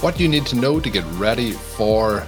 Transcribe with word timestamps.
What 0.00 0.16
do 0.16 0.22
you 0.22 0.30
need 0.30 0.46
to 0.46 0.56
know 0.56 0.80
to 0.80 0.88
get 0.88 1.04
ready 1.18 1.52
for 1.52 2.26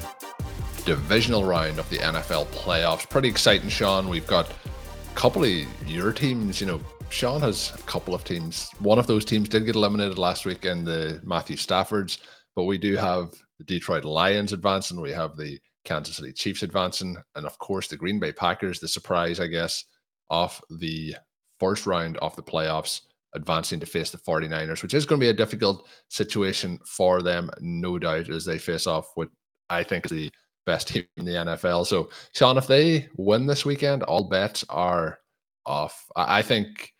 divisional 0.85 1.43
round 1.45 1.79
of 1.79 1.89
the 1.89 1.97
NFL 1.97 2.47
playoffs? 2.49 3.09
Pretty 3.09 3.29
exciting, 3.29 3.71
Shawn. 3.71 4.11
We've 4.11 4.27
got 4.27 4.51
a 4.51 5.15
couple 5.15 5.43
of 5.43 5.89
your 5.89 6.13
teams, 6.13 6.61
you 6.61 6.67
know, 6.67 6.83
Shawn 7.09 7.41
has 7.41 7.73
a 7.75 7.79
couple 7.85 8.15
of 8.15 8.25
teams. 8.25 8.71
One 8.79 8.99
of 8.99 9.07
those 9.07 9.25
teams 9.25 9.49
did 9.49 9.65
get 9.65 9.75
eliminated 9.75 10.19
last 10.19 10.45
week 10.45 10.67
in 10.67 10.85
the 10.85 11.21
Matthew 11.25 11.57
Staffords, 11.57 12.19
but 12.55 12.65
we 12.65 12.77
do 12.77 12.95
have 12.97 13.31
the 13.59 13.65
Detroit 13.65 14.05
Lions 14.05 14.53
advancing. 14.53 15.01
We 15.01 15.13
have 15.13 15.37
the 15.37 15.59
Kansas 15.87 16.17
City 16.17 16.33
Chiefs 16.35 16.63
advancing, 16.63 17.17
and 17.37 17.47
of 17.47 17.59
course 17.59 17.89
the 17.89 17.97
Green 17.97 18.21
Bay 18.21 18.33
Packers, 18.33 18.81
the 18.81 18.89
surprise, 18.89 19.41
I 19.41 19.47
guess, 19.47 19.85
of 20.29 20.61
the 20.69 21.17
first 21.59 21.87
round 21.87 22.19
of 22.19 22.37
the 22.37 22.43
playoffs, 22.43 23.01
advancing 23.35 23.81
to 23.81 23.87
face 23.87 24.11
the 24.11 24.19
49ers, 24.19 24.83
which 24.83 24.95
is 24.95 25.07
going 25.07 25.21
to 25.21 25.25
be 25.25 25.31
a 25.31 25.35
difficult 25.35 25.89
situation 26.09 26.79
for 26.87 27.23
them, 27.23 27.51
no 27.61 27.99
doubt, 27.99 28.29
as 28.29 28.45
they 28.45 28.59
face 28.59 28.87
off 28.87 29.13
with, 29.17 29.29
I 29.71 29.83
think, 29.83 30.09
the 30.09 30.31
best 30.67 30.89
team 30.89 31.05
in 31.17 31.25
the 31.25 31.33
NFL. 31.33 31.87
So, 31.87 32.11
Shawn, 32.35 32.59
if 32.59 32.67
they 32.67 33.09
win 33.17 33.47
this 33.47 33.65
weekend, 33.65 34.03
all 34.03 34.29
bets 34.29 34.65
are 34.69 35.19
off. 35.67 36.05
I 36.17 36.43
think 36.43 36.93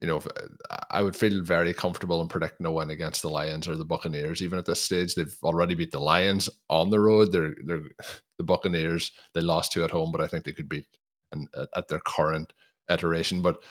you 0.00 0.06
know, 0.06 0.22
I 0.90 1.02
would 1.02 1.16
feel 1.16 1.42
very 1.42 1.72
comfortable 1.72 2.20
in 2.20 2.28
predicting 2.28 2.66
a 2.66 2.70
win 2.70 2.90
against 2.90 3.22
the 3.22 3.30
Lions 3.30 3.66
or 3.66 3.76
the 3.76 3.84
Buccaneers. 3.84 4.42
Even 4.42 4.58
at 4.58 4.66
this 4.66 4.80
stage, 4.80 5.14
they've 5.14 5.36
already 5.42 5.74
beat 5.74 5.90
the 5.90 5.98
Lions 5.98 6.50
on 6.68 6.90
the 6.90 7.00
road. 7.00 7.32
They're 7.32 7.54
they're 7.64 7.82
the 8.38 8.44
Buccaneers. 8.44 9.12
They 9.34 9.40
lost 9.40 9.72
two 9.72 9.84
at 9.84 9.90
home, 9.90 10.12
but 10.12 10.20
I 10.20 10.26
think 10.26 10.44
they 10.44 10.52
could 10.52 10.68
beat 10.68 10.86
and 11.32 11.48
at 11.74 11.88
their 11.88 12.00
current 12.00 12.52
iteration. 12.90 13.40
But 13.40 13.62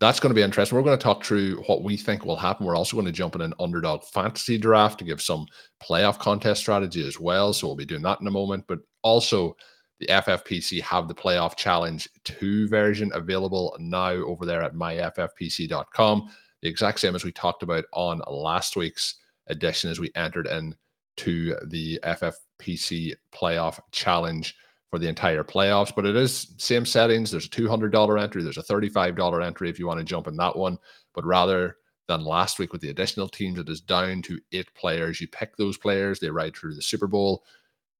that's 0.00 0.20
going 0.20 0.30
to 0.30 0.34
be 0.34 0.42
interesting. 0.42 0.76
We're 0.76 0.84
going 0.84 0.98
to 0.98 1.02
talk 1.02 1.24
through 1.24 1.62
what 1.66 1.82
we 1.82 1.96
think 1.96 2.24
will 2.24 2.36
happen. 2.36 2.66
We're 2.66 2.76
also 2.76 2.96
going 2.96 3.06
to 3.06 3.12
jump 3.12 3.34
in 3.34 3.40
an 3.40 3.54
underdog 3.58 4.04
fantasy 4.04 4.56
draft 4.56 4.98
to 5.00 5.04
give 5.04 5.20
some 5.20 5.46
playoff 5.82 6.18
contest 6.18 6.60
strategy 6.60 7.06
as 7.06 7.18
well. 7.18 7.52
So 7.52 7.66
we'll 7.66 7.76
be 7.76 7.84
doing 7.84 8.02
that 8.02 8.20
in 8.20 8.26
a 8.26 8.30
moment. 8.30 8.64
But 8.68 8.78
also 9.02 9.56
the 9.98 10.06
FFPC 10.06 10.80
have 10.82 11.08
the 11.08 11.14
Playoff 11.14 11.56
Challenge 11.56 12.08
2 12.24 12.68
version 12.68 13.10
available 13.14 13.76
now 13.80 14.10
over 14.12 14.46
there 14.46 14.62
at 14.62 14.74
myffpc.com. 14.74 16.30
The 16.62 16.68
exact 16.68 17.00
same 17.00 17.16
as 17.16 17.24
we 17.24 17.32
talked 17.32 17.64
about 17.64 17.84
on 17.92 18.22
last 18.28 18.76
week's 18.76 19.16
edition 19.48 19.90
as 19.90 19.98
we 19.98 20.12
entered 20.14 20.46
in 20.46 20.74
to 21.16 21.56
the 21.66 21.98
FFPC 22.04 23.14
Playoff 23.34 23.80
Challenge 23.90 24.54
for 24.90 24.98
the 24.98 25.08
entire 25.08 25.44
playoffs. 25.44 25.94
But 25.94 26.06
it 26.06 26.16
is 26.16 26.54
same 26.58 26.86
settings. 26.86 27.30
There's 27.30 27.46
a 27.46 27.50
$200 27.50 28.22
entry, 28.22 28.42
there's 28.42 28.58
a 28.58 28.62
$35 28.62 29.44
entry 29.44 29.68
if 29.68 29.78
you 29.78 29.86
want 29.86 29.98
to 29.98 30.04
jump 30.04 30.26
in 30.26 30.36
that 30.36 30.56
one. 30.56 30.78
But 31.14 31.24
rather 31.24 31.76
than 32.06 32.24
last 32.24 32.58
week 32.58 32.72
with 32.72 32.80
the 32.80 32.90
additional 32.90 33.28
teams, 33.28 33.58
it 33.58 33.68
is 33.68 33.80
down 33.80 34.22
to 34.22 34.40
eight 34.52 34.72
players. 34.74 35.20
You 35.20 35.28
pick 35.28 35.56
those 35.56 35.76
players, 35.76 36.20
they 36.20 36.30
ride 36.30 36.56
through 36.56 36.74
the 36.74 36.82
Super 36.82 37.06
Bowl 37.06 37.44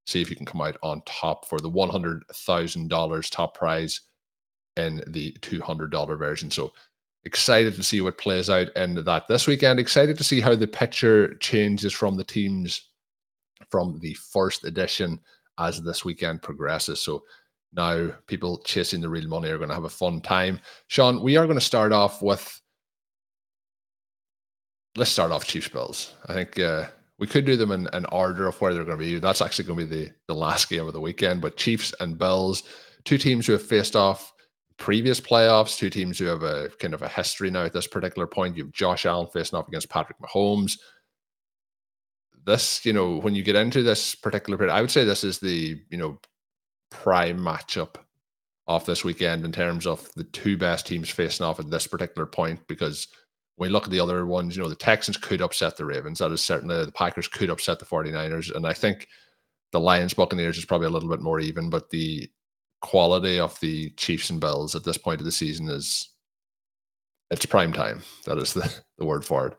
see 0.09 0.21
if 0.21 0.29
you 0.29 0.35
can 0.35 0.45
come 0.45 0.61
out 0.61 0.77
on 0.81 1.01
top 1.05 1.47
for 1.47 1.59
the 1.59 1.69
$100,000 1.69 3.31
top 3.31 3.57
prize 3.57 4.01
in 4.75 5.03
the 5.07 5.31
$200 5.41 6.17
version. 6.17 6.49
So 6.49 6.73
excited 7.25 7.75
to 7.75 7.83
see 7.83 8.01
what 8.01 8.17
plays 8.17 8.49
out 8.49 8.69
in 8.75 8.95
that 9.03 9.27
this 9.27 9.47
weekend. 9.47 9.79
Excited 9.79 10.17
to 10.17 10.23
see 10.23 10.41
how 10.41 10.55
the 10.55 10.67
picture 10.67 11.35
changes 11.35 11.93
from 11.93 12.17
the 12.17 12.23
teams 12.23 12.89
from 13.69 13.99
the 13.99 14.13
first 14.15 14.63
edition 14.63 15.19
as 15.59 15.81
this 15.81 16.05
weekend 16.05 16.41
progresses. 16.41 16.99
So 16.99 17.23
now 17.73 18.11
people 18.27 18.57
chasing 18.59 19.01
the 19.01 19.09
real 19.09 19.27
money 19.27 19.49
are 19.49 19.57
going 19.57 19.69
to 19.69 19.75
have 19.75 19.83
a 19.83 19.89
fun 19.89 20.21
time. 20.21 20.59
Shawn, 20.87 21.21
we 21.21 21.37
are 21.37 21.45
going 21.45 21.59
to 21.59 21.61
start 21.61 21.91
off 21.91 22.21
with 22.21 22.59
let's 24.95 25.11
start 25.11 25.31
off 25.31 25.45
Chiefs 25.45 25.69
Bills. 25.69 26.15
I 26.27 26.33
think 26.33 26.59
uh, 26.59 26.87
we 27.19 27.27
could 27.27 27.45
do 27.45 27.55
them 27.55 27.71
in 27.71 27.87
an 27.93 28.05
order 28.05 28.47
of 28.47 28.59
where 28.59 28.73
they're 28.73 28.83
going 28.83 28.97
to 28.97 29.03
be. 29.03 29.19
That's 29.19 29.41
actually 29.41 29.65
going 29.65 29.79
to 29.79 29.85
be 29.85 30.05
the, 30.05 30.11
the 30.27 30.33
last 30.33 30.69
game 30.69 30.87
of 30.87 30.93
the 30.93 30.99
weekend. 30.99 31.41
But 31.41 31.57
Chiefs 31.57 31.93
and 31.99 32.17
Bills, 32.17 32.63
two 33.05 33.17
teams 33.17 33.45
who 33.45 33.53
have 33.53 33.63
faced 33.63 33.95
off 33.95 34.33
previous 34.77 35.19
playoffs, 35.19 35.77
two 35.77 35.89
teams 35.89 36.17
who 36.17 36.25
have 36.25 36.43
a 36.43 36.69
kind 36.79 36.93
of 36.93 37.01
a 37.01 37.07
history 37.07 37.51
now 37.51 37.65
at 37.65 37.73
this 37.73 37.87
particular 37.87 38.25
point. 38.25 38.57
You 38.57 38.63
have 38.63 38.73
Josh 38.73 39.05
Allen 39.05 39.27
facing 39.31 39.59
off 39.59 39.67
against 39.67 39.89
Patrick 39.89 40.17
Mahomes. 40.19 40.79
This, 42.49 42.83
you 42.83 42.93
know, 42.93 43.17
when 43.17 43.35
you 43.35 43.43
get 43.43 43.55
into 43.55 43.83
this 43.83 44.15
particular 44.15 44.57
period, 44.57 44.73
I 44.73 44.81
would 44.81 44.89
say 44.89 45.03
this 45.03 45.23
is 45.23 45.37
the, 45.37 45.79
you 45.89 45.97
know, 45.97 46.19
prime 46.89 47.37
matchup 47.37 47.95
of 48.65 48.85
this 48.85 49.03
weekend 49.03 49.45
in 49.45 49.51
terms 49.51 49.85
of 49.85 50.11
the 50.15 50.23
two 50.23 50.57
best 50.57 50.87
teams 50.87 51.11
facing 51.11 51.45
off 51.45 51.59
at 51.59 51.69
this 51.69 51.85
particular 51.85 52.25
point 52.25 52.59
because 52.67 53.07
when 53.55 53.69
we 53.69 53.71
look 53.71 53.83
at 53.83 53.91
the 53.91 53.99
other 53.99 54.25
ones, 54.25 54.55
you 54.55 54.63
know, 54.63 54.69
the 54.69 54.73
Texans 54.73 55.15
could 55.15 55.41
upset 55.41 55.77
the 55.77 55.85
Ravens. 55.85 56.17
That 56.17 56.31
is 56.31 56.41
certainly 56.41 56.83
the 56.83 56.91
Packers 56.91 57.27
could 57.27 57.51
upset 57.51 57.77
the 57.77 57.85
49ers. 57.85 58.55
And 58.55 58.65
I 58.65 58.73
think 58.73 59.07
the 59.71 59.79
Lions 59.79 60.15
Buccaneers 60.15 60.57
is 60.57 60.65
probably 60.65 60.87
a 60.87 60.91
little 60.91 61.09
bit 61.09 61.21
more 61.21 61.39
even, 61.39 61.69
but 61.69 61.91
the 61.91 62.31
quality 62.81 63.39
of 63.39 63.59
the 63.59 63.91
Chiefs 63.91 64.31
and 64.31 64.39
Bills 64.39 64.75
at 64.75 64.83
this 64.83 64.97
point 64.97 65.21
of 65.21 65.25
the 65.25 65.31
season 65.31 65.69
is 65.69 66.09
it's 67.29 67.45
prime 67.45 67.73
time. 67.73 68.01
That 68.25 68.39
is 68.39 68.53
the, 68.53 68.73
the 68.97 69.05
word 69.05 69.23
for 69.23 69.47
it. 69.47 69.57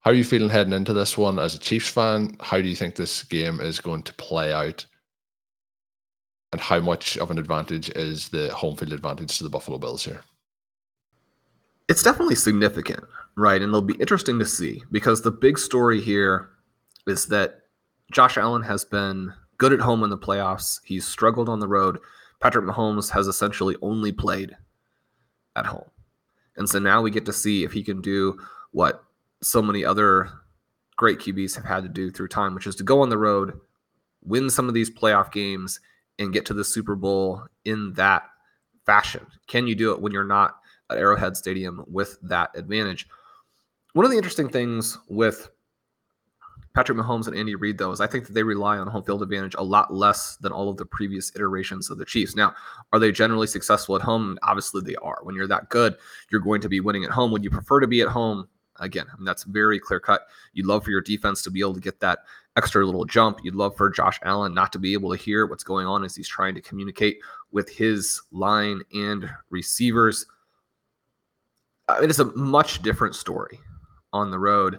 How 0.00 0.12
are 0.12 0.14
you 0.14 0.24
feeling 0.24 0.48
heading 0.48 0.72
into 0.72 0.92
this 0.92 1.18
one 1.18 1.38
as 1.38 1.54
a 1.54 1.58
Chiefs 1.58 1.88
fan? 1.88 2.36
How 2.40 2.60
do 2.60 2.68
you 2.68 2.76
think 2.76 2.94
this 2.94 3.22
game 3.24 3.60
is 3.60 3.80
going 3.80 4.02
to 4.04 4.14
play 4.14 4.52
out? 4.52 4.86
And 6.52 6.60
how 6.60 6.80
much 6.80 7.18
of 7.18 7.30
an 7.30 7.38
advantage 7.38 7.90
is 7.90 8.28
the 8.28 8.48
home 8.54 8.76
field 8.76 8.92
advantage 8.92 9.36
to 9.38 9.44
the 9.44 9.50
Buffalo 9.50 9.76
Bills 9.76 10.04
here? 10.04 10.22
It's 11.88 12.02
definitely 12.02 12.36
significant, 12.36 13.04
right? 13.36 13.60
And 13.60 13.70
it'll 13.70 13.82
be 13.82 13.94
interesting 13.94 14.38
to 14.38 14.46
see 14.46 14.82
because 14.92 15.20
the 15.20 15.30
big 15.30 15.58
story 15.58 16.00
here 16.00 16.50
is 17.06 17.26
that 17.26 17.62
Josh 18.12 18.38
Allen 18.38 18.62
has 18.62 18.84
been 18.84 19.32
good 19.58 19.72
at 19.72 19.80
home 19.80 20.04
in 20.04 20.10
the 20.10 20.16
playoffs. 20.16 20.80
He's 20.84 21.06
struggled 21.06 21.48
on 21.48 21.60
the 21.60 21.68
road. 21.68 21.98
Patrick 22.40 22.64
Mahomes 22.64 23.10
has 23.10 23.26
essentially 23.26 23.76
only 23.82 24.12
played 24.12 24.56
at 25.56 25.66
home. 25.66 25.90
And 26.56 26.68
so 26.68 26.78
now 26.78 27.02
we 27.02 27.10
get 27.10 27.26
to 27.26 27.32
see 27.32 27.64
if 27.64 27.72
he 27.72 27.82
can 27.82 28.00
do 28.00 28.38
what 28.70 29.04
so 29.42 29.62
many 29.62 29.84
other 29.84 30.30
great 30.96 31.18
QBs 31.18 31.54
have 31.56 31.64
had 31.64 31.82
to 31.84 31.88
do 31.88 32.10
through 32.10 32.28
time, 32.28 32.54
which 32.54 32.66
is 32.66 32.76
to 32.76 32.84
go 32.84 33.02
on 33.02 33.08
the 33.08 33.18
road, 33.18 33.58
win 34.24 34.50
some 34.50 34.68
of 34.68 34.74
these 34.74 34.90
playoff 34.90 35.32
games, 35.32 35.80
and 36.18 36.32
get 36.32 36.44
to 36.46 36.54
the 36.54 36.64
Super 36.64 36.96
Bowl 36.96 37.42
in 37.64 37.92
that 37.94 38.24
fashion. 38.84 39.26
Can 39.46 39.66
you 39.66 39.74
do 39.74 39.92
it 39.92 40.00
when 40.00 40.12
you're 40.12 40.24
not 40.24 40.56
at 40.90 40.98
Arrowhead 40.98 41.36
Stadium 41.36 41.84
with 41.86 42.18
that 42.22 42.50
advantage. 42.54 43.06
One 43.92 44.04
of 44.04 44.10
the 44.10 44.16
interesting 44.16 44.48
things 44.48 44.98
with 45.08 45.50
Patrick 46.74 46.98
Mahomes 46.98 47.26
and 47.26 47.36
Andy 47.36 47.54
Reid, 47.54 47.78
though, 47.78 47.90
is 47.90 48.00
I 48.00 48.06
think 48.06 48.26
that 48.26 48.34
they 48.34 48.42
rely 48.42 48.78
on 48.78 48.86
home 48.86 49.02
field 49.02 49.22
advantage 49.22 49.54
a 49.58 49.64
lot 49.64 49.92
less 49.92 50.36
than 50.36 50.52
all 50.52 50.68
of 50.68 50.76
the 50.76 50.84
previous 50.84 51.34
iterations 51.34 51.90
of 51.90 51.98
the 51.98 52.04
Chiefs. 52.04 52.36
Now, 52.36 52.54
are 52.92 52.98
they 52.98 53.10
generally 53.10 53.46
successful 53.46 53.96
at 53.96 54.02
home? 54.02 54.38
Obviously, 54.42 54.82
they 54.82 54.94
are. 54.96 55.18
When 55.22 55.34
you're 55.34 55.48
that 55.48 55.70
good, 55.70 55.96
you're 56.30 56.40
going 56.40 56.60
to 56.60 56.68
be 56.68 56.80
winning 56.80 57.04
at 57.04 57.10
home. 57.10 57.32
Would 57.32 57.44
you 57.44 57.50
prefer 57.50 57.80
to 57.80 57.86
be 57.86 58.00
at 58.00 58.08
home? 58.08 58.48
Again, 58.80 59.06
I 59.12 59.16
mean, 59.16 59.24
that's 59.24 59.44
very 59.44 59.78
clear 59.78 60.00
cut. 60.00 60.22
You'd 60.52 60.66
love 60.66 60.84
for 60.84 60.90
your 60.90 61.00
defense 61.00 61.42
to 61.42 61.50
be 61.50 61.60
able 61.60 61.74
to 61.74 61.80
get 61.80 62.00
that 62.00 62.20
extra 62.56 62.84
little 62.84 63.04
jump. 63.04 63.40
You'd 63.42 63.54
love 63.54 63.76
for 63.76 63.90
Josh 63.90 64.18
Allen 64.22 64.54
not 64.54 64.72
to 64.72 64.78
be 64.78 64.92
able 64.92 65.10
to 65.10 65.16
hear 65.16 65.46
what's 65.46 65.64
going 65.64 65.86
on 65.86 66.04
as 66.04 66.16
he's 66.16 66.28
trying 66.28 66.54
to 66.54 66.60
communicate 66.60 67.18
with 67.52 67.68
his 67.68 68.20
line 68.32 68.82
and 68.92 69.30
receivers. 69.50 70.26
I 71.88 71.96
mean, 71.96 72.04
It 72.04 72.10
is 72.10 72.20
a 72.20 72.26
much 72.36 72.82
different 72.82 73.14
story 73.14 73.60
on 74.12 74.30
the 74.30 74.38
road. 74.38 74.78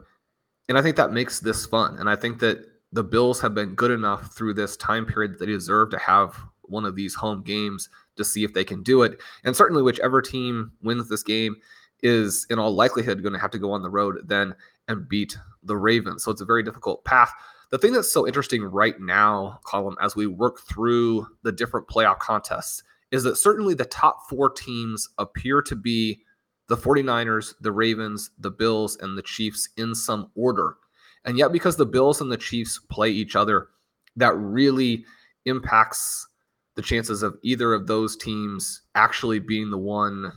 And 0.68 0.78
I 0.78 0.82
think 0.82 0.96
that 0.98 1.12
makes 1.12 1.40
this 1.40 1.66
fun. 1.66 1.98
And 1.98 2.10
I 2.10 2.16
think 2.16 2.40
that 2.40 2.60
the 2.92 3.04
Bills 3.04 3.40
have 3.42 3.54
been 3.54 3.76
good 3.76 3.92
enough 3.92 4.36
through 4.36 4.54
this 4.54 4.78
time 4.78 5.06
period 5.06 5.34
that 5.34 5.40
they 5.40 5.46
deserve 5.46 5.90
to 5.92 6.00
have 6.00 6.40
one 6.64 6.86
of 6.86 6.96
these 6.96 7.16
home 7.16 7.42
games 7.42 7.90
to 8.16 8.24
see 8.24 8.44
if 8.44 8.54
they 8.54 8.64
can 8.64 8.84
do 8.84 9.04
it. 9.04 9.20
And 9.44 9.56
certainly, 9.56 9.82
whichever 9.82 10.22
team 10.22 10.72
wins 10.84 11.10
this 11.10 11.24
game 11.24 11.56
is 12.02 12.46
in 12.50 12.60
all 12.60 12.74
likelihood 12.74 13.22
going 13.22 13.34
to 13.34 13.40
have 13.40 13.52
to 13.52 13.60
go 13.60 13.72
on 13.72 13.82
the 13.82 13.90
road 13.90 14.18
then 14.26 14.56
and 14.88 15.08
beat 15.08 15.38
the 15.64 15.78
Ravens. 15.78 16.24
So 16.24 16.32
it's 16.32 16.42
a 16.42 16.46
very 16.46 16.64
difficult 16.64 17.04
path. 17.06 17.32
The 17.72 17.78
thing 17.78 17.94
that's 17.94 18.12
so 18.12 18.28
interesting 18.28 18.64
right 18.64 19.00
now, 19.00 19.60
Colm, 19.66 19.96
as 20.02 20.16
we 20.16 20.26
work 20.26 20.62
through 20.62 21.28
the 21.44 21.52
different 21.52 21.88
playoff 21.88 22.20
contests, 22.20 22.84
is 23.12 23.24
that 23.24 23.38
certainly 23.38 23.74
the 23.74 23.86
top 23.86 24.28
four 24.30 24.50
teams 24.50 25.08
appear 25.18 25.62
to 25.62 25.76
be 25.76 26.22
the 26.68 26.78
49ers, 26.78 27.54
the 27.62 27.72
Ravens, 27.72 28.32
the 28.40 28.52
Bills, 28.52 28.98
and 29.02 29.18
the 29.18 29.24
Chiefs 29.24 29.70
in 29.78 29.94
some 29.94 30.32
order. 30.36 30.78
And 31.26 31.38
yet, 31.38 31.52
because 31.52 31.76
the 31.76 31.86
Bills 31.86 32.22
and 32.22 32.32
the 32.32 32.38
Chiefs 32.38 32.80
play 32.90 33.10
each 33.10 33.36
other, 33.36 33.68
that 34.16 34.36
really 34.36 35.06
impacts 35.46 36.28
the 36.76 36.82
chances 36.82 37.24
of 37.24 37.38
either 37.44 37.74
of 37.74 37.88
those 37.88 38.16
teams 38.16 38.84
actually 38.96 39.40
being 39.40 39.70
the 39.70 39.78
one 39.78 40.32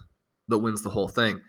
that 0.48 0.58
wins 0.58 0.82
the 0.82 0.90
whole 0.90 1.08
thing. 1.08 1.40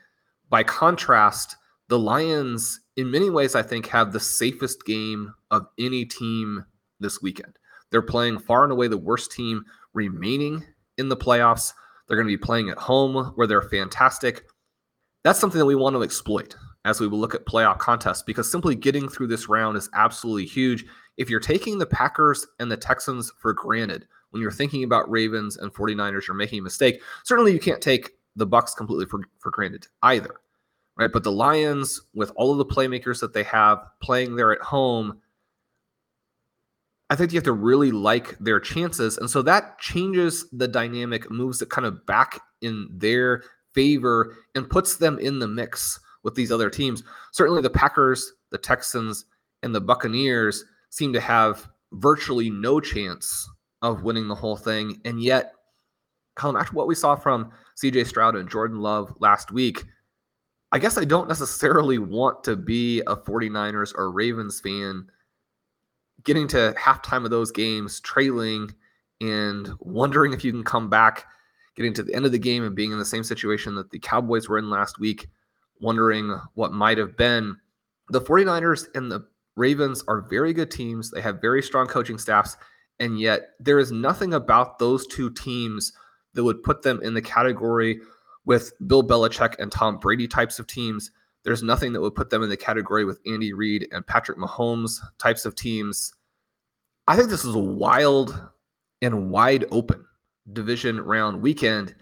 By 0.54 0.62
contrast, 0.62 1.58
the 1.88 1.98
Lions, 1.98 2.80
in 2.96 3.10
many 3.10 3.32
ways, 3.32 3.56
I 3.56 3.64
think, 3.64 3.88
have 3.88 4.14
the 4.14 4.20
safest 4.20 4.86
game 4.86 5.34
of 5.50 5.66
any 5.80 6.06
team 6.06 6.64
this 7.00 7.24
weekend. 7.24 7.58
They're 7.90 8.04
playing 8.04 8.38
far 8.38 8.62
and 8.62 8.72
away 8.72 8.88
the 8.88 8.96
worst 8.96 9.32
team 9.32 9.66
remaining 9.94 10.64
in 11.00 11.10
the 11.10 11.18
playoffs. 11.18 11.74
They're 12.08 12.18
going 12.18 12.28
to 12.28 12.38
be 12.38 12.38
playing 12.38 12.70
at 12.70 12.78
home 12.78 13.34
where 13.34 13.48
they're 13.48 13.64
fantastic 13.64 14.44
that's 15.24 15.40
something 15.40 15.60
that 15.60 15.66
we 15.66 15.76
want 15.76 15.96
to 15.96 16.04
exploit 16.04 16.56
as 16.86 17.00
we 17.00 17.08
will 17.08 17.20
look 17.20 17.34
at 17.34 17.46
playoff 17.46 17.80
contests 17.80 18.22
because 18.22 18.52
simply 18.52 18.76
getting 18.76 19.08
through 19.08 19.28
this 19.28 19.48
round 19.48 19.78
is 19.78 19.90
absolutely 19.94 20.46
huge. 20.46 20.86
If 21.18 21.30
you're 21.30 21.40
taking 21.40 21.78
the 21.78 21.86
Packers 21.86 22.46
and 22.60 22.70
the 22.70 22.76
Texans 22.76 23.32
for 23.40 23.54
granted 23.54 24.06
when 24.32 24.42
you're 24.42 24.52
thinking 24.52 24.84
about 24.84 25.10
Ravens 25.10 25.58
and 25.58 25.74
49ers, 25.74 26.28
you're 26.28 26.36
making 26.36 26.60
a 26.60 26.64
mistake. 26.64 27.02
Certainly 27.24 27.54
you 27.54 27.60
can't 27.60 27.82
take 27.82 28.12
the 28.36 28.46
Bucks 28.46 28.74
completely 28.74 29.06
for, 29.06 29.22
for 29.40 29.52
granted 29.52 29.88
either. 30.02 30.42
Right. 30.96 31.12
But 31.12 31.24
the 31.24 31.32
Lions, 31.32 32.02
with 32.14 32.32
all 32.36 32.52
of 32.52 32.60
the 32.60 32.66
playmakers 32.66 33.20
that 33.22 33.34
they 33.34 33.44
have 33.44 33.84
playing 34.02 34.36
there 34.36 34.52
at 34.52 34.62
home, 34.62 35.20
I 37.10 37.16
think 37.16 37.32
you 37.32 37.38
have 37.38 37.44
to 37.46 37.52
really 37.52 37.92
like 37.92 38.38
their 38.40 38.60
chances. 38.60 39.18
And 39.18 39.30
so 39.30 39.42
that 39.44 39.80
changes 39.80 40.50
the 40.52 40.68
dynamic, 40.68 41.30
moves 41.32 41.62
it 41.62 41.70
kind 41.70 41.86
of 41.86 42.06
back 42.06 42.42
in 42.62 42.88
their 42.92 43.44
favor 43.74 44.36
and 44.56 44.70
puts 44.70 44.98
them 44.98 45.20
in 45.20 45.40
the 45.40 45.48
mix 45.48 46.00
with 46.24 46.36
these 46.36 46.52
other 46.52 46.70
teams. 46.70 47.04
Certainly, 47.32 47.62
the 47.62 47.70
Packers, 47.70 48.32
the 48.52 48.58
Texans, 48.58 49.26
and 49.62 49.74
the 49.74 49.82
Buccaneers 49.82 50.64
seem 50.90 51.14
to 51.14 51.20
have 51.20 51.68
virtually 51.92 52.50
no 52.50 52.80
chance 52.80 53.50
of 53.82 54.04
winning 54.04 54.28
the 54.28 54.36
whole 54.36 54.58
thing. 54.58 55.02
And 55.06 55.22
yet, 55.22 55.54
Colm, 56.38 56.60
after 56.60 56.74
what 56.74 56.88
we 56.88 56.96
saw 56.96 57.16
from 57.16 57.52
CJ 57.82 58.08
Stroud 58.08 58.36
and 58.36 58.50
Jordan 58.50 58.80
Love 58.80 59.14
last 59.20 59.52
week, 59.52 59.84
I 60.74 60.80
guess 60.80 60.98
I 60.98 61.06
don't 61.06 61.28
necessarily 61.28 62.00
want 62.00 62.44
to 62.46 62.56
be 62.56 63.02
a 63.02 63.16
49ers 63.16 63.94
or 63.96 64.12
Ravens 64.12 64.60
fan 64.60 65.08
getting 66.24 66.48
to 66.48 66.74
halftime 66.80 67.26
of 67.26 67.30
those 67.30 67.52
games, 67.52 68.00
trailing 68.00 68.74
and 69.22 69.70
wondering 69.80 70.34
if 70.34 70.44
you 70.44 70.52
can 70.52 70.64
come 70.64 70.90
back 70.90 71.28
getting 71.76 71.94
to 71.94 72.02
the 72.02 72.14
end 72.16 72.26
of 72.26 72.32
the 72.32 72.40
game 72.40 72.64
and 72.64 72.76
being 72.76 72.92
in 72.92 72.98
the 72.98 73.06
same 73.06 73.24
situation 73.24 73.76
that 73.76 73.92
the 73.92 74.00
Cowboys 74.00 74.50
were 74.50 74.58
in 74.58 74.72
last 74.72 75.00
week, 75.00 75.28
wondering 75.80 76.40
what 76.56 76.74
might 76.74 76.98
have 76.98 77.16
been. 77.18 77.56
The 78.10 78.22
49ers 78.22 78.88
and 78.96 79.12
the 79.12 79.28
Ravens 79.56 80.04
are 80.08 80.22
very 80.22 80.54
good 80.54 80.72
teams. 80.72 81.12
They 81.12 81.22
have 81.22 81.40
very 81.40 81.62
strong 81.62 81.86
coaching 81.86 82.18
staffs. 82.18 82.58
And 83.00 83.20
yet, 83.20 83.50
there 83.60 83.78
is 83.78 83.92
nothing 83.92 84.34
about 84.34 84.80
those 84.80 85.06
two 85.06 85.30
teams 85.30 85.94
that 86.34 86.44
would 86.44 86.64
put 86.64 86.82
them 86.82 87.00
in 87.04 87.14
the 87.14 87.22
category 87.22 88.00
with 88.46 88.74
Bill 88.88 89.04
Belichick 89.04 89.56
and 89.60 89.72
Tom 89.72 89.98
Brady 89.98 90.28
types 90.28 90.60
of 90.60 90.68
teams. 90.68 91.12
There's 91.44 91.64
nothing 91.64 91.94
that 91.94 92.02
would 92.02 92.16
put 92.16 92.30
them 92.30 92.44
in 92.44 92.50
the 92.50 92.58
category 92.58 93.06
with 93.06 93.20
Andy 93.26 93.54
Reid 93.54 93.88
and 93.92 94.06
Patrick 94.06 94.38
Mahomes 94.38 95.00
types 95.18 95.46
of 95.46 95.56
teams. 95.56 96.14
I 97.08 97.16
think 97.18 97.30
this 97.30 97.44
is 97.44 97.56
a 97.56 97.60
wild 97.60 98.50
and 99.02 99.30
wide 99.30 99.66
open 99.72 100.06
division 100.52 101.02
round 101.02 101.42
weekend. 101.42 101.96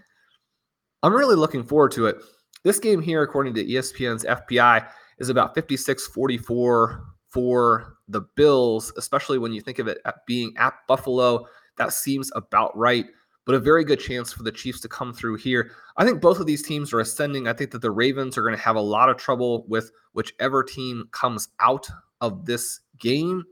I'm 1.02 1.14
really 1.14 1.34
looking 1.34 1.64
forward 1.64 1.90
to 1.92 2.06
it. 2.06 2.16
This 2.64 2.78
game 2.78 3.02
here, 3.02 3.22
according 3.22 3.54
to 3.54 3.64
ESPN's 3.64 4.24
FPI, 4.24 4.88
is 5.18 5.28
about 5.28 5.54
56 5.54 6.06
44 6.08 7.04
for 7.28 7.94
the 8.08 8.20
Bills, 8.36 8.92
especially 8.96 9.38
when 9.38 9.52
you 9.52 9.60
think 9.60 9.78
of 9.78 9.88
it 9.88 9.98
being 10.26 10.52
at 10.56 10.74
Buffalo. 10.86 11.46
That 11.78 11.92
seems 11.92 12.30
about 12.36 12.76
right, 12.76 13.06
but 13.44 13.54
a 13.54 13.60
very 13.60 13.84
good 13.84 14.00
chance 14.00 14.32
for 14.32 14.42
the 14.42 14.52
Chiefs 14.52 14.80
to 14.80 14.88
come 14.88 15.12
through 15.12 15.36
here. 15.36 15.72
I 15.96 16.04
think 16.04 16.20
both 16.20 16.38
of 16.38 16.46
these 16.46 16.62
teams 16.62 16.92
are 16.92 17.00
ascending. 17.00 17.48
I 17.48 17.52
think 17.52 17.70
that 17.72 17.82
the 17.82 17.90
Ravens 17.90 18.38
are 18.38 18.42
going 18.42 18.56
to 18.56 18.62
have 18.62 18.76
a 18.76 18.80
lot 18.80 19.08
of 19.08 19.16
trouble 19.16 19.64
with 19.68 19.90
whichever 20.12 20.62
team 20.62 21.08
comes 21.10 21.48
out 21.60 21.88
of 22.20 22.46
this 22.46 22.80
game. 22.98 23.44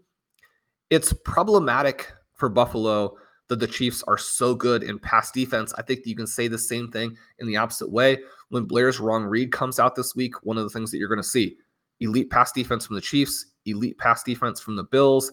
It's 0.90 1.12
problematic 1.24 2.12
for 2.34 2.48
Buffalo 2.48 3.16
that 3.48 3.58
the 3.58 3.66
Chiefs 3.66 4.04
are 4.06 4.16
so 4.16 4.54
good 4.54 4.84
in 4.84 4.98
pass 4.98 5.32
defense. 5.32 5.74
I 5.76 5.82
think 5.82 6.06
you 6.06 6.14
can 6.14 6.26
say 6.26 6.46
the 6.46 6.56
same 6.56 6.90
thing 6.90 7.16
in 7.40 7.48
the 7.48 7.56
opposite 7.56 7.90
way. 7.90 8.18
When 8.50 8.64
Blair's 8.64 9.00
wrong 9.00 9.24
read 9.24 9.50
comes 9.50 9.80
out 9.80 9.96
this 9.96 10.14
week, 10.14 10.44
one 10.44 10.56
of 10.56 10.62
the 10.62 10.70
things 10.70 10.90
that 10.90 10.98
you're 10.98 11.08
going 11.08 11.22
to 11.22 11.24
see 11.24 11.56
elite 11.98 12.30
pass 12.30 12.52
defense 12.52 12.86
from 12.86 12.94
the 12.94 13.02
Chiefs, 13.02 13.46
elite 13.66 13.98
pass 13.98 14.22
defense 14.22 14.60
from 14.60 14.76
the 14.76 14.84
Bills. 14.84 15.32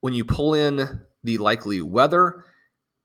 When 0.00 0.14
you 0.14 0.24
pull 0.24 0.54
in 0.54 1.00
the 1.22 1.38
likely 1.38 1.80
weather, 1.80 2.44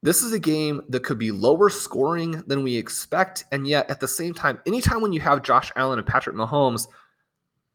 this 0.05 0.21
is 0.21 0.33
a 0.33 0.39
game 0.39 0.83
that 0.89 1.03
could 1.03 1.17
be 1.17 1.31
lower 1.31 1.67
scoring 1.67 2.43
than 2.45 2.61
we 2.61 2.75
expect. 2.75 3.43
And 3.51 3.67
yet, 3.67 3.89
at 3.89 3.99
the 3.99 4.07
same 4.07 4.35
time, 4.35 4.59
anytime 4.67 5.01
when 5.01 5.11
you 5.11 5.19
have 5.21 5.41
Josh 5.41 5.71
Allen 5.75 5.97
and 5.97 6.07
Patrick 6.07 6.35
Mahomes, 6.35 6.87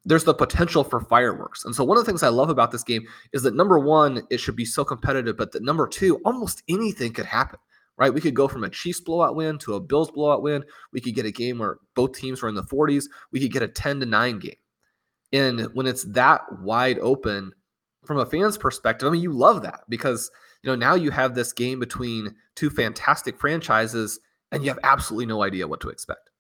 there's 0.05 0.23
the 0.23 0.33
potential 0.33 0.85
for 0.85 1.01
fireworks. 1.01 1.65
And 1.65 1.75
so 1.75 1.83
one 1.83 1.99
of 1.99 2.05
the 2.05 2.09
things 2.09 2.23
I 2.23 2.29
love 2.29 2.49
about 2.49 2.71
this 2.71 2.85
game 2.85 3.05
is 3.33 3.43
that 3.43 3.57
number 3.57 3.81
one, 3.81 4.23
it 4.31 4.39
should 4.39 4.55
be 4.55 4.65
so 4.65 4.85
competitive, 4.85 5.37
but 5.37 5.51
that 5.51 5.65
number 5.65 5.89
two, 5.89 6.21
almost 6.25 6.63
anything 6.69 7.13
could 7.13 7.27
happen, 7.27 7.59
right? 7.97 8.15
We 8.15 8.21
could 8.21 8.35
go 8.35 8.47
from 8.47 8.63
a 8.63 8.71
Chiefs 8.71 9.01
blowout 9.01 9.35
win 9.35 9.59
to 9.59 9.75
a 9.75 9.81
Bills 9.81 10.13
blowout 10.13 10.43
win. 10.43 10.65
We 10.93 11.01
could 11.01 11.17
get 11.17 11.27
a 11.27 11.33
game 11.33 11.59
where 11.59 11.79
both 11.97 12.13
teams 12.13 12.43
were 12.43 12.49
in 12.49 12.55
the 12.55 12.63
40s. 12.63 13.07
We 13.33 13.41
could 13.41 13.53
get 13.53 13.65
a 13.65 13.69
10 13.69 13.99
to 13.99 14.07
9 14.07 14.39
game. 14.39 14.55
And 15.33 15.63
when 15.75 15.89
it's 15.89 16.05
that 16.05 16.43
wide 16.61 17.01
open 17.01 17.53
from 18.05 18.19
a 18.19 18.27
fan's 18.27 18.57
perspective, 18.57 19.09
I 19.09 19.11
mean, 19.11 19.21
you 19.21 19.33
love 19.33 19.63
that 19.63 19.81
because, 19.89 20.31
you 20.63 20.71
know, 20.71 20.77
now 20.77 20.95
you 20.95 21.11
have 21.11 21.35
this 21.35 21.53
game 21.53 21.81
between 21.81 22.35
two 22.57 22.71
fantastic 22.71 23.39
franchises 23.39 24.21
and 24.53 24.63
you 24.63 24.71
have 24.71 24.79
absolutely 24.83 25.27
no 25.27 25.43
idea 25.43 25.69
what 25.69 25.81
to 25.81 25.89
expect. 25.89 26.31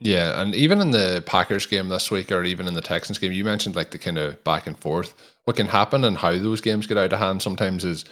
Yeah, 0.00 0.40
and 0.40 0.54
even 0.54 0.80
in 0.80 0.92
the 0.92 1.24
Packers 1.26 1.66
game 1.66 1.88
this 1.88 2.10
week, 2.10 2.30
or 2.30 2.44
even 2.44 2.68
in 2.68 2.74
the 2.74 2.80
Texans 2.80 3.18
game, 3.18 3.32
you 3.32 3.44
mentioned 3.44 3.74
like 3.74 3.90
the 3.90 3.98
kind 3.98 4.18
of 4.18 4.42
back 4.44 4.66
and 4.66 4.78
forth. 4.78 5.14
What 5.44 5.56
can 5.56 5.66
happen 5.66 6.04
and 6.04 6.16
how 6.16 6.32
those 6.38 6.60
games 6.60 6.86
get 6.86 6.98
out 6.98 7.12
of 7.12 7.18
hand 7.18 7.42
sometimes 7.42 7.84
is 7.84 8.04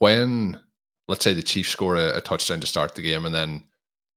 when, 0.00 0.60
let's 1.08 1.24
say, 1.24 1.32
the 1.32 1.42
Chiefs 1.42 1.70
score 1.70 1.96
a, 1.96 2.18
a 2.18 2.20
touchdown 2.20 2.60
to 2.60 2.66
start 2.66 2.94
the 2.94 3.00
game, 3.00 3.24
and 3.24 3.34
then 3.34 3.64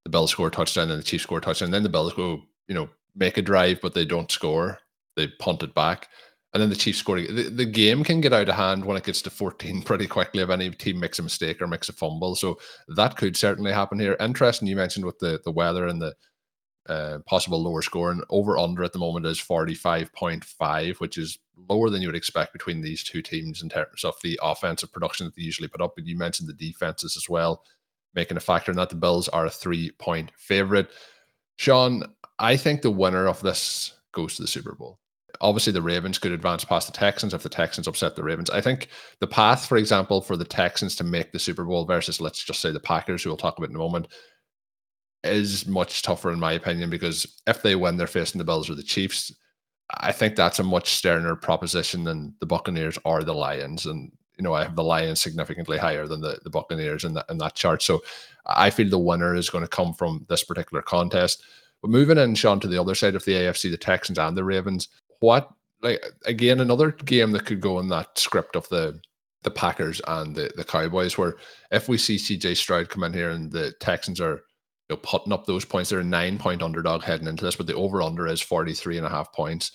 the 0.04 0.10
Bills 0.10 0.32
score 0.32 0.48
a 0.48 0.50
touchdown, 0.50 0.90
and 0.90 0.98
the 0.98 1.04
Chiefs 1.04 1.22
score 1.22 1.38
a 1.38 1.40
touchdown, 1.40 1.68
and 1.68 1.74
then 1.74 1.82
the 1.82 1.88
Bills 1.88 2.12
go, 2.12 2.42
you 2.66 2.74
know, 2.74 2.90
make 3.14 3.38
a 3.38 3.42
drive, 3.42 3.80
but 3.80 3.94
they 3.94 4.04
don't 4.04 4.30
score. 4.30 4.78
They 5.16 5.28
punt 5.28 5.62
it 5.62 5.74
back, 5.74 6.08
and 6.58 6.64
then 6.64 6.70
the 6.70 6.76
Chiefs 6.76 6.98
scoring. 6.98 7.32
The, 7.32 7.44
the 7.44 7.64
game 7.64 8.02
can 8.02 8.20
get 8.20 8.32
out 8.32 8.48
of 8.48 8.56
hand 8.56 8.84
when 8.84 8.96
it 8.96 9.04
gets 9.04 9.22
to 9.22 9.30
14 9.30 9.82
pretty 9.82 10.08
quickly 10.08 10.42
if 10.42 10.50
any 10.50 10.70
team 10.70 10.98
makes 10.98 11.20
a 11.20 11.22
mistake 11.22 11.62
or 11.62 11.68
makes 11.68 11.88
a 11.88 11.92
fumble. 11.92 12.34
So 12.34 12.58
that 12.88 13.16
could 13.16 13.36
certainly 13.36 13.70
happen 13.72 14.00
here. 14.00 14.16
Interesting, 14.18 14.66
you 14.66 14.74
mentioned 14.74 15.06
with 15.06 15.20
the 15.20 15.40
the 15.44 15.52
weather 15.52 15.86
and 15.86 16.02
the 16.02 16.16
uh, 16.88 17.20
possible 17.26 17.62
lower 17.62 17.80
scoring. 17.80 18.22
Over 18.28 18.58
under 18.58 18.82
at 18.82 18.92
the 18.92 18.98
moment 18.98 19.24
is 19.26 19.38
45.5, 19.38 20.96
which 20.96 21.16
is 21.16 21.38
lower 21.68 21.90
than 21.90 22.02
you 22.02 22.08
would 22.08 22.16
expect 22.16 22.52
between 22.52 22.80
these 22.80 23.04
two 23.04 23.22
teams 23.22 23.62
in 23.62 23.68
terms 23.68 24.02
of 24.02 24.16
the 24.24 24.40
offensive 24.42 24.92
production 24.92 25.26
that 25.26 25.36
they 25.36 25.42
usually 25.42 25.68
put 25.68 25.80
up. 25.80 25.92
But 25.94 26.06
you 26.06 26.16
mentioned 26.16 26.48
the 26.48 26.54
defenses 26.54 27.16
as 27.16 27.28
well, 27.28 27.62
making 28.14 28.36
a 28.36 28.40
factor 28.40 28.72
in 28.72 28.76
that. 28.78 28.90
The 28.90 28.96
Bills 28.96 29.28
are 29.28 29.46
a 29.46 29.50
three 29.50 29.92
point 29.92 30.32
favorite. 30.36 30.88
Shawn, 31.54 32.02
I 32.40 32.56
think 32.56 32.82
the 32.82 32.90
winner 32.90 33.28
of 33.28 33.40
this 33.42 33.92
goes 34.10 34.34
to 34.36 34.42
the 34.42 34.48
Super 34.48 34.74
Bowl. 34.74 34.98
Obviously 35.40 35.72
the 35.72 35.82
Ravens 35.82 36.18
could 36.18 36.32
advance 36.32 36.64
past 36.64 36.86
the 36.86 36.98
Texans 36.98 37.34
if 37.34 37.42
the 37.42 37.48
Texans 37.48 37.86
upset 37.86 38.16
the 38.16 38.24
Ravens. 38.24 38.50
I 38.50 38.60
think 38.60 38.88
the 39.20 39.26
path, 39.26 39.66
for 39.66 39.76
example, 39.76 40.20
for 40.20 40.36
the 40.36 40.44
Texans 40.44 40.96
to 40.96 41.04
make 41.04 41.32
the 41.32 41.38
Super 41.38 41.64
Bowl 41.64 41.84
versus 41.84 42.20
let's 42.20 42.42
just 42.42 42.60
say 42.60 42.70
the 42.70 42.80
Packers, 42.80 43.22
who 43.22 43.30
we'll 43.30 43.36
talk 43.36 43.58
about 43.58 43.70
in 43.70 43.76
a 43.76 43.78
moment, 43.78 44.08
is 45.24 45.66
much 45.66 46.02
tougher 46.02 46.32
in 46.32 46.40
my 46.40 46.52
opinion 46.52 46.90
because 46.90 47.40
if 47.46 47.62
they 47.62 47.76
win, 47.76 47.96
they're 47.96 48.06
facing 48.06 48.38
the 48.38 48.44
Bills 48.44 48.70
or 48.70 48.74
the 48.74 48.82
Chiefs. 48.82 49.32
I 50.00 50.12
think 50.12 50.36
that's 50.36 50.58
a 50.58 50.64
much 50.64 50.90
sterner 50.90 51.34
proposition 51.34 52.04
than 52.04 52.34
the 52.40 52.46
Buccaneers 52.46 52.98
or 53.04 53.22
the 53.22 53.34
Lions. 53.34 53.86
And 53.86 54.12
you 54.36 54.44
know, 54.44 54.54
I 54.54 54.62
have 54.64 54.76
the 54.76 54.84
Lions 54.84 55.20
significantly 55.20 55.78
higher 55.78 56.06
than 56.06 56.20
the, 56.20 56.38
the 56.44 56.50
Buccaneers 56.50 57.04
in 57.04 57.14
that 57.14 57.26
in 57.28 57.38
that 57.38 57.54
chart. 57.54 57.82
So 57.82 58.02
I 58.46 58.70
feel 58.70 58.88
the 58.88 58.98
winner 58.98 59.34
is 59.34 59.50
going 59.50 59.64
to 59.64 59.68
come 59.68 59.94
from 59.94 60.24
this 60.28 60.44
particular 60.44 60.82
contest. 60.82 61.42
But 61.82 61.90
moving 61.90 62.18
in, 62.18 62.34
Shawn, 62.34 62.60
to 62.60 62.68
the 62.68 62.80
other 62.80 62.94
side 62.94 63.14
of 63.14 63.24
the 63.24 63.32
AFC, 63.32 63.70
the 63.70 63.76
Texans 63.76 64.18
and 64.18 64.36
the 64.36 64.44
Ravens, 64.44 64.88
what 65.20 65.50
like 65.82 66.02
again 66.26 66.60
another 66.60 66.92
game 66.92 67.32
that 67.32 67.46
could 67.46 67.60
go 67.60 67.78
in 67.78 67.88
that 67.88 68.18
script 68.18 68.56
of 68.56 68.68
the 68.68 69.00
the 69.42 69.50
Packers 69.50 70.00
and 70.06 70.34
the, 70.34 70.50
the 70.56 70.64
Cowboys, 70.64 71.16
where 71.16 71.36
if 71.70 71.88
we 71.88 71.96
see 71.96 72.16
CJ 72.16 72.56
Stroud 72.56 72.88
come 72.88 73.04
in 73.04 73.12
here 73.12 73.30
and 73.30 73.50
the 73.50 73.72
Texans 73.80 74.20
are 74.20 74.42
you 74.88 74.96
know, 74.96 74.96
putting 74.96 75.32
up 75.32 75.46
those 75.46 75.64
points, 75.64 75.90
they're 75.90 76.00
a 76.00 76.04
nine 76.04 76.38
point 76.38 76.62
underdog 76.62 77.02
heading 77.02 77.28
into 77.28 77.44
this, 77.44 77.56
but 77.56 77.66
the 77.66 77.74
over 77.74 78.02
under 78.02 78.26
is 78.26 78.40
43 78.40 78.98
and 78.98 79.06
a 79.06 79.10
half 79.10 79.32
points. 79.32 79.72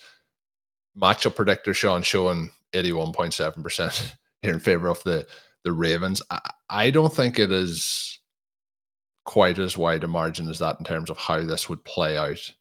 Matchup 1.00 1.34
predictor 1.34 1.72
Shawn 1.72 2.02
showing 2.02 2.50
81.7% 2.72 4.12
here 4.42 4.52
in 4.52 4.60
favor 4.60 4.88
of 4.88 5.02
the 5.04 5.26
the 5.64 5.72
Ravens. 5.72 6.20
I, 6.30 6.50
I 6.68 6.90
don't 6.90 7.14
think 7.14 7.38
it 7.38 7.50
is 7.50 8.20
quite 9.24 9.58
as 9.58 9.78
wide 9.78 10.04
a 10.04 10.08
margin 10.08 10.48
as 10.50 10.58
that 10.58 10.78
in 10.78 10.84
terms 10.84 11.08
of 11.08 11.16
how 11.16 11.40
this 11.42 11.70
would 11.70 11.82
play 11.84 12.18
out. 12.18 12.52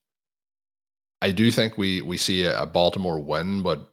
I 1.23 1.31
do 1.31 1.51
think 1.51 1.77
we 1.77 2.01
we 2.01 2.17
see 2.17 2.43
a, 2.43 2.65
Baltimore 2.65 3.17
win, 3.17 3.61
but 3.61 3.89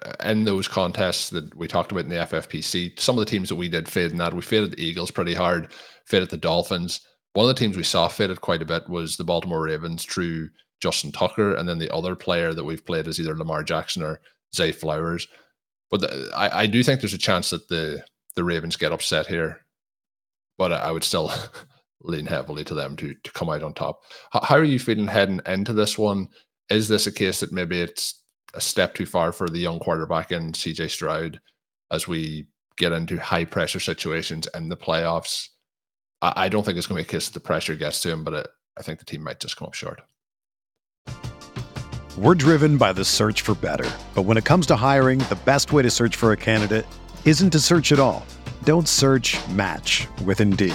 uh, 0.00 0.12
in 0.24 0.44
those 0.44 0.68
contests 0.68 1.28
that 1.30 1.52
we 1.56 1.66
talked 1.66 1.90
about 1.90 2.04
in 2.04 2.08
the 2.08 2.24
FFPC, 2.26 3.00
some 3.00 3.18
of 3.18 3.24
the 3.24 3.30
teams 3.30 3.48
that 3.48 3.56
we 3.56 3.68
did 3.68 3.88
fade 3.88 4.12
in 4.12 4.18
that, 4.18 4.32
we 4.32 4.42
faded 4.42 4.70
the 4.70 4.80
Eagles 4.80 5.10
pretty 5.10 5.34
hard, 5.34 5.72
faded 6.06 6.30
the 6.30 6.36
Dolphins. 6.36 7.00
One 7.32 7.48
of 7.48 7.54
the 7.54 7.58
teams 7.58 7.76
we 7.76 7.82
saw 7.82 8.06
faded 8.06 8.40
quite 8.40 8.62
a 8.62 8.64
bit 8.64 8.88
was 8.88 9.16
the 9.16 9.24
Baltimore 9.24 9.62
Ravens 9.62 10.04
through 10.04 10.50
Justin 10.80 11.10
Tucker, 11.10 11.56
and 11.56 11.68
then 11.68 11.80
the 11.80 11.92
other 11.92 12.14
player 12.14 12.54
that 12.54 12.62
we've 12.62 12.86
played 12.86 13.08
is 13.08 13.18
either 13.18 13.36
Lamar 13.36 13.64
Jackson 13.64 14.04
or 14.04 14.20
Zay 14.54 14.70
Flowers. 14.70 15.26
But 15.90 16.02
the, 16.02 16.30
I, 16.36 16.60
I 16.60 16.66
do 16.66 16.84
think 16.84 17.00
there's 17.00 17.12
a 17.12 17.18
chance 17.18 17.50
that 17.50 17.66
the 17.68 18.04
the 18.36 18.44
Ravens 18.44 18.76
get 18.76 18.92
upset 18.92 19.26
here, 19.26 19.66
but 20.56 20.72
I, 20.72 20.76
I 20.76 20.90
would 20.92 21.02
still 21.02 21.32
lean 22.02 22.26
heavily 22.26 22.62
to 22.62 22.74
them 22.74 22.94
to 22.98 23.14
to 23.14 23.32
come 23.32 23.48
out 23.48 23.64
on 23.64 23.74
top. 23.74 24.02
How, 24.30 24.42
how, 24.42 24.54
are 24.54 24.62
you 24.62 24.78
feeling 24.78 25.08
heading 25.08 25.40
into 25.44 25.72
this 25.72 25.98
one? 25.98 26.28
Is 26.70 26.88
this 26.88 27.06
a 27.06 27.12
case 27.12 27.40
that 27.40 27.52
maybe 27.52 27.80
it's 27.80 28.22
a 28.54 28.60
step 28.60 28.94
too 28.94 29.06
far 29.06 29.32
for 29.32 29.48
the 29.48 29.58
young 29.58 29.78
quarterback 29.78 30.32
in 30.32 30.52
CJ 30.52 30.90
Stroud 30.90 31.40
as 31.90 32.06
we 32.06 32.46
get 32.76 32.92
into 32.92 33.18
high 33.18 33.44
pressure 33.44 33.80
situations 33.80 34.46
in 34.54 34.68
the 34.68 34.76
playoffs? 34.76 35.48
I, 36.20 36.32
I 36.36 36.48
don't 36.48 36.64
think 36.64 36.76
it's 36.76 36.86
going 36.86 37.02
to 37.02 37.06
be 37.06 37.08
a 37.08 37.18
case 37.18 37.28
that 37.28 37.34
the 37.34 37.46
pressure 37.46 37.74
gets 37.74 38.00
to 38.02 38.10
him, 38.10 38.22
but 38.22 38.34
it, 38.34 38.48
I 38.78 38.82
think 38.82 38.98
the 38.98 39.06
team 39.06 39.22
might 39.22 39.40
just 39.40 39.56
come 39.56 39.66
up 39.66 39.74
short. 39.74 40.02
We're 42.18 42.34
driven 42.34 42.76
by 42.76 42.92
the 42.92 43.04
search 43.04 43.42
for 43.42 43.54
better. 43.54 43.88
But 44.14 44.22
when 44.22 44.36
it 44.36 44.44
comes 44.44 44.66
to 44.66 44.76
hiring, 44.76 45.20
the 45.20 45.38
best 45.44 45.72
way 45.72 45.82
to 45.82 45.90
search 45.90 46.16
for 46.16 46.32
a 46.32 46.36
candidate 46.36 46.86
isn't 47.24 47.50
to 47.50 47.60
search 47.60 47.92
at 47.92 48.00
all. 48.00 48.26
Don't 48.64 48.88
search 48.88 49.38
match 49.48 50.06
with 50.24 50.40
Indeed. 50.40 50.74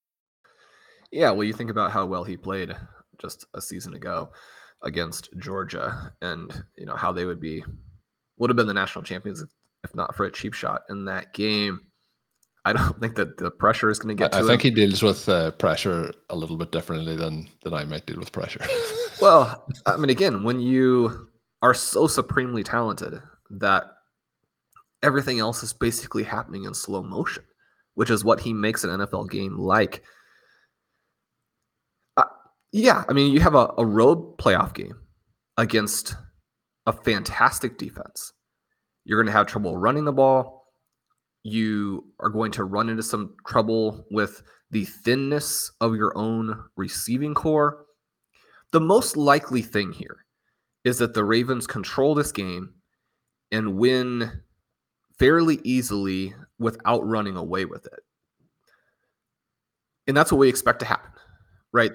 Yeah, 1.11 1.31
well, 1.31 1.43
you 1.43 1.53
think 1.53 1.69
about 1.69 1.91
how 1.91 2.05
well 2.05 2.23
he 2.23 2.37
played 2.37 2.75
just 3.19 3.45
a 3.53 3.61
season 3.61 3.93
ago 3.93 4.31
against 4.81 5.29
Georgia, 5.37 6.13
and 6.21 6.63
you 6.77 6.85
know 6.85 6.95
how 6.95 7.11
they 7.11 7.25
would 7.25 7.39
be 7.39 7.63
would 8.37 8.49
have 8.49 8.57
been 8.57 8.67
the 8.67 8.73
national 8.73 9.03
champions 9.03 9.43
if 9.83 9.95
not 9.95 10.15
for 10.15 10.25
a 10.25 10.31
cheap 10.31 10.53
shot 10.53 10.83
in 10.89 11.05
that 11.05 11.33
game. 11.33 11.81
I 12.63 12.73
don't 12.73 12.99
think 12.99 13.15
that 13.15 13.37
the 13.37 13.51
pressure 13.51 13.89
is 13.89 13.99
going 13.99 14.15
to 14.15 14.21
get. 14.21 14.33
I, 14.33 14.39
to 14.39 14.45
I 14.45 14.47
think 14.47 14.63
him. 14.63 14.75
he 14.75 14.85
deals 14.85 15.01
with 15.03 15.27
uh, 15.27 15.51
pressure 15.51 16.11
a 16.29 16.35
little 16.35 16.57
bit 16.57 16.71
differently 16.71 17.15
than 17.15 17.49
than 17.63 17.73
I 17.73 17.85
might 17.85 18.05
deal 18.05 18.19
with 18.19 18.31
pressure. 18.31 18.65
well, 19.21 19.65
I 19.85 19.97
mean, 19.97 20.09
again, 20.09 20.43
when 20.43 20.59
you 20.59 21.27
are 21.61 21.73
so 21.73 22.07
supremely 22.07 22.63
talented 22.63 23.21
that 23.51 23.83
everything 25.03 25.39
else 25.39 25.63
is 25.63 25.73
basically 25.73 26.23
happening 26.23 26.63
in 26.63 26.73
slow 26.73 27.03
motion, 27.03 27.43
which 27.95 28.09
is 28.09 28.23
what 28.23 28.39
he 28.39 28.53
makes 28.53 28.83
an 28.83 28.91
NFL 28.91 29.29
game 29.29 29.57
like. 29.57 30.03
Yeah, 32.71 33.03
I 33.09 33.13
mean, 33.13 33.33
you 33.33 33.41
have 33.41 33.55
a, 33.55 33.73
a 33.77 33.85
road 33.85 34.37
playoff 34.37 34.73
game 34.73 34.95
against 35.57 36.15
a 36.85 36.93
fantastic 36.93 37.77
defense. 37.77 38.33
You're 39.03 39.21
going 39.21 39.31
to 39.31 39.37
have 39.37 39.47
trouble 39.47 39.77
running 39.77 40.05
the 40.05 40.13
ball. 40.13 40.67
You 41.43 42.05
are 42.19 42.29
going 42.29 42.51
to 42.53 42.63
run 42.63 42.89
into 42.89 43.03
some 43.03 43.35
trouble 43.47 44.05
with 44.11 44.43
the 44.69 44.85
thinness 44.85 45.71
of 45.81 45.95
your 45.95 46.17
own 46.17 46.63
receiving 46.77 47.33
corps. 47.33 47.85
The 48.71 48.79
most 48.79 49.17
likely 49.17 49.61
thing 49.61 49.91
here 49.91 50.25
is 50.83 50.97
that 50.99 51.13
the 51.13 51.25
Ravens 51.25 51.67
control 51.67 52.15
this 52.15 52.31
game 52.31 52.73
and 53.51 53.75
win 53.77 54.31
fairly 55.19 55.59
easily 55.63 56.33
without 56.57 57.05
running 57.05 57.35
away 57.35 57.65
with 57.65 57.85
it. 57.85 57.99
And 60.07 60.15
that's 60.15 60.31
what 60.31 60.39
we 60.39 60.49
expect 60.49 60.79
to 60.79 60.85
happen, 60.85 61.11
right? 61.73 61.91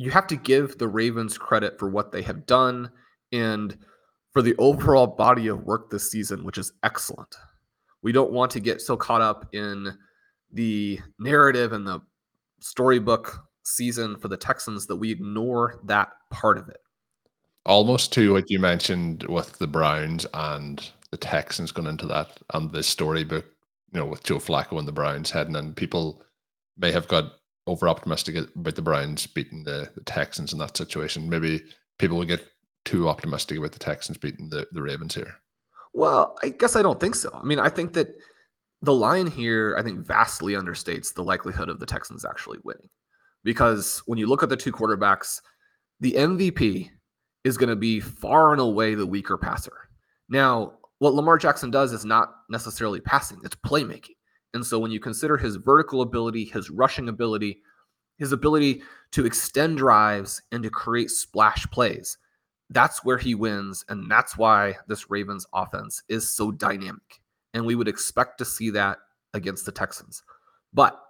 You 0.00 0.10
have 0.10 0.26
to 0.26 0.36
give 0.36 0.78
the 0.78 0.88
Ravens 0.88 1.36
credit 1.36 1.78
for 1.78 1.90
what 1.90 2.10
they 2.10 2.22
have 2.22 2.46
done 2.46 2.90
and 3.32 3.76
for 4.32 4.40
the 4.40 4.54
overall 4.56 5.06
body 5.06 5.48
of 5.48 5.64
work 5.64 5.90
this 5.90 6.10
season, 6.10 6.42
which 6.42 6.56
is 6.56 6.72
excellent. 6.82 7.36
We 8.00 8.10
don't 8.10 8.32
want 8.32 8.50
to 8.52 8.60
get 8.60 8.80
so 8.80 8.96
caught 8.96 9.20
up 9.20 9.54
in 9.54 9.94
the 10.54 11.00
narrative 11.18 11.74
and 11.74 11.86
the 11.86 12.00
storybook 12.60 13.44
season 13.62 14.16
for 14.16 14.28
the 14.28 14.38
Texans 14.38 14.86
that 14.86 14.96
we 14.96 15.10
ignore 15.10 15.78
that 15.84 16.08
part 16.30 16.56
of 16.56 16.70
it. 16.70 16.80
Almost 17.66 18.10
to 18.14 18.32
what 18.32 18.50
you 18.50 18.58
mentioned 18.58 19.24
with 19.24 19.58
the 19.58 19.66
Browns 19.66 20.24
and 20.32 20.82
the 21.10 21.18
Texans 21.18 21.72
going 21.72 21.88
into 21.88 22.06
that 22.06 22.38
and 22.54 22.72
the 22.72 22.82
storybook, 22.82 23.44
you 23.92 24.00
know, 24.00 24.06
with 24.06 24.22
Joe 24.22 24.38
Flacco 24.38 24.78
and 24.78 24.88
the 24.88 24.92
Browns 24.92 25.30
heading 25.30 25.56
in. 25.56 25.74
People 25.74 26.24
may 26.78 26.90
have 26.90 27.06
got 27.06 27.34
over 27.70 27.88
optimistic 27.88 28.36
about 28.36 28.74
the 28.74 28.82
Browns 28.82 29.26
beating 29.26 29.64
the, 29.64 29.90
the 29.94 30.02
Texans 30.02 30.52
in 30.52 30.58
that 30.58 30.76
situation. 30.76 31.28
Maybe 31.28 31.62
people 31.98 32.18
will 32.18 32.24
get 32.24 32.46
too 32.84 33.08
optimistic 33.08 33.58
about 33.58 33.72
the 33.72 33.78
Texans 33.78 34.18
beating 34.18 34.48
the, 34.48 34.66
the 34.72 34.82
Ravens 34.82 35.14
here. 35.14 35.36
Well, 35.92 36.36
I 36.42 36.50
guess 36.50 36.76
I 36.76 36.82
don't 36.82 37.00
think 37.00 37.14
so. 37.14 37.30
I 37.32 37.44
mean, 37.44 37.58
I 37.58 37.68
think 37.68 37.92
that 37.94 38.08
the 38.82 38.92
line 38.92 39.26
here, 39.26 39.76
I 39.78 39.82
think, 39.82 40.00
vastly 40.00 40.54
understates 40.54 41.12
the 41.12 41.24
likelihood 41.24 41.68
of 41.68 41.80
the 41.80 41.86
Texans 41.86 42.24
actually 42.24 42.58
winning. 42.64 42.88
Because 43.44 44.02
when 44.06 44.18
you 44.18 44.26
look 44.26 44.42
at 44.42 44.48
the 44.48 44.56
two 44.56 44.72
quarterbacks, 44.72 45.40
the 46.00 46.12
MVP 46.12 46.90
is 47.44 47.56
going 47.56 47.70
to 47.70 47.76
be 47.76 48.00
far 48.00 48.52
and 48.52 48.60
away 48.60 48.94
the 48.94 49.06
weaker 49.06 49.38
passer. 49.38 49.88
Now, 50.28 50.74
what 50.98 51.14
Lamar 51.14 51.38
Jackson 51.38 51.70
does 51.70 51.92
is 51.92 52.04
not 52.04 52.32
necessarily 52.50 53.00
passing, 53.00 53.40
it's 53.44 53.56
playmaking. 53.56 54.16
And 54.54 54.64
so 54.64 54.78
when 54.78 54.90
you 54.90 55.00
consider 55.00 55.36
his 55.36 55.56
vertical 55.56 56.02
ability, 56.02 56.44
his 56.44 56.70
rushing 56.70 57.08
ability, 57.08 57.62
his 58.18 58.32
ability 58.32 58.82
to 59.12 59.26
extend 59.26 59.78
drives 59.78 60.42
and 60.52 60.62
to 60.62 60.70
create 60.70 61.10
splash 61.10 61.66
plays, 61.70 62.18
that's 62.70 63.04
where 63.04 63.18
he 63.18 63.34
wins. 63.34 63.84
And 63.88 64.10
that's 64.10 64.36
why 64.36 64.76
this 64.88 65.10
Ravens 65.10 65.46
offense 65.52 66.02
is 66.08 66.28
so 66.28 66.50
dynamic. 66.50 67.20
And 67.54 67.66
we 67.66 67.74
would 67.74 67.88
expect 67.88 68.38
to 68.38 68.44
see 68.44 68.70
that 68.70 68.98
against 69.34 69.66
the 69.66 69.72
Texans. 69.72 70.22
But 70.72 71.00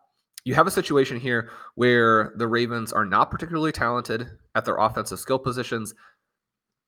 you 0.45 0.55
have 0.55 0.67
a 0.67 0.71
situation 0.71 1.21
here 1.21 1.51
where 1.75 2.33
the 2.37 2.49
Ravens 2.49 2.93
are 2.93 3.05
not 3.05 3.31
particularly 3.31 3.73
talented 3.73 4.27
at 4.55 4.65
their 4.65 4.79
offensive 4.79 5.19
skill 5.19 5.39
positions. 5.39 5.95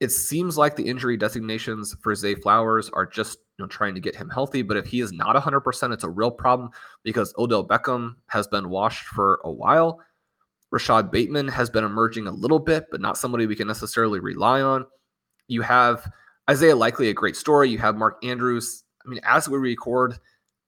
It 0.01 0.11
seems 0.11 0.57
like 0.57 0.75
the 0.75 0.89
injury 0.89 1.17
designations 1.17 1.95
for 2.01 2.15
Zay 2.15 2.35
Flowers 2.35 2.91
are 2.91 3.07
just 3.07 3.39
you 3.59 3.65
know, 3.65 3.69
trying 3.69 3.95
to 3.95 4.01
get 4.01 4.17
him 4.17 4.31
healthy. 4.31 4.63
But 4.63 4.77
if 4.77 4.87
he 4.87 5.01
is 5.01 5.13
not 5.13 5.37
100%, 5.37 5.93
it's 5.93 6.05
a 6.05 6.11
real 6.11 6.31
problem 6.31 6.71
because 7.03 7.35
Odell 7.39 7.67
Beckham 7.67 8.17
has 8.27 8.47
been 8.47 8.71
washed 8.71 9.07
for 9.07 9.41
a 9.45 9.51
while. 9.51 10.01
Rashod 10.71 11.11
Bateman 11.11 11.49
has 11.49 11.69
been 11.69 11.85
emerging 11.85 12.27
a 12.27 12.33
little 12.33 12.59
bit, 12.59 12.87
but 12.91 13.01
not 13.01 13.19
somebody 13.19 13.47
we 13.47 13.57
can 13.57 13.69
necessarily 13.69 14.21
rely 14.21 14.63
on. 14.63 14.87
You 15.49 15.61
have 15.63 16.11
Isaiah 16.49 16.77
Likely, 16.77 17.11
a 17.11 17.15
great 17.15 17.37
story. 17.37 17.69
You 17.69 17.79
have 17.79 17.97
Mark 17.97 18.25
Andrews. 18.25 18.85
I 19.05 19.09
mean, 19.09 19.21
as 19.25 19.49
we 19.49 19.59
record, 19.59 20.19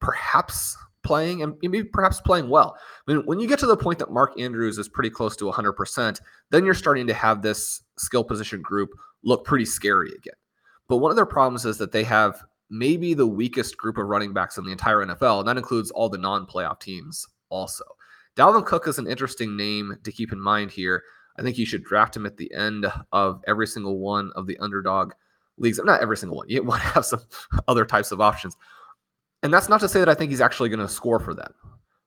perhaps 0.01 0.77
playing 1.05 1.43
and 1.43 1.55
maybe 1.63 1.85
perhaps 1.85 2.21
playing 2.21 2.49
well. 2.49 2.77
I 3.07 3.13
mean, 3.13 3.25
when 3.27 3.39
you 3.39 3.47
get 3.47 3.59
to 3.61 3.67
the 3.67 3.77
point 3.77 3.99
that 3.99 4.11
Mark 4.11 4.39
Andrews 4.39 4.79
is 4.79 4.89
pretty 4.89 5.11
close 5.11 5.37
to 5.37 5.45
100%, 5.45 6.21
then 6.51 6.65
you're 6.65 6.75
starting 6.75 7.07
to 7.07 7.15
have 7.15 7.43
this 7.43 7.83
skill 7.97 8.25
position 8.25 8.61
group 8.61 8.91
look 9.23 9.45
pretty 9.45 9.65
scary 9.65 10.11
again. 10.11 10.35
But 10.89 10.99
one 10.99 11.11
of 11.11 11.17
their 11.17 11.27
problems 11.27 11.65
is 11.65 11.79
that 11.79 11.93
they 11.93 12.05
have 12.05 12.43
maybe 12.71 13.15
the 13.15 13.27
weakest 13.27 13.77
group 13.77 13.99
of 13.99 14.07
running 14.07 14.33
backs 14.33 14.59
in 14.59 14.65
the 14.65 14.73
entire 14.73 15.05
NFL, 15.05 15.41
and 15.41 15.49
that 15.49 15.57
includes 15.57 15.91
all 15.91 16.09
the 16.09 16.19
non 16.19 16.47
playoff 16.47 16.81
teams 16.81 17.27
also. 17.49 17.85
Dalvin 18.37 18.67
Cook 18.67 18.89
is 18.89 18.99
an 18.99 19.07
interesting 19.07 19.57
name 19.57 19.97
to 20.03 20.13
keep 20.13 20.33
in 20.33 20.41
mind 20.41 20.71
here. 20.71 21.03
I 21.39 21.43
think 21.43 21.59
you 21.59 21.67
should 21.67 21.85
draft 21.85 22.17
him 22.17 22.27
at 22.27 22.37
the 22.37 22.53
end 22.53 22.87
of 23.13 23.43
every 23.47 23.67
single 23.67 23.99
one 23.99 24.33
of 24.37 24.47
the 24.47 24.59
underdog 24.59 25.13
leagues. 25.57 25.81
Not 25.83 26.01
every 26.01 26.17
single 26.17 26.37
one. 26.37 26.47
You 26.49 26.63
want 26.63 26.83
to 26.83 26.89
have 26.89 27.05
some 27.05 27.21
other 27.69 27.85
types 27.85 28.13
of 28.13 28.21
options. 28.21 28.57
And 29.43 29.53
that's 29.53 29.69
not 29.69 29.81
to 29.81 29.89
say 29.89 29.99
that 30.01 30.09
I 30.09 30.15
think 30.15 30.31
he's 30.31 30.41
actually 30.41 30.69
going 30.69 30.81
to 30.81 30.89
score 30.89 31.21
for 31.21 31.35
them, 31.35 31.53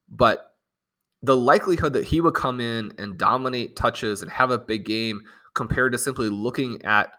but 0.09 0.53
the 1.21 1.37
likelihood 1.37 1.93
that 1.93 2.03
he 2.03 2.21
would 2.21 2.33
come 2.33 2.59
in 2.59 2.91
and 2.97 3.17
dominate 3.17 3.75
touches 3.75 4.21
and 4.21 4.31
have 4.31 4.51
a 4.51 4.57
big 4.57 4.85
game 4.85 5.21
compared 5.53 5.91
to 5.91 5.97
simply 5.97 6.29
looking 6.29 6.83
at 6.83 7.11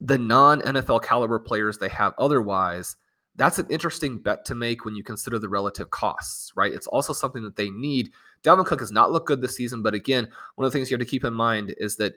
the 0.00 0.18
non 0.18 0.60
NFL 0.62 1.02
caliber 1.02 1.38
players 1.38 1.78
they 1.78 1.88
have 1.88 2.14
otherwise, 2.18 2.96
that's 3.36 3.58
an 3.58 3.66
interesting 3.70 4.18
bet 4.18 4.44
to 4.46 4.54
make 4.54 4.84
when 4.84 4.96
you 4.96 5.04
consider 5.04 5.38
the 5.38 5.48
relative 5.48 5.90
costs, 5.90 6.52
right? 6.56 6.72
It's 6.72 6.88
also 6.88 7.12
something 7.12 7.42
that 7.42 7.56
they 7.56 7.70
need. 7.70 8.10
Dalvin 8.42 8.66
Cook 8.66 8.80
has 8.80 8.92
not 8.92 9.12
looked 9.12 9.26
good 9.26 9.40
this 9.40 9.56
season, 9.56 9.82
but 9.82 9.94
again, 9.94 10.28
one 10.56 10.66
of 10.66 10.72
the 10.72 10.76
things 10.76 10.90
you 10.90 10.96
have 10.96 11.06
to 11.06 11.10
keep 11.10 11.24
in 11.24 11.34
mind 11.34 11.74
is 11.78 11.96
that 11.96 12.14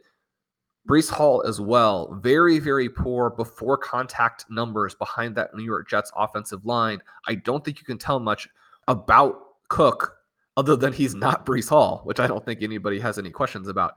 Breece 0.88 1.11
Hall 1.11 1.43
as 1.43 1.61
well, 1.61 2.17
very, 2.21 2.57
very 2.57 2.89
poor 2.89 3.29
before 3.29 3.77
contact 3.77 4.45
numbers 4.50 4.95
behind 4.95 5.35
that 5.35 5.53
New 5.53 5.63
York 5.63 5.88
Jets 5.88 6.11
offensive 6.15 6.65
line. 6.65 7.01
I 7.27 7.35
don't 7.35 7.63
think 7.63 7.79
you 7.79 7.85
can 7.85 8.00
tell 8.00 8.19
much 8.19 8.47
about 8.88 9.39
Cook 9.69 10.15
other 10.57 10.75
than 10.75 10.91
he's 10.91 11.13
not 11.13 11.46
Breece 11.46 11.70
Hall, 11.70 12.01
which 12.03 12.20
I 12.20 12.27
don't 12.27 12.44
think 12.44 12.63
anybody 12.63 13.00
has 13.00 13.20
any 13.20 13.29
questions 13.29 13.67
about 13.67 13.96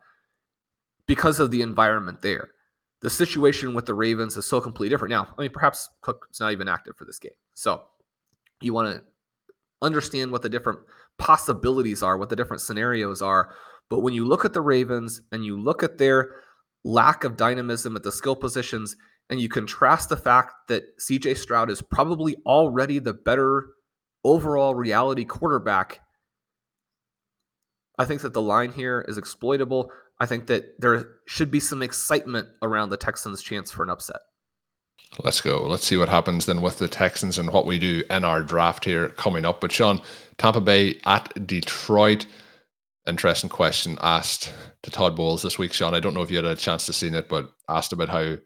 because 1.06 1.40
of 1.40 1.50
the 1.50 1.62
environment 1.62 2.20
there. 2.20 2.50
The 3.04 3.10
situation 3.10 3.74
with 3.74 3.84
the 3.84 3.92
Ravens 3.92 4.34
is 4.38 4.46
so 4.46 4.62
completely 4.62 4.88
different. 4.88 5.10
Now, 5.10 5.28
I 5.36 5.42
mean, 5.42 5.50
perhaps 5.50 5.90
Cook's 6.00 6.40
not 6.40 6.52
even 6.52 6.68
active 6.68 6.96
for 6.96 7.04
this 7.04 7.18
game. 7.18 7.34
So 7.52 7.82
you 8.62 8.72
want 8.72 8.96
to 8.96 9.04
understand 9.82 10.32
what 10.32 10.40
the 10.40 10.48
different 10.48 10.78
possibilities 11.18 12.02
are, 12.02 12.16
what 12.16 12.30
the 12.30 12.36
different 12.36 12.62
scenarios 12.62 13.20
are. 13.20 13.50
But 13.90 14.00
when 14.00 14.14
you 14.14 14.24
look 14.24 14.46
at 14.46 14.54
the 14.54 14.62
Ravens 14.62 15.20
and 15.32 15.44
you 15.44 15.60
look 15.60 15.82
at 15.82 15.98
their 15.98 16.30
lack 16.82 17.24
of 17.24 17.36
dynamism 17.36 17.94
at 17.94 18.04
the 18.04 18.10
skill 18.10 18.34
positions, 18.34 18.96
and 19.28 19.38
you 19.38 19.50
contrast 19.50 20.08
the 20.08 20.16
fact 20.16 20.54
that 20.68 20.84
CJ 20.98 21.36
Stroud 21.36 21.68
is 21.68 21.82
probably 21.82 22.36
already 22.46 23.00
the 23.00 23.12
better 23.12 23.66
overall 24.24 24.74
reality 24.74 25.26
quarterback, 25.26 26.00
I 27.98 28.06
think 28.06 28.22
that 28.22 28.32
the 28.32 28.40
line 28.40 28.72
here 28.72 29.04
is 29.06 29.18
exploitable. 29.18 29.90
I 30.20 30.26
think 30.26 30.46
that 30.46 30.80
there 30.80 31.08
should 31.26 31.50
be 31.50 31.60
some 31.60 31.82
excitement 31.82 32.48
around 32.62 32.90
the 32.90 32.96
Texans' 32.96 33.42
chance 33.42 33.70
for 33.70 33.82
an 33.82 33.90
upset. 33.90 34.20
Let's 35.22 35.40
go. 35.40 35.62
Let's 35.62 35.86
see 35.86 35.96
what 35.96 36.08
happens 36.08 36.46
then 36.46 36.60
with 36.60 36.78
the 36.78 36.88
Texans 36.88 37.38
and 37.38 37.50
what 37.52 37.66
we 37.66 37.78
do 37.78 38.02
in 38.10 38.24
our 38.24 38.42
draft 38.42 38.84
here 38.84 39.10
coming 39.10 39.44
up. 39.44 39.60
But 39.60 39.72
Shawn, 39.72 40.00
Tampa 40.38 40.60
Bay 40.60 41.00
at 41.04 41.46
Detroit 41.46 42.26
interesting 43.06 43.50
question 43.50 43.98
asked 44.00 44.52
to 44.82 44.90
Todd 44.90 45.16
Bowles 45.16 45.42
this 45.42 45.58
week, 45.58 45.72
Shawn. 45.72 45.94
I 45.94 46.00
don't 46.00 46.14
know 46.14 46.22
if 46.22 46.30
you 46.30 46.36
had 46.36 46.46
a 46.46 46.56
chance 46.56 46.86
to 46.86 46.92
see 46.92 47.08
it, 47.08 47.28
but 47.28 47.50
asked 47.68 47.92
about 47.92 48.08
how 48.08 48.36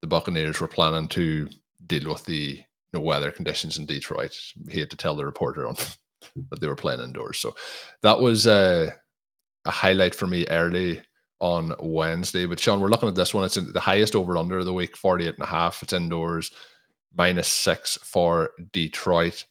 the 0.00 0.06
Buccaneers 0.06 0.60
were 0.60 0.68
planning 0.68 1.08
to 1.08 1.48
deal 1.86 2.08
with 2.10 2.24
the 2.24 2.56
you 2.56 2.64
know, 2.92 3.00
weather 3.00 3.30
conditions 3.30 3.78
in 3.78 3.86
Detroit. 3.86 4.36
He 4.70 4.80
had 4.80 4.90
to 4.90 4.96
tell 4.96 5.16
the 5.16 5.26
reporter 5.26 5.66
on 5.66 5.76
that 6.50 6.60
they 6.60 6.66
were 6.66 6.76
playing 6.76 7.00
indoors. 7.00 7.38
So 7.38 7.54
that 8.02 8.20
was 8.20 8.46
uh, 8.46 8.90
a 9.64 9.70
highlight 9.70 10.14
for 10.14 10.26
me 10.26 10.46
early 10.48 11.02
on 11.40 11.74
Wednesday. 11.80 12.46
But 12.46 12.60
Shawn, 12.60 12.80
we're 12.80 12.88
looking 12.88 13.08
at 13.08 13.14
this 13.14 13.32
one. 13.32 13.44
It's 13.44 13.54
the 13.54 13.80
highest 13.80 14.14
over 14.14 14.36
under 14.36 14.58
of 14.58 14.64
the 14.64 14.72
week, 14.72 14.96
48 14.96 15.34
and 15.34 15.42
a 15.42 15.46
half. 15.46 15.82
It's 15.82 15.92
indoors, 15.92 16.50
minus 17.16 17.48
six 17.48 17.96
for 18.02 18.50
Detroit. 18.72 19.44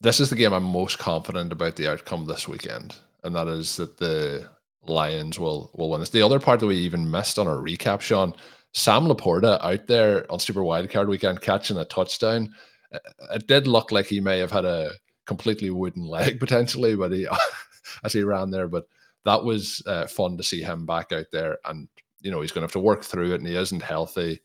This 0.00 0.20
is 0.20 0.30
the 0.30 0.36
game 0.36 0.52
I'm 0.52 0.64
most 0.64 0.98
confident 0.98 1.52
about 1.52 1.76
the 1.76 1.90
outcome 1.90 2.26
this 2.26 2.46
weekend 2.46 2.96
and 3.24 3.34
that 3.34 3.48
is 3.48 3.76
that 3.76 3.96
the 3.96 4.48
Lions 4.86 5.38
will 5.38 5.70
will 5.74 5.90
win. 5.90 6.00
It's 6.00 6.10
the 6.10 6.22
other 6.22 6.40
part 6.40 6.60
that 6.60 6.66
we 6.66 6.76
even 6.76 7.10
missed 7.10 7.38
on 7.38 7.46
our 7.46 7.56
recap, 7.56 8.00
Shawn, 8.00 8.34
Sam 8.72 9.04
LaPorta 9.04 9.62
out 9.62 9.86
there 9.86 10.30
on 10.32 10.38
Super 10.38 10.60
Wildcard 10.60 11.08
weekend 11.08 11.40
catching 11.40 11.78
a 11.78 11.84
touchdown. 11.84 12.54
Uh, 12.92 12.98
it 13.34 13.46
did 13.46 13.66
look 13.66 13.92
like 13.92 14.06
he 14.06 14.20
may 14.20 14.38
have 14.38 14.52
had 14.52 14.64
a 14.64 14.92
completely 15.26 15.70
wooden 15.70 16.06
leg 16.06 16.40
potentially, 16.40 16.96
but 16.96 17.12
he 17.12 17.26
as 18.04 18.12
he 18.12 18.22
ran 18.22 18.50
there. 18.50 18.68
But 18.68 18.86
that 19.28 19.44
was 19.44 19.82
uh, 19.86 20.06
fun 20.06 20.36
to 20.38 20.42
see 20.42 20.62
him 20.62 20.86
back 20.86 21.12
out 21.12 21.26
there, 21.32 21.58
and 21.66 21.86
you 22.20 22.30
know 22.30 22.40
he's 22.40 22.50
going 22.50 22.62
to 22.62 22.66
have 22.66 22.72
to 22.72 22.80
work 22.80 23.04
through 23.04 23.32
it, 23.32 23.40
and 23.40 23.46
he 23.46 23.56
isn't 23.56 23.82
healthy 23.82 24.40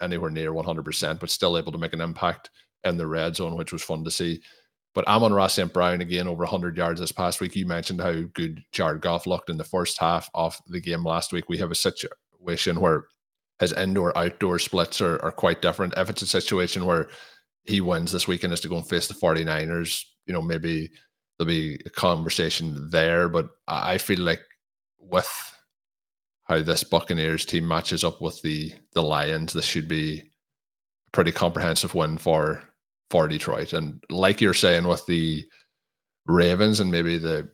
anywhere 0.00 0.30
near 0.30 0.52
100%, 0.52 1.20
but 1.20 1.28
still 1.28 1.58
able 1.58 1.72
to 1.72 1.78
make 1.78 1.92
an 1.92 2.00
impact 2.00 2.50
in 2.84 2.96
the 2.96 3.06
red 3.06 3.36
zone, 3.36 3.56
which 3.56 3.72
was 3.72 3.82
fun 3.82 4.04
to 4.04 4.10
see. 4.10 4.40
But 4.94 5.06
Amon-Ra 5.06 5.48
St. 5.48 5.72
Brown 5.72 6.00
again 6.00 6.26
over 6.26 6.44
100 6.44 6.76
yards 6.76 7.00
this 7.00 7.12
past 7.12 7.40
week. 7.40 7.54
You 7.54 7.66
mentioned 7.66 8.00
how 8.00 8.22
good 8.32 8.62
Jared 8.72 9.02
Goff 9.02 9.26
looked 9.26 9.50
in 9.50 9.58
the 9.58 9.64
first 9.64 9.98
half 9.98 10.30
of 10.34 10.58
the 10.68 10.80
game 10.80 11.04
last 11.04 11.32
week. 11.32 11.48
We 11.48 11.58
have 11.58 11.70
a 11.70 11.74
situation 11.74 12.80
where 12.80 13.04
his 13.58 13.72
indoor 13.72 14.16
outdoor 14.16 14.58
splits 14.58 15.00
are, 15.00 15.22
are 15.22 15.32
quite 15.32 15.62
different. 15.62 15.94
If 15.96 16.08
it's 16.08 16.22
a 16.22 16.26
situation 16.26 16.86
where 16.86 17.08
he 17.64 17.80
wins 17.80 18.10
this 18.10 18.26
weekend 18.26 18.52
is 18.52 18.60
to 18.60 18.68
go 18.68 18.76
and 18.76 18.88
face 18.88 19.06
the 19.06 19.14
49ers, 19.14 20.04
you 20.26 20.32
know, 20.32 20.42
maybe 20.42 20.90
there'll 21.40 21.48
be 21.48 21.80
a 21.86 21.90
conversation 21.90 22.90
there. 22.90 23.26
But 23.26 23.48
I 23.66 23.96
feel 23.96 24.20
like 24.20 24.42
with 24.98 25.30
how 26.44 26.60
this 26.60 26.84
Buccaneers 26.84 27.46
team 27.46 27.66
matches 27.66 28.04
up 28.04 28.20
with 28.20 28.40
the 28.42 28.74
the 28.92 29.02
Lions, 29.02 29.54
this 29.54 29.64
should 29.64 29.88
be 29.88 30.18
a 30.20 31.10
pretty 31.12 31.32
comprehensive 31.32 31.94
win 31.94 32.18
for 32.18 32.62
for 33.08 33.26
Detroit. 33.26 33.72
And 33.72 34.04
like 34.10 34.42
you're 34.42 34.52
saying 34.52 34.86
with 34.86 35.06
the 35.06 35.46
Ravens 36.26 36.78
and 36.78 36.90
maybe 36.90 37.16
the 37.16 37.48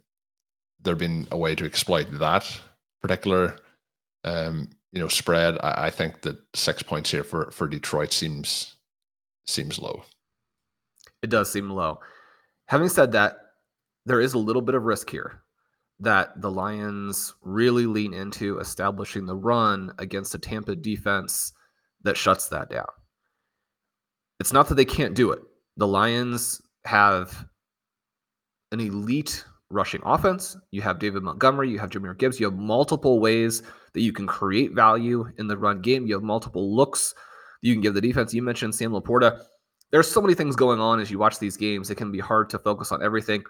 there 0.83 0.97
being 0.97 1.29
a 1.31 1.39
way 1.39 1.55
to 1.55 1.65
exploit 1.65 2.09
that 2.19 2.61
particular 3.01 3.57
um, 4.25 4.69
you 4.91 4.99
know 4.99 5.09
spread, 5.09 5.59
I, 5.61 5.87
I 5.87 5.91
think 5.91 6.23
that 6.23 6.39
six 6.55 6.83
points 6.83 7.13
here 7.13 7.23
for 7.23 7.53
for 7.53 7.69
Detroit 7.69 8.13
seems 8.13 8.75
seems 9.47 9.79
low. 9.79 10.03
It 11.23 11.31
does 11.31 11.53
seem 11.53 11.71
low. 11.71 12.01
Having 12.67 12.89
said 12.89 13.13
that, 13.13 13.46
there 14.07 14.21
is 14.21 14.35
a 14.35 14.39
little 14.39 14.63
bit 14.63 14.75
of 14.75 14.85
risk 14.85 15.11
here 15.11 15.43
that 16.01 16.41
the 16.41 16.51
Lions 16.51 17.35
really 17.43 17.87
lean 17.87 18.15
into 18.15 18.59
establishing 18.59 19.27
the 19.27 19.37
run 19.37 19.93
against 19.99 20.35
a 20.35 20.39
Tampa 20.39 20.77
defense 20.77 21.53
that 22.03 22.17
shuts 22.17 22.49
that 22.49 22.71
down. 22.71 22.87
It's 24.41 24.53
not 24.53 24.69
that 24.69 24.75
they 24.75 24.85
can't 24.85 25.15
do 25.15 25.33
it. 25.33 25.41
The 25.77 25.87
Lions 25.87 26.61
have 26.85 27.47
an 28.73 28.81
elite 28.81 29.45
rushing 29.71 30.03
offense. 30.05 30.57
You 30.71 30.83
have 30.83 30.99
David 30.99 31.23
Montgomery. 31.23 31.71
You 31.71 31.79
have 31.79 31.91
Jahmyr 31.91 32.17
Gibbs. 32.17 32.39
You 32.39 32.47
have 32.47 32.59
multiple 32.59 33.21
ways 33.21 33.63
that 33.95 34.03
you 34.03 34.13
can 34.13 34.27
create 34.27 34.75
value 34.75 35.27
in 35.39 35.47
the 35.47 35.57
run 35.57 35.81
game. 35.81 36.07
You 36.07 36.15
have 36.15 36.23
multiple 36.23 36.75
looks 36.75 37.15
you 37.63 37.75
can 37.75 37.81
give 37.81 37.95
the 37.95 38.01
defense. 38.01 38.33
You 38.33 38.43
mentioned 38.43 38.75
Sam 38.75 38.93
Laporta. 38.93 39.43
There's 39.91 40.11
so 40.11 40.21
many 40.21 40.35
things 40.35 40.57
going 40.57 40.81
on 40.81 41.01
as 41.01 41.11
you 41.11 41.19
watch 41.19 41.39
these 41.39 41.57
games. 41.57 41.91
It 41.91 41.97
can 41.97 42.13
be 42.13 42.19
hard 42.19 42.51
to 42.51 42.59
focus 42.59 42.93
on 42.93 43.03
everything. 43.03 43.45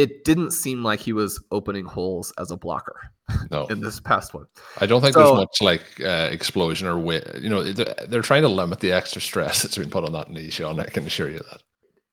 It 0.00 0.24
didn't 0.24 0.52
seem 0.52 0.82
like 0.82 0.98
he 0.98 1.12
was 1.12 1.42
opening 1.50 1.84
holes 1.84 2.32
as 2.38 2.50
a 2.50 2.56
blocker 2.56 3.12
no. 3.50 3.66
in 3.70 3.80
this 3.80 4.00
past 4.00 4.32
one. 4.32 4.46
I 4.78 4.86
don't 4.86 5.02
think 5.02 5.12
so, 5.12 5.20
there's 5.20 5.36
much 5.36 5.60
like 5.60 6.00
uh, 6.00 6.28
explosion 6.32 6.88
or 6.88 6.98
weight. 6.98 7.24
You 7.38 7.50
know, 7.50 7.62
they're, 7.62 7.94
they're 8.08 8.22
trying 8.22 8.42
to 8.42 8.48
limit 8.48 8.80
the 8.80 8.92
extra 8.92 9.20
stress 9.20 9.62
that's 9.62 9.76
been 9.76 9.90
put 9.90 10.04
on 10.04 10.12
that 10.12 10.30
knee, 10.30 10.48
Shawn. 10.48 10.80
I 10.80 10.84
can 10.84 11.06
assure 11.06 11.28
you 11.30 11.40
that. 11.50 11.62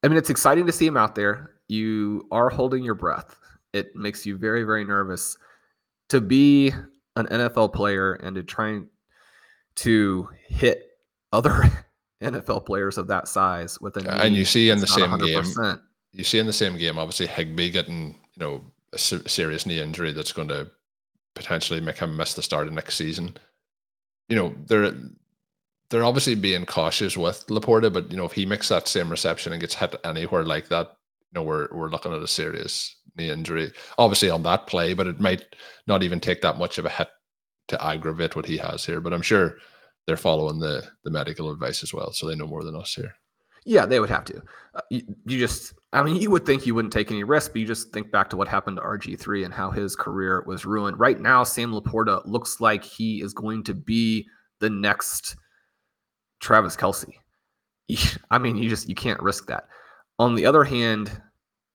I 0.04 0.10
mean, 0.10 0.18
it's 0.18 0.30
exciting 0.30 0.66
to 0.66 0.74
see 0.74 0.86
him 0.86 0.98
out 0.98 1.16
there. 1.16 1.52
You 1.70 2.28
are 2.30 2.50
holding 2.50 2.84
your 2.84 2.94
breath. 2.94 3.38
It 3.72 3.96
makes 3.96 4.26
you 4.26 4.38
very, 4.38 4.64
very 4.64 4.84
nervous 4.84 5.38
to 6.10 6.20
be 6.20 6.74
an 7.16 7.26
NFL 7.28 7.74
player 7.74 8.16
and 8.16 8.36
to 8.36 8.44
try 8.44 8.82
to 9.76 10.30
hit 10.48 10.84
other 11.32 11.64
NFL 12.22 12.66
players 12.66 12.98
of 12.98 13.08
that 13.08 13.30
size 13.30 13.80
with 13.80 13.96
a 13.98 14.24
and 14.24 14.36
you 14.36 14.44
see 14.44 14.70
in 14.70 14.80
the 14.80 14.88
same 14.88 15.10
100%. 15.10 15.56
game, 15.56 15.80
you 16.14 16.24
see 16.24 16.40
in 16.40 16.46
the 16.46 16.54
same 16.54 16.78
game, 16.78 16.98
obviously 16.98 17.28
Higbee 17.28 17.72
getting 17.72 18.16
you 18.36 18.40
know 18.40 18.62
a 18.94 18.98
serious 18.98 19.66
knee 19.66 19.82
injury 19.82 20.12
that's 20.12 20.32
going 20.32 20.48
to 20.48 20.70
potentially 21.36 21.82
make 21.82 21.98
him 21.98 22.18
miss 22.18 22.34
the 22.34 22.42
start 22.42 22.68
of 22.68 22.74
next 22.74 22.96
season. 22.96 23.36
You 24.30 24.36
know 24.36 24.56
they're 24.66 24.94
they're 25.90 26.04
obviously 26.04 26.36
being 26.36 26.66
cautious 26.66 27.16
with 27.16 27.46
Laporta, 27.48 27.92
but 27.92 28.12
you 28.12 28.18
know 28.18 28.26
if 28.26 28.34
he 28.34 28.46
makes 28.46 28.70
that 28.70 28.88
same 28.88 29.10
reception 29.10 29.54
and 29.54 29.62
gets 29.62 29.76
hit 29.76 29.96
anywhere 30.04 30.44
like 30.44 30.68
that, 30.70 30.98
you 31.32 31.40
know 31.40 31.44
we're 31.44 31.68
we're 31.72 31.90
looking 31.90 32.14
at 32.14 32.22
a 32.22 32.28
serious 32.28 32.96
knee 33.18 33.30
injury. 33.30 33.72
Obviously 33.98 34.30
on 34.30 34.44
that 34.44 34.68
play, 34.68 34.94
but 34.94 35.08
it 35.08 35.20
might 35.20 35.44
not 35.88 36.04
even 36.04 36.20
take 36.20 36.42
that 36.42 36.58
much 36.58 36.78
of 36.78 36.86
a 36.86 36.90
hit 36.90 37.10
to 37.70 37.86
aggravate 37.86 38.36
what 38.36 38.46
he 38.46 38.58
has 38.58 38.86
here. 38.86 39.02
But 39.02 39.14
I'm 39.14 39.22
sure 39.22 39.58
they're 40.06 40.18
following 40.18 40.60
the 40.60 40.88
the 41.04 41.12
medical 41.12 41.52
advice 41.52 41.84
as 41.84 41.94
well, 41.94 42.12
so 42.12 42.28
they 42.28 42.36
know 42.36 42.48
more 42.48 42.64
than 42.64 42.76
us 42.76 42.94
here. 42.96 43.16
Yeah, 43.68 43.86
they 43.86 44.00
would 44.00 44.10
have 44.10 44.24
to. 44.26 44.42
Uh, 44.76 44.82
you, 44.90 45.02
you, 45.26 45.38
just, 45.38 45.74
I 45.92 46.02
mean, 46.02 46.16
you 46.16 46.32
would 46.32 46.46
think 46.46 46.66
you 46.66 46.74
wouldn't 46.74 46.94
take 46.94 47.12
any 47.12 47.26
risk, 47.26 47.52
but 47.52 47.60
you 47.60 47.68
just 47.68 47.92
think 47.92 48.14
back 48.14 48.30
to 48.30 48.38
what 48.38 48.48
happened 48.48 48.78
to 48.78 48.84
RG3 48.84 49.44
and 49.44 49.54
how 49.54 49.72
his 49.72 49.94
career 49.94 50.42
was 50.48 50.66
ruined. 50.66 50.98
Right 50.98 51.20
now, 51.20 51.44
Sam 51.44 51.74
Laporta 51.74 52.22
looks 52.26 52.62
like 52.62 52.86
he 52.86 53.22
is 53.22 53.34
going 53.34 53.64
to 53.64 53.74
be 53.74 54.26
the 54.62 54.70
next 54.70 55.36
Travis 56.40 56.78
Kelce. 56.78 57.12
I 58.32 58.38
mean, 58.38 58.56
you 58.56 58.70
just 58.70 58.88
you 58.88 58.96
can't 58.96 59.22
risk 59.22 59.48
that. 59.48 59.66
On 60.18 60.34
the 60.34 60.46
other 60.46 60.64
hand, 60.64 61.22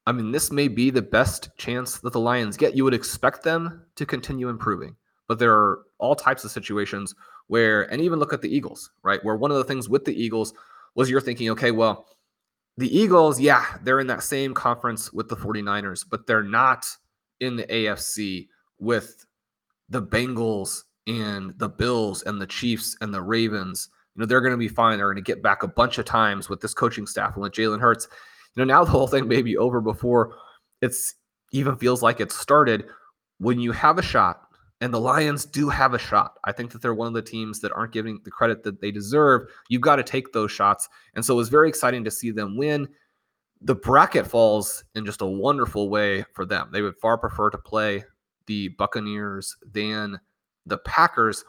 I 0.06 0.12
mean, 0.12 0.32
this 0.32 0.50
may 0.50 0.68
be 0.68 0.88
the 0.88 1.02
best 1.02 1.50
chance 1.58 1.98
that 1.98 2.14
the 2.14 2.20
Lions 2.20 2.56
get. 2.56 2.74
You 2.74 2.84
would 2.84 2.94
expect 2.94 3.42
them 3.42 3.84
to 3.96 4.06
continue 4.06 4.48
improving, 4.48 4.96
but 5.28 5.38
there 5.38 5.52
are 5.52 5.80
all 5.98 6.14
types 6.14 6.42
of 6.44 6.50
situations 6.50 7.14
where, 7.48 7.82
and 7.92 8.00
even 8.00 8.18
look 8.18 8.32
at 8.32 8.40
the 8.40 8.54
Eagles, 8.54 8.90
right? 9.02 9.22
Where 9.22 9.36
one 9.36 9.50
of 9.50 9.58
the 9.58 9.64
things 9.64 9.90
with 9.90 10.06
the 10.06 10.14
Eagles 10.14 10.54
was 10.94 11.10
you're 11.10 11.20
thinking, 11.20 11.50
okay, 11.50 11.70
well, 11.70 12.06
the 12.76 12.96
Eagles, 12.96 13.40
yeah, 13.40 13.76
they're 13.82 14.00
in 14.00 14.06
that 14.06 14.22
same 14.22 14.54
conference 14.54 15.12
with 15.12 15.28
the 15.28 15.36
49ers, 15.36 16.04
but 16.08 16.26
they're 16.26 16.42
not 16.42 16.86
in 17.40 17.56
the 17.56 17.64
AFC 17.64 18.48
with 18.78 19.26
the 19.88 20.02
Bengals 20.02 20.82
and 21.06 21.52
the 21.58 21.68
Bills 21.68 22.22
and 22.22 22.40
the 22.40 22.46
Chiefs 22.46 22.96
and 23.00 23.12
the 23.12 23.20
Ravens. 23.20 23.88
You 24.14 24.20
know, 24.20 24.26
they're 24.26 24.40
going 24.40 24.52
to 24.52 24.58
be 24.58 24.68
fine. 24.68 24.98
They're 24.98 25.12
going 25.12 25.22
to 25.22 25.22
get 25.22 25.42
back 25.42 25.62
a 25.62 25.68
bunch 25.68 25.98
of 25.98 26.04
times 26.04 26.48
with 26.48 26.60
this 26.60 26.74
coaching 26.74 27.06
staff 27.06 27.34
and 27.34 27.42
with 27.42 27.52
Jalen 27.52 27.80
Hurts. 27.80 28.08
You 28.54 28.64
know, 28.64 28.72
now 28.72 28.84
the 28.84 28.90
whole 28.90 29.06
thing 29.06 29.28
may 29.28 29.42
be 29.42 29.56
over 29.56 29.80
before 29.80 30.34
it's 30.80 31.14
even 31.52 31.76
feels 31.76 32.02
like 32.02 32.20
it 32.20 32.32
started. 32.32 32.84
When 33.38 33.58
you 33.58 33.72
have 33.72 33.98
a 33.98 34.02
shot 34.02 34.42
and 34.82 34.92
the 34.92 35.00
Lions 35.00 35.44
do 35.44 35.68
have 35.68 35.94
a 35.94 35.98
shot. 35.98 36.38
I 36.42 36.50
think 36.50 36.72
that 36.72 36.82
they're 36.82 36.92
one 36.92 37.06
of 37.06 37.14
the 37.14 37.22
teams 37.22 37.60
that 37.60 37.70
aren't 37.70 37.92
giving 37.92 38.18
the 38.24 38.32
credit 38.32 38.64
that 38.64 38.80
they 38.80 38.90
deserve. 38.90 39.42
You've 39.68 39.80
got 39.80 39.96
to 39.96 40.02
take 40.02 40.32
those 40.32 40.50
shots. 40.50 40.88
And 41.14 41.24
so 41.24 41.34
it 41.34 41.36
was 41.36 41.48
very 41.48 41.68
exciting 41.68 42.02
to 42.02 42.10
see 42.10 42.32
them 42.32 42.56
win. 42.56 42.88
The 43.60 43.76
bracket 43.76 44.26
falls 44.26 44.82
in 44.96 45.06
just 45.06 45.22
a 45.22 45.26
wonderful 45.26 45.88
way 45.88 46.24
for 46.34 46.44
them. 46.44 46.68
They 46.72 46.82
would 46.82 46.96
far 46.96 47.16
prefer 47.16 47.48
to 47.50 47.58
play 47.58 48.02
the 48.46 48.70
Buccaneers 48.70 49.56
than 49.72 50.18
the 50.66 50.78
Packers. 50.78 51.44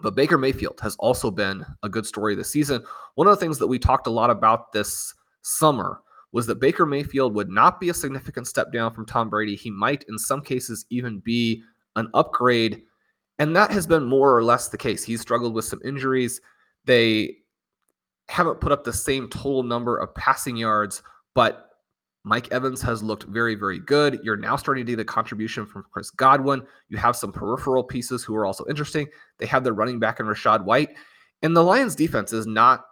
But 0.00 0.14
Baker 0.14 0.38
Mayfield 0.38 0.80
has 0.80 0.96
also 0.96 1.30
been 1.30 1.66
a 1.82 1.88
good 1.90 2.06
story 2.06 2.34
this 2.34 2.50
season. 2.50 2.82
One 3.16 3.26
of 3.26 3.32
the 3.32 3.44
things 3.44 3.58
that 3.58 3.66
we 3.66 3.78
talked 3.78 4.06
a 4.06 4.10
lot 4.10 4.30
about 4.30 4.72
this 4.72 5.12
summer 5.42 6.00
was 6.32 6.46
that 6.46 6.60
Baker 6.60 6.86
Mayfield 6.86 7.34
would 7.34 7.50
not 7.50 7.78
be 7.78 7.90
a 7.90 7.94
significant 7.94 8.46
step 8.46 8.72
down 8.72 8.94
from 8.94 9.04
Tom 9.04 9.28
Brady. 9.28 9.54
He 9.54 9.70
might, 9.70 10.06
in 10.08 10.18
some 10.18 10.40
cases, 10.40 10.86
even 10.88 11.18
be 11.18 11.62
an 11.96 12.08
upgrade. 12.14 12.82
And 13.38 13.56
that 13.56 13.70
has 13.70 13.86
been 13.86 14.04
more 14.04 14.36
or 14.36 14.44
less 14.44 14.68
the 14.68 14.78
case. 14.78 15.02
He's 15.02 15.20
struggled 15.20 15.54
with 15.54 15.64
some 15.64 15.80
injuries. 15.84 16.40
They 16.84 17.36
haven't 18.28 18.60
put 18.60 18.72
up 18.72 18.84
the 18.84 18.92
same 18.92 19.28
total 19.28 19.62
number 19.62 19.96
of 19.98 20.14
passing 20.14 20.56
yards, 20.56 21.02
but 21.34 21.68
Mike 22.24 22.52
Evans 22.52 22.80
has 22.82 23.02
looked 23.02 23.24
very, 23.24 23.54
very 23.54 23.80
good. 23.80 24.20
You're 24.22 24.36
now 24.36 24.54
starting 24.56 24.86
to 24.86 24.92
get 24.92 25.00
a 25.00 25.04
contribution 25.04 25.66
from 25.66 25.84
Chris 25.90 26.10
Godwin. 26.10 26.62
You 26.88 26.96
have 26.98 27.16
some 27.16 27.32
peripheral 27.32 27.82
pieces 27.82 28.22
who 28.22 28.36
are 28.36 28.46
also 28.46 28.64
interesting. 28.68 29.08
They 29.38 29.46
have 29.46 29.64
their 29.64 29.72
running 29.72 29.98
back 29.98 30.20
in 30.20 30.26
Rachaad 30.26 30.64
White. 30.64 30.90
And 31.42 31.56
the 31.56 31.64
Lions 31.64 31.96
defense 31.96 32.32
is 32.32 32.46
not 32.46 32.84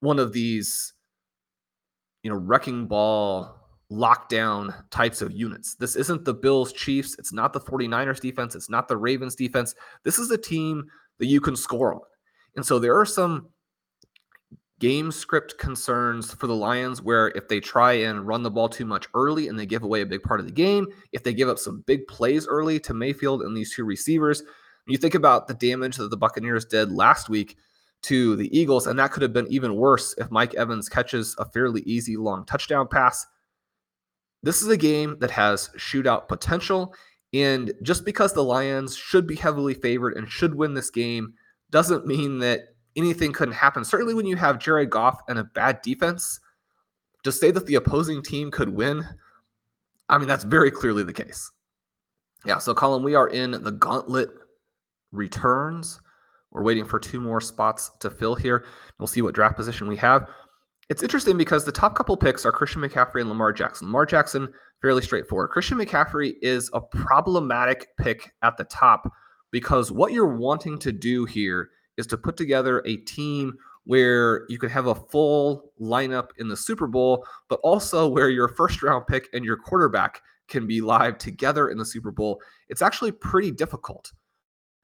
one 0.00 0.18
of 0.18 0.32
these, 0.32 0.92
you 2.24 2.30
know, 2.30 2.36
wrecking 2.36 2.86
ball 2.86 3.57
lockdown 3.90 4.74
types 4.90 5.22
of 5.22 5.32
units. 5.32 5.74
This 5.74 5.96
isn't 5.96 6.24
the 6.24 6.34
Bills 6.34 6.72
Chiefs. 6.72 7.16
It's 7.18 7.32
not 7.32 7.52
the 7.52 7.60
49ers 7.60 8.20
defense. 8.20 8.54
It's 8.54 8.70
not 8.70 8.88
the 8.88 8.96
Ravens 8.96 9.34
defense. 9.34 9.74
This 10.04 10.18
is 10.18 10.30
a 10.30 10.38
team 10.38 10.84
that 11.18 11.26
you 11.26 11.40
can 11.40 11.56
score 11.56 11.94
on. 11.94 12.00
And 12.56 12.64
so 12.64 12.78
there 12.78 12.98
are 12.98 13.06
some 13.06 13.48
game 14.78 15.10
script 15.10 15.58
concerns 15.58 16.32
for 16.34 16.46
the 16.46 16.54
Lions 16.54 17.02
where 17.02 17.28
if 17.28 17.48
they 17.48 17.60
try 17.60 17.92
and 17.92 18.26
run 18.26 18.42
the 18.42 18.50
ball 18.50 18.68
too 18.68 18.84
much 18.84 19.08
early 19.14 19.48
and 19.48 19.58
they 19.58 19.66
give 19.66 19.82
away 19.82 20.02
a 20.02 20.06
big 20.06 20.22
part 20.22 20.38
of 20.38 20.46
the 20.46 20.52
game, 20.52 20.86
if 21.12 21.24
they 21.24 21.32
give 21.32 21.48
up 21.48 21.58
some 21.58 21.82
big 21.86 22.06
plays 22.06 22.46
early 22.46 22.78
to 22.80 22.94
Mayfield 22.94 23.42
and 23.42 23.56
these 23.56 23.74
two 23.74 23.84
receivers, 23.84 24.42
you 24.86 24.96
think 24.96 25.14
about 25.14 25.48
the 25.48 25.54
damage 25.54 25.96
that 25.96 26.10
the 26.10 26.16
Buccaneers 26.16 26.64
did 26.64 26.92
last 26.92 27.28
week 27.28 27.56
to 28.02 28.36
the 28.36 28.56
Eagles, 28.56 28.86
and 28.86 28.98
that 28.98 29.10
could 29.10 29.22
have 29.22 29.32
been 29.32 29.48
even 29.48 29.74
worse 29.74 30.14
if 30.18 30.30
Mike 30.30 30.54
Evans 30.54 30.88
catches 30.88 31.34
a 31.38 31.44
fairly 31.44 31.82
easy 31.82 32.16
long 32.16 32.46
touchdown 32.46 32.86
pass 32.86 33.26
this 34.42 34.62
is 34.62 34.68
a 34.68 34.76
game 34.76 35.16
that 35.20 35.30
has 35.30 35.70
shootout 35.76 36.28
potential. 36.28 36.94
And 37.34 37.72
just 37.82 38.04
because 38.04 38.32
the 38.32 38.44
Lions 38.44 38.96
should 38.96 39.26
be 39.26 39.36
heavily 39.36 39.74
favored 39.74 40.16
and 40.16 40.28
should 40.28 40.54
win 40.54 40.74
this 40.74 40.90
game 40.90 41.34
doesn't 41.70 42.06
mean 42.06 42.38
that 42.38 42.60
anything 42.96 43.32
couldn't 43.32 43.54
happen. 43.54 43.84
Certainly, 43.84 44.14
when 44.14 44.26
you 44.26 44.36
have 44.36 44.58
Jared 44.58 44.90
Goff 44.90 45.20
and 45.28 45.38
a 45.38 45.44
bad 45.44 45.82
defense, 45.82 46.40
to 47.24 47.32
say 47.32 47.50
that 47.50 47.66
the 47.66 47.74
opposing 47.74 48.22
team 48.22 48.50
could 48.50 48.70
win, 48.70 49.04
I 50.08 50.18
mean, 50.18 50.28
that's 50.28 50.44
very 50.44 50.70
clearly 50.70 51.02
the 51.02 51.12
case. 51.12 51.50
Yeah, 52.46 52.58
so 52.58 52.74
Colm, 52.74 53.02
we 53.02 53.14
are 53.14 53.28
in 53.28 53.50
the 53.50 53.72
gauntlet 53.72 54.30
returns. 55.12 56.00
We're 56.50 56.62
waiting 56.62 56.86
for 56.86 56.98
two 56.98 57.20
more 57.20 57.40
spots 57.40 57.90
to 58.00 58.10
fill 58.10 58.34
here. 58.34 58.64
We'll 58.98 59.06
see 59.06 59.22
what 59.22 59.34
draft 59.34 59.56
position 59.56 59.88
we 59.88 59.96
have. 59.96 60.28
It's 60.88 61.02
interesting 61.02 61.36
because 61.36 61.64
the 61.64 61.72
top 61.72 61.94
couple 61.94 62.16
picks 62.16 62.46
are 62.46 62.52
Christian 62.52 62.80
McCaffrey 62.80 63.20
and 63.20 63.28
Lamar 63.28 63.52
Jackson. 63.52 63.88
Lamar 63.88 64.06
Jackson, 64.06 64.48
fairly 64.80 65.02
straightforward. 65.02 65.50
Christian 65.50 65.76
McCaffrey 65.76 66.34
is 66.40 66.70
a 66.72 66.80
problematic 66.80 67.88
pick 67.98 68.32
at 68.42 68.56
the 68.56 68.64
top 68.64 69.12
because 69.50 69.92
what 69.92 70.12
you're 70.12 70.36
wanting 70.36 70.78
to 70.78 70.92
do 70.92 71.26
here 71.26 71.70
is 71.98 72.06
to 72.06 72.16
put 72.16 72.38
together 72.38 72.82
a 72.86 72.96
team 72.98 73.52
where 73.84 74.46
you 74.48 74.58
could 74.58 74.70
have 74.70 74.86
a 74.86 74.94
full 74.94 75.72
lineup 75.80 76.28
in 76.38 76.48
the 76.48 76.56
Super 76.56 76.86
Bowl, 76.86 77.26
but 77.48 77.60
also 77.62 78.08
where 78.08 78.30
your 78.30 78.48
first 78.48 78.82
round 78.82 79.06
pick 79.06 79.28
and 79.34 79.44
your 79.44 79.56
quarterback 79.56 80.22
can 80.48 80.66
be 80.66 80.80
live 80.80 81.18
together 81.18 81.68
in 81.68 81.76
the 81.76 81.84
Super 81.84 82.10
Bowl. 82.10 82.40
It's 82.68 82.82
actually 82.82 83.12
pretty 83.12 83.50
difficult 83.50 84.12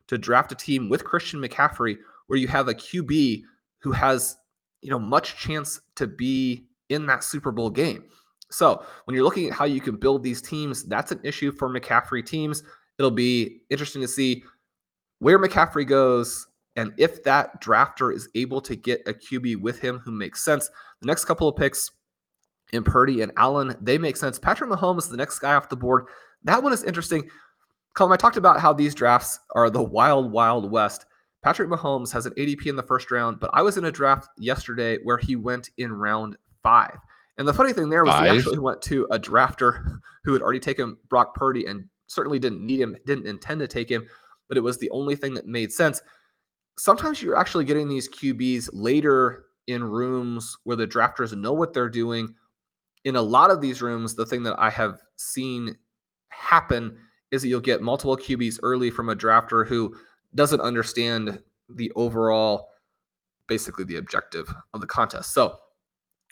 to 0.09 0.19
draft 0.19 0.53
a 0.53 0.55
team 0.55 0.91
with 0.91 1.05
Christian 1.05 1.41
McCaffrey 1.41 1.97
where 2.27 2.39
you 2.39 2.49
have 2.49 2.69
a 2.69 2.75
QB 2.75 3.43
who 3.79 3.93
has 3.93 4.37
you 4.85 4.91
know, 4.91 4.99
much 4.99 5.37
chance 5.37 5.81
to 5.97 6.07
be 6.07 6.67
in 6.91 7.07
that 7.07 7.25
Super 7.25 7.51
Bowl 7.51 7.71
game. 7.71 8.05
So 8.51 8.85
when 9.07 9.15
you're 9.15 9.25
looking 9.25 9.49
at 9.49 9.55
how 9.55 9.65
you 9.65 9.81
can 9.81 9.97
build 9.97 10.23
these 10.23 10.43
teams, 10.43 10.85
that's 10.85 11.11
an 11.11 11.21
issue 11.25 11.51
for 11.51 11.69
McCaffrey 11.69 12.25
teams. 12.25 12.63
It'll 12.99 13.11
be 13.11 13.63
interesting 13.71 14.03
to 14.03 14.09
see 14.09 14.45
where 15.19 15.39
McCaffrey 15.39 15.87
goes 15.87 16.47
and 16.77 16.93
if 16.99 17.23
that 17.25 17.63
drafter 17.63 18.15
is 18.15 18.29
able 18.35 18.61
to 18.61 18.77
get 18.77 19.01
a 19.07 19.15
QB 19.15 19.61
with 19.61 19.79
him 19.79 20.01
who 20.01 20.11
makes 20.11 20.45
sense. 20.45 20.69
The 21.01 21.07
next 21.07 21.25
couple 21.25 21.49
of 21.49 21.57
picks 21.57 21.91
in 22.73 22.83
Purdy 22.83 23.23
and 23.23 23.33
Allen, 23.37 23.77
they 23.81 23.97
make 23.97 24.17
sense. 24.17 24.39
Patrick 24.39 24.71
Mahomes, 24.71 25.09
the 25.09 25.17
next 25.17 25.39
guy 25.39 25.55
off 25.55 25.69
the 25.69 25.77
board. 25.77 26.07
That 26.43 26.63
one 26.63 26.73
is 26.73 26.85
interesting. 26.85 27.31
Colm, 27.97 28.13
I 28.13 28.17
talked 28.17 28.37
about 28.37 28.61
how 28.61 28.73
these 28.73 28.95
drafts 28.95 29.39
are 29.55 29.71
the 29.71 29.83
wild, 29.83 30.33
wild 30.33 30.71
west. 30.71 31.07
Patrick 31.45 31.69
Mahomes 31.69 32.11
has 32.11 32.25
an 32.25 32.33
ADP 32.39 32.67
in 32.67 32.77
the 32.77 32.83
first 32.83 33.11
round, 33.11 33.39
but 33.39 33.51
I 33.53 33.61
was 33.61 33.77
in 33.77 33.85
a 33.85 33.93
draft 33.93 34.31
yesterday 34.39 34.97
where 35.03 35.19
he 35.19 35.37
went 35.37 35.69
in 35.77 35.93
round 35.93 36.39
five. 36.63 36.97
And 37.37 37.47
the 37.47 37.53
funny 37.53 37.75
thing 37.75 37.91
there 37.91 38.03
was 38.03 38.15
Five. 38.15 38.33
he 38.33 38.39
actually 38.39 38.59
went 38.61 38.81
to 38.83 39.07
a 39.11 39.19
drafter 39.19 39.99
who 40.25 40.33
had 40.33 40.41
already 40.41 40.59
taken 40.59 40.97
Brock 41.11 41.35
Purdy 41.35 41.67
and 41.67 41.85
certainly 42.07 42.39
didn't 42.39 42.65
need 42.65 42.81
him, 42.81 42.97
didn't 43.05 43.27
intend 43.27 43.61
to 43.61 43.69
take 43.69 43.91
him, 43.91 44.07
but 44.49 44.57
it 44.57 44.63
was 44.63 44.79
the 44.79 44.89
only 44.89 45.17
thing 45.17 45.35
that 45.35 45.47
made 45.47 45.71
sense. 45.71 46.01
Sometimes 46.79 47.21
you're 47.21 47.37
actually 47.37 47.67
getting 47.67 47.89
these 47.89 48.09
QBs 48.09 48.71
later 48.73 49.45
in 49.67 49.85
rooms 49.85 50.57
where 50.65 50.77
the 50.77 50.87
drafters 50.87 51.37
know 51.37 51.53
what 51.53 51.75
they're 51.75 51.91
doing. 51.91 52.35
In 53.05 53.17
a 53.17 53.23
lot 53.23 53.51
of 53.51 53.61
these 53.61 53.83
rooms, 53.83 54.15
the 54.15 54.25
thing 54.25 54.45
that 54.45 54.59
I 54.59 54.71
have 54.71 54.99
seen 55.17 55.77
happen 56.31 56.97
is 57.33 57.43
that 57.43 57.49
you'll 57.49 57.61
get 57.61 57.83
multiple 57.83 58.17
QBs 58.17 58.61
early 58.63 58.91
from 58.91 59.11
a 59.11 59.17
drafter 59.17 59.67
who 59.67 59.95
doesn't 60.35 60.61
understand 60.61 61.41
the 61.69 61.93
overall, 61.97 62.69
basically 63.49 63.85
the 63.85 63.97
objective 63.97 64.53
of 64.73 64.81
the 64.81 64.87
contest. 64.87 65.33
So 65.33 65.59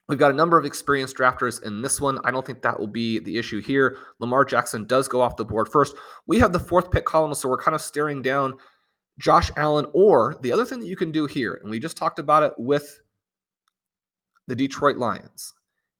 we've 0.08 0.18
got 0.18 0.30
a 0.30 0.34
number 0.34 0.58
of 0.58 0.64
experienced 0.64 1.16
drafters 1.16 1.62
in 1.62 1.82
this 1.82 2.00
one. 2.00 2.18
I 2.24 2.30
don't 2.30 2.44
think 2.44 2.62
that 2.62 2.78
will 2.78 2.86
be 2.86 3.18
the 3.18 3.38
issue 3.38 3.60
here. 3.60 3.98
Lamar 4.18 4.44
Jackson 4.44 4.86
does 4.86 5.08
go 5.08 5.20
off 5.20 5.36
the 5.36 5.44
board 5.44 5.68
first. 5.68 5.94
We 6.26 6.38
have 6.40 6.52
the 6.52 6.58
fourth 6.60 6.90
pick 6.90 7.06
Colm, 7.06 7.34
so 7.34 7.48
we're 7.48 7.62
kind 7.62 7.74
of 7.74 7.80
staring 7.80 8.22
down 8.22 8.54
Josh 9.18 9.50
Allen. 9.56 9.86
Or 9.92 10.36
the 10.42 10.52
other 10.52 10.64
thing 10.64 10.80
that 10.80 10.88
you 10.88 10.96
can 10.96 11.12
do 11.12 11.26
here, 11.26 11.60
and 11.62 11.70
we 11.70 11.78
just 11.78 11.96
talked 11.96 12.18
about 12.18 12.42
it 12.42 12.52
with 12.58 13.00
the 14.48 14.56
Detroit 14.56 14.96
Lions, 14.96 15.54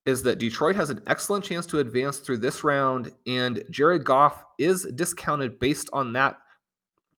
is 0.05 0.23
that 0.25 0.41
Detroit 0.41 0.75
has 0.75 0.91
an 0.91 1.01
excellent 1.07 1.45
chance 1.45 1.65
to 1.67 1.79
advance 1.79 2.19
through 2.19 2.39
this 2.39 2.65
round, 2.65 3.13
and 3.27 3.63
Jared 3.71 4.05
Goff 4.05 4.45
is 4.59 4.85
discounted 4.97 5.61
based 5.61 5.89
on 5.93 6.13
that 6.15 6.39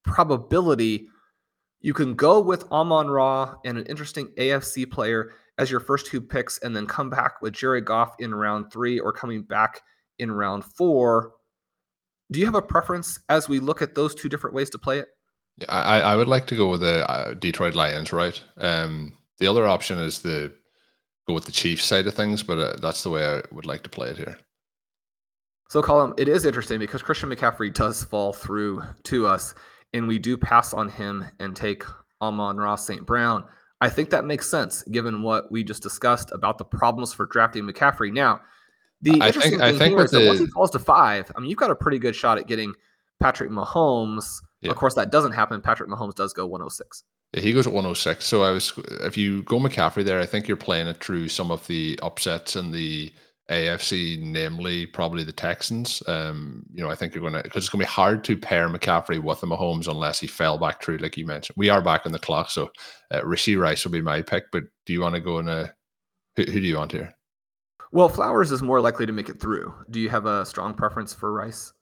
probability. 0.04 1.08
You 1.80 1.92
can 1.92 2.14
go 2.14 2.40
with 2.40 2.70
Amon 2.70 3.08
Ra 3.08 3.56
and 3.64 3.78
an 3.78 3.86
interesting 3.86 4.28
AFC 4.38 4.90
player 4.90 5.32
as 5.58 5.70
your 5.70 5.80
first 5.80 6.06
two 6.06 6.20
picks, 6.20 6.58
and 6.58 6.74
then 6.74 6.86
come 6.86 7.10
back 7.10 7.40
with 7.40 7.52
Jerry 7.52 7.80
Goff 7.80 8.14
in 8.18 8.34
round 8.34 8.72
three 8.72 8.98
or 8.98 9.12
coming 9.12 9.42
back 9.42 9.80
in 10.18 10.30
round 10.30 10.64
four. 10.64 11.32
Do 12.32 12.40
you 12.40 12.46
have 12.46 12.54
a 12.54 12.62
preference 12.62 13.20
as 13.28 13.48
we 13.48 13.60
look 13.60 13.82
at 13.82 13.94
those 13.94 14.14
two 14.14 14.28
different 14.28 14.54
ways 14.54 14.70
to 14.70 14.78
play 14.78 14.98
it? 14.98 15.08
Yeah, 15.58 15.66
I, 15.68 16.00
I 16.00 16.16
would 16.16 16.26
like 16.26 16.46
to 16.48 16.56
go 16.56 16.68
with 16.68 16.80
the 16.80 17.08
uh, 17.08 17.34
Detroit 17.34 17.74
Lions, 17.74 18.12
right? 18.12 18.40
Um, 18.56 19.16
the 19.38 19.46
other 19.46 19.66
option 19.66 19.98
is 19.98 20.20
the 20.20 20.52
go 21.28 21.34
with 21.34 21.44
the 21.44 21.52
Chiefs 21.52 21.84
side 21.84 22.06
of 22.06 22.14
things, 22.14 22.42
but 22.42 22.58
uh, 22.58 22.76
that's 22.80 23.02
the 23.02 23.10
way 23.10 23.24
I 23.24 23.42
would 23.52 23.66
like 23.66 23.82
to 23.84 23.90
play 23.90 24.10
it 24.10 24.16
here. 24.16 24.38
So, 25.70 25.82
Colm, 25.82 26.18
it 26.18 26.28
is 26.28 26.44
interesting 26.44 26.78
because 26.78 27.02
Christian 27.02 27.30
McCaffrey 27.30 27.72
does 27.72 28.04
fall 28.04 28.32
through 28.32 28.82
to 29.04 29.26
us, 29.26 29.54
and 29.94 30.07
we 30.07 30.18
do 30.18 30.37
pass 30.37 30.74
on 30.74 30.90
him 30.90 31.24
and 31.40 31.57
take 31.57 31.85
Amon-Ra 32.20 32.76
St. 32.76 33.07
Brown. 33.07 33.44
I 33.80 33.88
think 33.88 34.11
that 34.11 34.24
makes 34.24 34.48
sense 34.48 34.83
given 34.85 35.22
what 35.22 35.50
we 35.50 35.64
just 35.64 35.83
discussed 35.83 36.30
about 36.33 36.59
the 36.59 36.64
problems 36.64 37.12
for 37.14 37.26
drafting 37.26 37.64
McCaffrey. 37.64 38.12
Now, 38.12 38.40
the 39.02 39.20
I 39.20 39.28
interesting 39.28 39.52
think- 39.52 39.62
I 39.62 39.70
thing 39.70 39.78
think 39.78 39.94
here 39.96 40.04
is 40.04 40.11
that 40.11 40.26
once 40.26 40.40
he 40.40 40.46
falls 40.46 40.70
to 40.72 40.78
five, 40.78 41.30
I 41.37 41.40
mean, 41.40 41.48
you've 41.50 41.59
got 41.59 41.70
a 41.70 41.74
pretty 41.74 41.98
good 41.98 42.16
shot 42.16 42.38
at 42.38 42.46
getting 42.46 42.74
Patrick 43.20 43.50
Mahomes. 43.50 44.40
Yeah. 44.61 44.70
Of 44.70 44.76
course, 44.76 44.94
that 44.94 45.11
doesn't 45.11 45.33
happen. 45.33 45.61
Patrick 45.61 45.88
Mahomes 45.90 46.14
does 46.14 46.33
go 46.33 46.46
106. 46.46 47.04
Yeah, 47.35 47.40
he 47.40 47.52
goes 47.52 47.66
at 47.66 47.72
106. 47.72 48.24
So 48.24 48.42
I 48.42 48.50
was, 48.50 48.72
if 49.02 49.16
you 49.18 49.42
go 49.42 49.59
McCaffrey 49.59 50.04
there, 50.04 50.20
I 50.20 50.26
think 50.26 50.48
you're 50.48 50.57
playing 50.57 50.87
it 50.88 51.02
through 51.04 51.28
some 51.28 51.50
of 51.50 51.66
the 51.66 51.98
upsets 52.02 52.57
and 52.57 52.72
the 52.72 53.12
AFC, 53.50 54.20
namely 54.20 54.87
probably 54.87 55.24
the 55.24 55.33
Texans. 55.33 56.02
Um, 56.07 56.64
you 56.72 56.83
know, 56.83 56.90
I 56.90 56.94
think 56.94 57.14
you're 57.14 57.20
going 57.20 57.35
to 57.35 57.42
because 57.42 57.64
it's 57.64 57.68
going 57.68 57.80
to 57.80 57.87
be 57.87 57.92
hard 57.92 58.24
to 58.24 58.37
pair 58.37 58.68
McCaffrey 58.68 59.22
with 59.22 59.40
the 59.40 59.46
Mahomes 59.46 59.88
unless 59.88 60.18
he 60.18 60.26
fell 60.26 60.59
back 60.59 60.83
through, 60.83 60.98
like 60.98 61.16
you 61.16 61.26
mentioned. 61.26 61.57
We 61.57 61.68
are 61.68 61.83
back 61.83 62.07
on 62.07 62.12
the 62.12 62.18
clock, 62.18 62.50
so 62.50 62.70
uh, 63.11 63.20
Rashee 63.20 63.61
Rice 63.61 63.85
will 63.85 63.92
be 63.92 64.00
my 64.00 64.22
pick. 64.22 64.44
But 64.50 64.64
do 64.87 64.92
you 64.92 65.00
want 65.00 65.14
to 65.14 65.20
go 65.20 65.38
in 65.38 65.48
a 65.48 65.72
who, 66.37 66.44
who 66.44 66.61
do 66.61 66.66
you 66.66 66.76
want 66.76 66.92
here? 66.92 67.14
Well, 67.92 68.09
Flowers 68.09 68.50
is 68.50 68.62
more 68.62 68.80
likely 68.80 69.07
to 69.07 69.12
make 69.12 69.28
it 69.28 69.40
through. 69.40 69.72
Do 69.90 70.00
you 70.00 70.09
have 70.09 70.26
a 70.26 70.44
strong 70.44 70.74
preference 70.74 71.12
for 71.12 71.33
Rice? 71.33 71.72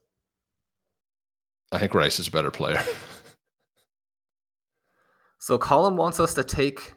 I 1.71 1.79
think 1.79 1.95
Rice 1.95 2.19
is 2.19 2.29
a 2.29 2.31
better 2.31 2.51
player. 2.51 2.83
So 5.43 5.59
Colm 5.59 5.97
wants 5.97 6.21
us 6.21 6.35
to 6.35 6.45
take 6.45 6.95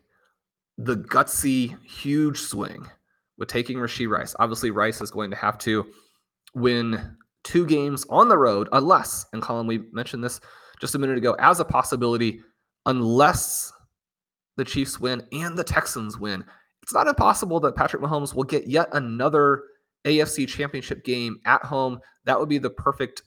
the 0.78 0.96
gutsy, 0.96 1.76
huge 1.84 2.38
swing 2.38 2.86
with 3.38 3.50
taking 3.50 3.78
Rashee 3.78 4.10
Rice. 4.10 4.36
Obviously, 4.40 4.72
Rice 4.72 5.02
is 5.02 5.12
going 5.12 5.30
to 5.32 5.38
have 5.38 5.58
to 5.60 5.86
win 6.54 7.18
two 7.44 7.66
games 7.66 8.06
on 8.10 8.28
the 8.28 8.38
road, 8.38 8.68
unless, 8.72 9.26
and 9.34 9.42
Colm, 9.42 9.68
we 9.68 9.84
mentioned 9.92 10.24
this 10.24 10.40
just 10.80 10.96
a 10.96 11.00
minute 11.00 11.18
ago 11.18 11.36
as 11.40 11.60
a 11.60 11.66
possibility, 11.66 12.42
unless 12.86 13.72
the 14.58 14.66
Chiefs 14.66 15.00
win 15.00 15.22
and 15.32 15.58
the 15.58 15.64
Texans 15.64 16.18
win. 16.18 16.44
It's 16.82 16.94
not 16.94 17.08
impossible 17.08 17.60
that 17.62 17.76
Patrick 17.76 18.02
Mahomes 18.02 18.34
will 18.34 18.44
get 18.44 18.68
yet 18.68 18.90
another 18.94 19.64
AFC 20.06 20.48
championship 20.48 21.04
game 21.04 21.40
at 21.46 21.64
home. 21.64 22.00
That 22.26 22.40
would 22.40 22.50
be 22.50 22.58
the 22.58 22.70
perfect 22.70 23.24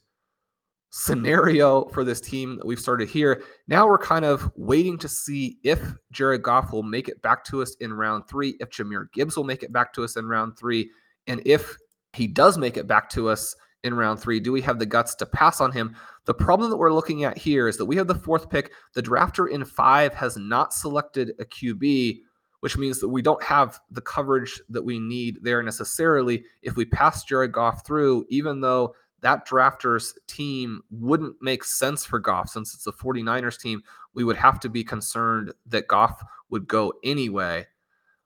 scenario 0.90 1.84
for 1.86 2.04
this 2.04 2.20
team 2.20 2.56
that 2.56 2.66
we've 2.66 2.80
started 2.80 3.08
here. 3.08 3.42
Now 3.66 3.86
we're 3.86 3.98
kind 3.98 4.24
of 4.24 4.50
waiting 4.56 4.98
to 4.98 5.08
see 5.08 5.58
if 5.62 5.80
Jared 6.12 6.42
Goff 6.42 6.72
will 6.72 6.82
make 6.82 7.08
it 7.08 7.20
back 7.22 7.44
to 7.44 7.62
us 7.62 7.74
in 7.80 7.92
round 7.92 8.26
three, 8.28 8.56
if 8.60 8.70
Jahmyr 8.70 9.12
Gibbs 9.12 9.36
will 9.36 9.44
make 9.44 9.62
it 9.62 9.72
back 9.72 9.92
to 9.94 10.04
us 10.04 10.16
in 10.16 10.26
round 10.26 10.58
three, 10.58 10.90
and 11.26 11.42
if 11.44 11.76
he 12.14 12.26
does 12.26 12.56
make 12.56 12.76
it 12.76 12.86
back 12.86 13.10
to 13.10 13.28
us 13.28 13.54
in 13.84 13.94
round 13.94 14.18
three, 14.18 14.40
do 14.40 14.50
we 14.50 14.62
have 14.62 14.78
the 14.78 14.86
guts 14.86 15.14
to 15.16 15.26
pass 15.26 15.60
on 15.60 15.72
him? 15.72 15.94
The 16.24 16.34
problem 16.34 16.70
that 16.70 16.76
we're 16.76 16.92
looking 16.92 17.24
at 17.24 17.38
here 17.38 17.68
is 17.68 17.76
that 17.76 17.86
we 17.86 17.96
have 17.96 18.06
the 18.06 18.14
fourth 18.14 18.50
pick. 18.50 18.72
The 18.94 19.02
drafter 19.02 19.50
in 19.50 19.64
five 19.64 20.14
has 20.14 20.36
not 20.36 20.72
selected 20.72 21.32
a 21.38 21.44
QB, 21.44 22.18
which 22.60 22.76
means 22.76 22.98
that 23.00 23.08
we 23.08 23.22
don't 23.22 23.42
have 23.42 23.78
the 23.90 24.00
coverage 24.00 24.60
that 24.68 24.84
we 24.84 24.98
need 24.98 25.38
there 25.42 25.62
necessarily. 25.62 26.44
If 26.62 26.76
we 26.76 26.86
pass 26.86 27.24
Jared 27.24 27.52
Goff 27.52 27.86
through, 27.86 28.26
even 28.30 28.60
though 28.60 28.94
that 29.20 29.46
drafter's 29.48 30.16
team 30.26 30.82
wouldn't 30.90 31.34
make 31.40 31.64
sense 31.64 32.04
for 32.04 32.18
Goff 32.18 32.48
since 32.48 32.74
it's 32.74 32.86
a 32.86 32.92
49ers 32.92 33.58
team. 33.60 33.82
We 34.14 34.24
would 34.24 34.36
have 34.36 34.60
to 34.60 34.68
be 34.68 34.84
concerned 34.84 35.52
that 35.66 35.88
Goff 35.88 36.22
would 36.50 36.68
go 36.68 36.92
anyway. 37.04 37.66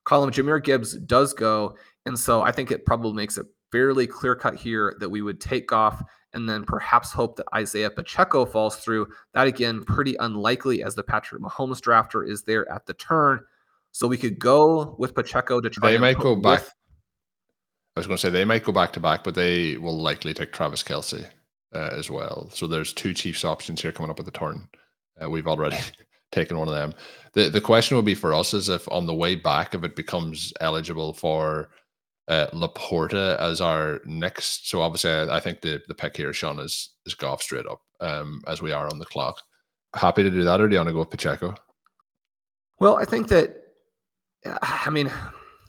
Colm 0.04 0.30
Jahmyr 0.30 0.62
Gibbs 0.62 0.94
does 0.98 1.32
go. 1.32 1.76
And 2.06 2.18
so 2.18 2.42
I 2.42 2.52
think 2.52 2.70
it 2.70 2.84
probably 2.84 3.12
makes 3.14 3.38
it 3.38 3.46
fairly 3.70 4.06
clear 4.06 4.34
cut 4.34 4.54
here 4.56 4.96
that 5.00 5.08
we 5.08 5.22
would 5.22 5.40
take 5.40 5.68
Goff 5.68 6.02
and 6.34 6.48
then 6.48 6.64
perhaps 6.64 7.12
hope 7.12 7.36
that 7.36 7.46
Isaiah 7.54 7.90
Pacheco 7.90 8.44
falls 8.44 8.76
through. 8.76 9.06
That 9.34 9.46
again, 9.46 9.84
pretty 9.84 10.16
unlikely 10.16 10.82
as 10.82 10.94
the 10.94 11.02
Patrick 11.02 11.42
Mahomes 11.42 11.80
drafter 11.80 12.28
is 12.28 12.42
there 12.42 12.70
at 12.70 12.86
the 12.86 12.94
turn. 12.94 13.40
So 13.92 14.08
we 14.08 14.16
could 14.16 14.38
go 14.38 14.94
with 14.98 15.14
Pacheco 15.14 15.60
to 15.60 15.68
try 15.70 15.90
They 15.90 15.94
and 15.96 16.02
might 16.02 16.18
go 16.18 16.34
back. 16.36 16.60
with- 16.60 16.74
I 17.94 18.00
was 18.00 18.06
going 18.06 18.16
to 18.16 18.20
say 18.20 18.30
they 18.30 18.44
might 18.44 18.64
go 18.64 18.72
back 18.72 18.92
to 18.94 19.00
back, 19.00 19.22
but 19.22 19.34
they 19.34 19.76
will 19.76 19.98
likely 20.00 20.32
take 20.32 20.52
Travis 20.52 20.82
Kelce 20.82 21.26
uh, 21.74 21.90
as 21.92 22.10
well. 22.10 22.48
So 22.52 22.66
there's 22.66 22.92
two 22.92 23.12
Chiefs 23.12 23.44
options 23.44 23.82
here 23.82 23.92
coming 23.92 24.10
up 24.10 24.18
at 24.18 24.24
the 24.24 24.30
turn. 24.30 24.68
Uh, 25.22 25.28
we've 25.28 25.46
already 25.46 25.78
taken 26.32 26.58
one 26.58 26.68
of 26.68 26.74
them. 26.74 26.94
The 27.34 27.48
the 27.48 27.60
question 27.60 27.96
will 27.96 28.02
be 28.02 28.14
for 28.14 28.34
us 28.34 28.54
is 28.54 28.68
if 28.68 28.90
on 28.90 29.06
the 29.06 29.14
way 29.14 29.34
back, 29.34 29.74
if 29.74 29.84
it 29.84 29.96
becomes 29.96 30.52
eligible 30.60 31.12
for 31.12 31.70
uh, 32.28 32.46
Laporta 32.52 33.38
as 33.38 33.60
our 33.60 34.00
next. 34.04 34.70
So 34.70 34.80
obviously, 34.80 35.10
I, 35.10 35.36
I 35.36 35.40
think 35.40 35.60
the 35.60 35.82
the 35.88 35.94
pick 35.94 36.16
here, 36.16 36.32
Shawn, 36.32 36.60
is 36.60 36.90
is 37.06 37.14
Goff 37.14 37.42
straight 37.42 37.66
up 37.66 37.82
um, 38.00 38.42
as 38.46 38.62
we 38.62 38.72
are 38.72 38.88
on 38.90 38.98
the 38.98 39.06
clock. 39.06 39.42
Happy 39.94 40.22
to 40.22 40.30
do 40.30 40.44
that, 40.44 40.60
or 40.60 40.68
do 40.68 40.74
you 40.74 40.78
want 40.78 40.88
to 40.88 40.92
go 40.94 41.00
with 41.00 41.10
Pacheco? 41.10 41.54
Well, 42.80 42.96
I 42.96 43.04
think 43.04 43.28
that, 43.28 43.54
I 44.62 44.90
mean, 44.90 45.10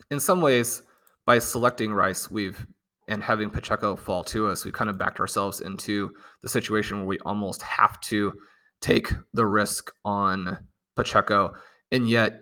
in 0.10 0.20
some 0.20 0.42
ways, 0.42 0.82
by 1.26 1.40
selecting 1.40 1.94
Rice, 1.94 2.30
we've 2.30 2.66
and 3.08 3.22
having 3.22 3.50
Pacheco 3.50 3.96
fall 3.96 4.24
to 4.26 4.48
us, 4.48 4.64
we 4.64 4.72
kind 4.72 4.90
of 4.90 4.98
backed 4.98 5.20
ourselves 5.20 5.62
into 5.62 6.12
the 6.42 6.50
situation 6.50 6.98
where 6.98 7.06
we 7.06 7.20
almost 7.20 7.62
have 7.62 8.00
to 8.02 8.34
take 8.82 9.12
the 9.34 9.46
risk 9.46 9.92
on 10.06 10.58
Pacheco. 10.96 11.54
And 11.92 12.10
yet, 12.10 12.42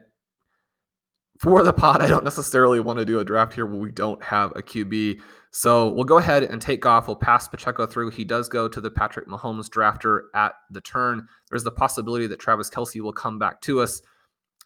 for 1.39 1.63
the 1.63 1.73
pot, 1.73 2.01
I 2.01 2.07
don't 2.07 2.23
necessarily 2.23 2.79
want 2.79 2.99
to 2.99 3.05
do 3.05 3.19
a 3.19 3.25
draft 3.25 3.53
here 3.53 3.65
where 3.65 3.79
we 3.79 3.91
don't 3.91 4.21
have 4.23 4.51
a 4.51 4.61
QB. 4.61 5.19
So 5.49 5.89
we'll 5.89 6.03
go 6.03 6.19
ahead 6.19 6.43
and 6.43 6.61
take 6.61 6.85
off. 6.85 7.07
We'll 7.07 7.15
pass 7.15 7.47
Pacheco 7.47 7.87
through. 7.87 8.11
He 8.11 8.23
does 8.23 8.47
go 8.47 8.67
to 8.67 8.79
the 8.79 8.91
Patrick 8.91 9.27
Mahomes 9.27 9.67
drafter 9.67 10.21
at 10.35 10.53
the 10.69 10.81
turn. 10.81 11.27
There's 11.49 11.63
the 11.63 11.71
possibility 11.71 12.27
that 12.27 12.39
Travis 12.39 12.69
Kelce 12.69 13.01
will 13.01 13.13
come 13.13 13.39
back 13.39 13.59
to 13.61 13.81
us. 13.81 14.01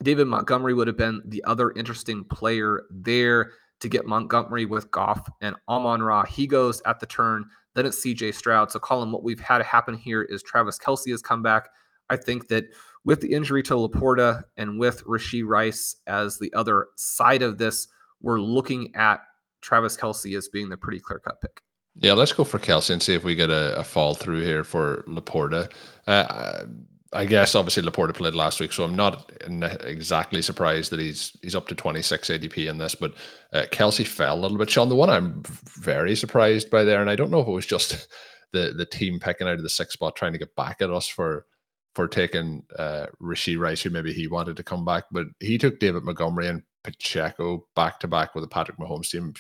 David 0.04 0.28
Montgomery 0.28 0.74
would 0.74 0.88
have 0.88 0.98
been 0.98 1.22
the 1.26 1.44
other 1.46 1.72
interesting 1.72 2.26
player 2.26 2.84
there 2.92 3.54
to 3.86 3.90
get 3.90 4.08
Montgomery 4.08 4.66
with 4.66 4.90
Goff 4.90 5.30
and 5.42 5.56
Amon 5.70 6.02
Ra. 6.02 6.26
He 6.26 6.48
goes 6.48 6.82
at 6.88 7.00
the 7.00 7.06
turn. 7.06 7.46
Then 7.76 7.86
it's 7.86 8.04
CJ 8.04 8.34
Stroud. 8.34 8.72
So, 8.72 8.80
Colm, 8.80 9.12
what 9.12 9.24
we've 9.24 9.40
had 9.40 9.62
happen 9.62 9.96
here 9.96 10.24
is 10.24 10.42
Travis 10.42 10.80
Kelce 10.80 11.12
has 11.12 11.22
come 11.22 11.44
back. 11.44 11.70
I 12.10 12.18
think 12.18 12.48
that 12.48 12.66
with 13.04 13.22
the 13.22 13.32
injury 13.32 13.62
to 13.64 13.76
Laporta 13.76 14.44
and 14.58 14.80
with 14.80 15.04
Rashee 15.06 15.46
Rice 15.46 15.98
as 16.08 16.40
the 16.40 16.52
other 16.54 16.88
side 16.96 17.44
of 17.44 17.60
this, 17.60 17.88
we're 18.22 18.40
looking 18.40 18.96
at 18.96 19.22
Travis 19.62 19.96
Kelce 19.96 20.36
as 20.36 20.48
being 20.48 20.70
the 20.70 20.78
pretty 20.78 21.00
clear 21.00 21.20
cut 21.20 21.40
pick. 21.40 21.62
Yeah, 21.98 22.14
let's 22.14 22.34
go 22.34 22.44
for 22.44 22.58
Kelce 22.58 22.90
and 22.90 23.04
see 23.04 23.14
if 23.14 23.24
we 23.24 23.36
get 23.36 23.52
a, 23.52 23.78
a 23.78 23.84
fall 23.84 24.16
through 24.16 24.42
here 24.42 24.64
for 24.64 25.04
Laporta. 25.08 25.72
Uh, 26.08 26.66
I 27.14 27.26
guess 27.26 27.56
obviously 27.56 27.84
Laporta 27.84 28.14
played 28.14 28.36
last 28.36 28.60
week, 28.60 28.74
so 28.74 28.84
I'm 28.84 28.96
not 28.96 29.32
exactly 29.48 30.42
surprised 30.42 30.92
that 30.92 31.00
he's 31.00 31.38
he's 31.42 31.56
up 31.56 31.68
to 31.68 31.76
26 31.76 32.30
ADP 32.30 32.70
in 32.70 32.78
this. 32.78 32.96
But 32.96 33.14
uh, 33.54 33.66
Kelce 33.72 34.06
fell 34.06 34.38
a 34.38 34.42
little 34.42 34.58
bit. 34.58 34.70
Shawn, 34.70 34.90
the 34.90 34.96
one 34.96 35.10
I'm 35.10 35.44
very 35.78 36.16
surprised 36.16 36.70
by 36.70 36.84
there, 36.84 37.02
and 37.02 37.10
I 37.10 37.16
don't 37.16 37.32
know 37.32 37.42
if 37.42 37.48
it 37.48 37.52
was 37.52 37.66
just 37.66 38.08
the 38.54 38.74
the 38.76 38.86
team 38.86 39.20
picking 39.20 39.48
out 39.48 39.56
of 39.56 39.64
the 39.64 39.70
sixth 39.70 39.94
spot 39.94 40.16
trying 40.16 40.34
to 40.34 40.40
get 40.40 40.56
back 40.56 40.82
at 40.82 40.90
us 40.90 41.08
for 41.08 41.46
for 41.94 42.08
taking 42.08 42.64
uh, 42.78 43.06
Rashee 43.22 43.58
Rice, 43.58 43.82
who 43.82 43.90
maybe 43.90 44.12
he 44.12 44.28
wanted 44.28 44.58
to 44.58 44.64
come 44.64 44.84
back, 44.84 45.06
but 45.12 45.28
he 45.40 45.58
took 45.58 45.80
David 45.80 46.04
Montgomery 46.04 46.48
and 46.48 46.62
Pacheco 46.84 47.66
back 47.76 48.00
to 48.02 48.08
back 48.08 48.36
with 48.36 48.44
the 48.44 48.50
Patrick 48.50 48.78
Mahomes 48.78 49.10
team. 49.10 49.34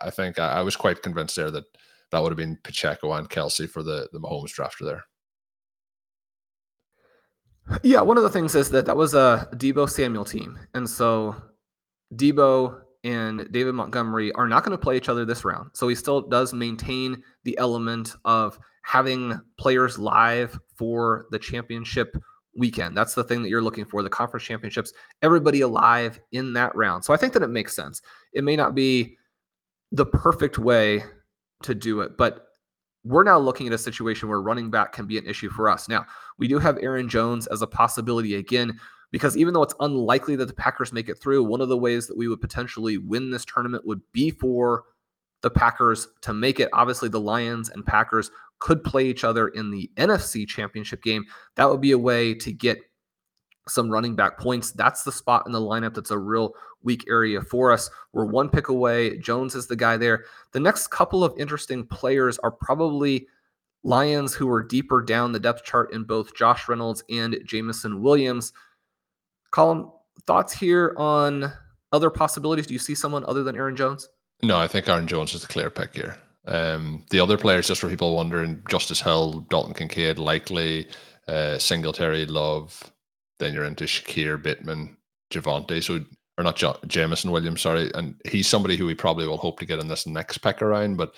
I 0.00 0.10
think 0.10 0.38
I, 0.38 0.58
I 0.58 0.62
was 0.62 0.76
quite 0.76 1.02
convinced 1.02 1.34
there 1.36 1.50
that 1.50 1.64
that 2.12 2.22
would 2.22 2.30
have 2.30 2.36
been 2.36 2.58
Pacheco 2.62 3.12
and 3.14 3.28
Kelce 3.28 3.68
for 3.68 3.82
the 3.82 4.08
the 4.12 4.20
Mahomes 4.20 4.54
drafter 4.54 4.84
there. 4.84 5.04
Yeah, 7.82 8.00
one 8.00 8.16
of 8.16 8.22
the 8.22 8.30
things 8.30 8.54
is 8.54 8.70
that 8.70 8.86
that 8.86 8.96
was 8.96 9.14
a 9.14 9.48
Deebo 9.54 9.88
Samuel 9.88 10.24
team, 10.24 10.58
and 10.74 10.88
so 10.88 11.36
Deebo 12.14 12.80
and 13.04 13.48
David 13.50 13.74
Montgomery 13.74 14.32
are 14.32 14.48
not 14.48 14.64
going 14.64 14.76
to 14.76 14.82
play 14.82 14.96
each 14.96 15.08
other 15.08 15.24
this 15.24 15.44
round. 15.44 15.70
So 15.74 15.88
he 15.88 15.94
still 15.94 16.20
does 16.20 16.52
maintain 16.52 17.22
the 17.44 17.56
element 17.58 18.14
of 18.24 18.58
having 18.82 19.40
players 19.58 19.98
live 19.98 20.58
for 20.76 21.26
the 21.30 21.38
championship 21.38 22.16
weekend. 22.56 22.96
That's 22.96 23.14
the 23.14 23.24
thing 23.24 23.42
that 23.42 23.48
you're 23.48 23.62
looking 23.62 23.84
for 23.84 24.02
the 24.02 24.10
conference 24.10 24.44
championships, 24.44 24.92
everybody 25.22 25.62
alive 25.62 26.20
in 26.32 26.52
that 26.52 26.74
round. 26.76 27.04
So 27.04 27.14
I 27.14 27.16
think 27.16 27.32
that 27.32 27.42
it 27.42 27.48
makes 27.48 27.74
sense. 27.74 28.02
It 28.32 28.44
may 28.44 28.56
not 28.56 28.74
be 28.74 29.16
the 29.90 30.06
perfect 30.06 30.58
way 30.58 31.02
to 31.62 31.74
do 31.74 32.00
it, 32.00 32.16
but 32.16 32.48
we're 33.04 33.24
now 33.24 33.38
looking 33.38 33.66
at 33.66 33.72
a 33.72 33.78
situation 33.78 34.28
where 34.28 34.40
running 34.40 34.70
back 34.70 34.92
can 34.92 35.06
be 35.06 35.18
an 35.18 35.26
issue 35.26 35.50
for 35.50 35.68
us. 35.68 35.88
Now, 35.88 36.06
we 36.38 36.48
do 36.48 36.58
have 36.58 36.78
Aaron 36.80 37.08
Jones 37.08 37.46
as 37.48 37.62
a 37.62 37.66
possibility 37.66 38.36
again, 38.36 38.78
because 39.10 39.36
even 39.36 39.52
though 39.52 39.62
it's 39.62 39.74
unlikely 39.80 40.36
that 40.36 40.46
the 40.46 40.54
Packers 40.54 40.92
make 40.92 41.08
it 41.08 41.18
through, 41.20 41.44
one 41.44 41.60
of 41.60 41.68
the 41.68 41.76
ways 41.76 42.06
that 42.06 42.16
we 42.16 42.28
would 42.28 42.40
potentially 42.40 42.98
win 42.98 43.30
this 43.30 43.44
tournament 43.44 43.86
would 43.86 44.00
be 44.12 44.30
for 44.30 44.84
the 45.42 45.50
Packers 45.50 46.08
to 46.22 46.32
make 46.32 46.60
it. 46.60 46.68
Obviously, 46.72 47.08
the 47.08 47.20
Lions 47.20 47.68
and 47.68 47.84
Packers 47.84 48.30
could 48.60 48.84
play 48.84 49.06
each 49.06 49.24
other 49.24 49.48
in 49.48 49.70
the 49.70 49.90
NFC 49.96 50.46
championship 50.46 51.02
game. 51.02 51.24
That 51.56 51.68
would 51.68 51.80
be 51.80 51.90
a 51.90 51.98
way 51.98 52.34
to 52.34 52.52
get 52.52 52.78
some 53.72 53.90
running 53.90 54.14
back 54.14 54.38
points. 54.38 54.72
That's 54.72 55.02
the 55.02 55.12
spot 55.12 55.44
in 55.46 55.52
the 55.52 55.60
lineup 55.60 55.94
that's 55.94 56.10
a 56.10 56.18
real 56.18 56.54
weak 56.82 57.04
area 57.08 57.40
for 57.40 57.72
us. 57.72 57.90
We're 58.12 58.26
one 58.26 58.48
pick 58.48 58.68
away. 58.68 59.18
Jones 59.18 59.54
is 59.54 59.66
the 59.66 59.76
guy 59.76 59.96
there. 59.96 60.24
The 60.52 60.60
next 60.60 60.88
couple 60.88 61.24
of 61.24 61.38
interesting 61.38 61.86
players 61.86 62.38
are 62.40 62.50
probably 62.50 63.26
Lions 63.84 64.34
who 64.34 64.48
are 64.48 64.62
deeper 64.62 65.02
down 65.02 65.32
the 65.32 65.40
depth 65.40 65.64
chart 65.64 65.92
in 65.92 66.04
both 66.04 66.36
Josh 66.36 66.68
Reynolds 66.68 67.02
and 67.10 67.36
Jameson 67.44 68.00
Williams. 68.00 68.52
Colm, 69.52 69.92
thoughts 70.26 70.52
here 70.52 70.94
on 70.96 71.52
other 71.92 72.10
possibilities? 72.10 72.66
Do 72.66 72.74
you 72.74 72.78
see 72.78 72.94
someone 72.94 73.24
other 73.26 73.42
than 73.42 73.56
Aaron 73.56 73.76
Jones? 73.76 74.08
No, 74.42 74.58
I 74.58 74.68
think 74.68 74.88
Aaron 74.88 75.06
Jones 75.06 75.34
is 75.34 75.42
the 75.42 75.48
clear 75.48 75.70
pick 75.70 75.94
here. 75.94 76.16
Um, 76.46 77.04
the 77.10 77.20
other 77.20 77.36
players, 77.36 77.68
just 77.68 77.80
for 77.80 77.88
people 77.88 78.16
wondering, 78.16 78.62
Justice 78.68 79.00
Hill, 79.00 79.46
Dalton 79.50 79.74
Kincaid, 79.74 80.18
likely, 80.18 80.88
uh, 81.28 81.58
Singletary, 81.58 82.26
Love. 82.26 82.92
Then 83.38 83.54
you're 83.54 83.64
into 83.64 83.84
Shakir, 83.84 84.40
Bateman, 84.42 84.96
Javonte. 85.32 85.82
So, 85.82 86.04
or 86.38 86.44
not 86.44 86.56
J- 86.56 86.74
Jameson 86.86 87.30
Williams, 87.30 87.62
sorry. 87.62 87.90
And 87.94 88.20
he's 88.28 88.46
somebody 88.46 88.76
who 88.76 88.86
we 88.86 88.94
probably 88.94 89.26
will 89.26 89.36
hope 89.36 89.58
to 89.60 89.66
get 89.66 89.78
in 89.78 89.88
this 89.88 90.06
next 90.06 90.38
pick 90.38 90.62
around. 90.62 90.96
But 90.96 91.14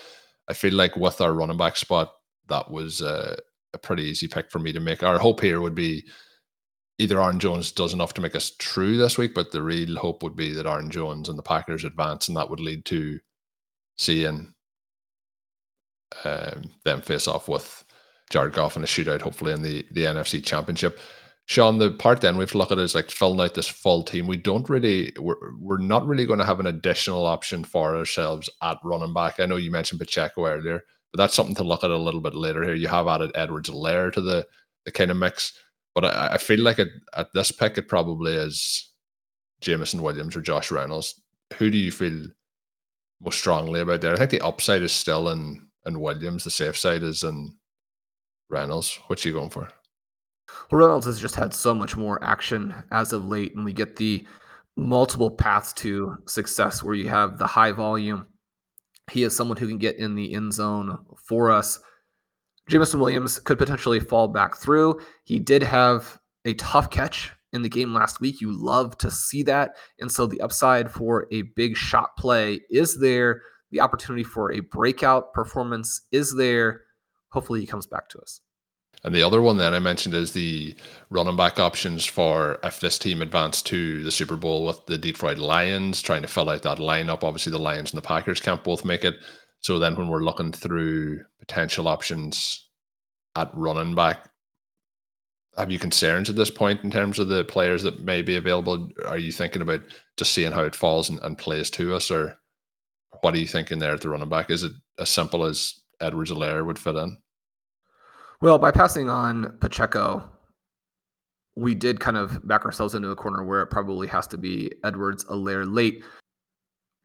I 0.48 0.54
feel 0.54 0.74
like 0.74 0.96
with 0.96 1.20
our 1.20 1.32
running 1.32 1.56
back 1.56 1.76
spot, 1.76 2.12
that 2.48 2.70
was 2.70 3.02
uh, 3.02 3.36
a 3.72 3.78
pretty 3.78 4.04
easy 4.04 4.28
pick 4.28 4.50
for 4.50 4.58
me 4.58 4.72
to 4.72 4.80
make. 4.80 5.02
Our 5.02 5.18
hope 5.18 5.40
here 5.40 5.60
would 5.60 5.74
be 5.74 6.04
either 6.98 7.20
Aaron 7.20 7.40
Jones 7.40 7.72
does 7.72 7.92
enough 7.92 8.14
to 8.14 8.20
make 8.20 8.36
us 8.36 8.52
true 8.58 8.96
this 8.96 9.18
week, 9.18 9.34
but 9.34 9.50
the 9.50 9.62
real 9.62 9.96
hope 9.96 10.22
would 10.22 10.36
be 10.36 10.52
that 10.52 10.66
Aaron 10.66 10.90
Jones 10.90 11.28
and 11.28 11.38
the 11.38 11.42
Packers 11.42 11.84
advance, 11.84 12.28
and 12.28 12.36
that 12.36 12.48
would 12.48 12.60
lead 12.60 12.84
to 12.86 13.18
seeing 13.96 14.54
um, 16.24 16.70
them 16.84 17.00
face 17.02 17.26
off 17.26 17.48
with 17.48 17.84
Jared 18.30 18.52
Goff 18.52 18.76
in 18.76 18.84
a 18.84 18.86
shootout, 18.86 19.20
hopefully 19.20 19.52
in 19.52 19.62
the 19.62 19.84
the 19.92 20.04
NFC 20.04 20.44
Championship. 20.44 20.98
Shawn, 21.46 21.78
the 21.78 21.90
part 21.90 22.22
then 22.22 22.36
we 22.36 22.42
have 22.42 22.52
to 22.52 22.58
look 22.58 22.72
at 22.72 22.78
is 22.78 22.94
like 22.94 23.10
filling 23.10 23.40
out 23.40 23.54
this 23.54 23.68
full 23.68 24.02
team. 24.02 24.26
We 24.26 24.38
don't 24.38 24.68
really, 24.68 25.12
we're, 25.18 25.54
we're 25.58 25.78
not 25.78 26.06
really 26.06 26.24
going 26.24 26.38
to 26.38 26.44
have 26.44 26.58
an 26.60 26.66
additional 26.66 27.26
option 27.26 27.64
for 27.64 27.94
ourselves 27.94 28.48
at 28.62 28.78
running 28.82 29.12
back. 29.12 29.38
I 29.38 29.46
know 29.46 29.56
you 29.56 29.70
mentioned 29.70 30.00
Pacheco 30.00 30.46
earlier, 30.46 30.82
but 31.12 31.18
that's 31.18 31.34
something 31.34 31.54
to 31.56 31.64
look 31.64 31.84
at 31.84 31.90
a 31.90 31.96
little 31.98 32.22
bit 32.22 32.34
later 32.34 32.64
here. 32.64 32.74
You 32.74 32.88
have 32.88 33.08
added 33.08 33.30
Edwards-Helaire 33.34 34.12
to 34.14 34.20
the, 34.22 34.46
the 34.86 34.92
kind 34.92 35.10
of 35.10 35.18
mix, 35.18 35.52
but 35.94 36.06
I, 36.06 36.30
I 36.32 36.38
feel 36.38 36.60
like 36.60 36.78
it, 36.78 36.88
at 37.14 37.28
this 37.34 37.52
pick, 37.52 37.76
it 37.76 37.88
probably 37.88 38.32
is 38.32 38.90
Jameson 39.60 40.00
Williams 40.00 40.34
or 40.36 40.40
Josh 40.40 40.70
Reynolds. 40.70 41.20
Who 41.58 41.70
do 41.70 41.76
you 41.76 41.92
feel 41.92 42.26
most 43.20 43.38
strongly 43.38 43.80
about 43.80 44.00
there? 44.00 44.14
I 44.14 44.16
think 44.16 44.30
the 44.30 44.40
upside 44.40 44.82
is 44.82 44.92
still 44.92 45.28
in 45.28 45.68
in 45.86 46.00
Williams. 46.00 46.44
The 46.44 46.50
safe 46.50 46.78
side 46.78 47.02
is 47.02 47.22
in 47.22 47.54
Reynolds. 48.48 48.98
What's 49.08 49.24
you 49.24 49.34
going 49.34 49.50
for? 49.50 49.68
Reynolds 50.70 51.06
has 51.06 51.20
just 51.20 51.34
had 51.34 51.54
so 51.54 51.74
much 51.74 51.96
more 51.96 52.22
action 52.22 52.74
as 52.90 53.12
of 53.12 53.26
late, 53.26 53.54
and 53.54 53.64
we 53.64 53.72
get 53.72 53.96
the 53.96 54.26
multiple 54.76 55.30
paths 55.30 55.72
to 55.72 56.16
success 56.26 56.82
where 56.82 56.94
you 56.94 57.08
have 57.08 57.38
the 57.38 57.46
high 57.46 57.72
volume. 57.72 58.26
He 59.10 59.22
is 59.22 59.36
someone 59.36 59.56
who 59.56 59.68
can 59.68 59.78
get 59.78 59.96
in 59.96 60.14
the 60.14 60.34
end 60.34 60.52
zone 60.52 60.98
for 61.28 61.50
us. 61.50 61.78
Jameson 62.68 63.00
Williams 63.00 63.38
could 63.38 63.58
potentially 63.58 64.00
fall 64.00 64.28
back 64.28 64.56
through. 64.56 65.00
He 65.24 65.38
did 65.38 65.62
have 65.62 66.18
a 66.44 66.54
tough 66.54 66.90
catch 66.90 67.30
in 67.52 67.62
the 67.62 67.68
game 67.68 67.92
last 67.92 68.20
week. 68.20 68.40
You 68.40 68.52
love 68.52 68.96
to 68.98 69.10
see 69.10 69.42
that. 69.44 69.76
And 70.00 70.10
so 70.10 70.26
the 70.26 70.40
upside 70.40 70.90
for 70.90 71.26
a 71.30 71.42
big 71.42 71.76
shot 71.76 72.16
play 72.16 72.60
is 72.70 72.98
there 72.98 73.42
the 73.70 73.80
opportunity 73.80 74.24
for 74.24 74.52
a 74.52 74.60
breakout 74.60 75.32
performance 75.32 76.02
is 76.12 76.34
there. 76.34 76.82
Hopefully, 77.30 77.60
he 77.60 77.66
comes 77.66 77.86
back 77.86 78.08
to 78.10 78.18
us. 78.20 78.40
And 79.04 79.14
the 79.14 79.22
other 79.22 79.42
one 79.42 79.58
that 79.58 79.74
I 79.74 79.78
mentioned 79.80 80.14
is 80.14 80.32
the 80.32 80.74
running 81.10 81.36
back 81.36 81.60
options 81.60 82.06
for 82.06 82.58
if 82.64 82.80
this 82.80 82.98
team 82.98 83.20
advanced 83.20 83.66
to 83.66 84.02
the 84.02 84.10
Super 84.10 84.36
Bowl 84.36 84.64
with 84.64 84.84
the 84.86 84.96
Detroit 84.96 85.36
Lions, 85.36 86.00
trying 86.00 86.22
to 86.22 86.28
fill 86.28 86.48
out 86.48 86.62
that 86.62 86.78
lineup. 86.78 87.22
Obviously, 87.22 87.52
the 87.52 87.58
Lions 87.58 87.92
and 87.92 87.98
the 87.98 88.06
Packers 88.06 88.40
can't 88.40 88.64
both 88.64 88.82
make 88.84 89.04
it. 89.04 89.16
So 89.60 89.78
then, 89.78 89.94
when 89.94 90.08
we're 90.08 90.24
looking 90.24 90.52
through 90.52 91.22
potential 91.38 91.86
options 91.86 92.66
at 93.36 93.50
running 93.52 93.94
back, 93.94 94.26
have 95.58 95.70
you 95.70 95.78
concerns 95.78 96.30
at 96.30 96.36
this 96.36 96.50
point 96.50 96.82
in 96.82 96.90
terms 96.90 97.18
of 97.18 97.28
the 97.28 97.44
players 97.44 97.82
that 97.82 98.00
may 98.00 98.22
be 98.22 98.36
available? 98.36 98.88
Are 99.04 99.18
you 99.18 99.32
thinking 99.32 99.62
about 99.62 99.82
just 100.16 100.32
seeing 100.32 100.50
how 100.50 100.64
it 100.64 100.74
falls 100.74 101.10
and, 101.10 101.20
and 101.22 101.36
plays 101.36 101.68
to 101.70 101.94
us, 101.94 102.10
or 102.10 102.38
what 103.20 103.34
are 103.34 103.38
you 103.38 103.46
thinking 103.46 103.78
there 103.78 103.92
at 103.92 104.00
the 104.00 104.08
running 104.08 104.30
back? 104.30 104.50
Is 104.50 104.62
it 104.62 104.72
as 104.98 105.10
simple 105.10 105.44
as 105.44 105.74
Edwards-Helaire 106.00 106.64
would 106.64 106.78
fit 106.78 106.96
in? 106.96 107.18
Well, 108.44 108.58
by 108.58 108.72
passing 108.72 109.08
on 109.08 109.56
Pacheco, 109.62 110.22
we 111.56 111.74
did 111.74 111.98
kind 111.98 112.18
of 112.18 112.46
back 112.46 112.66
ourselves 112.66 112.94
into 112.94 113.08
a 113.08 113.16
corner 113.16 113.42
where 113.42 113.62
it 113.62 113.68
probably 113.68 114.06
has 114.08 114.26
to 114.26 114.36
be 114.36 114.70
Edwards-Helaire 114.84 115.64
late. 115.74 116.04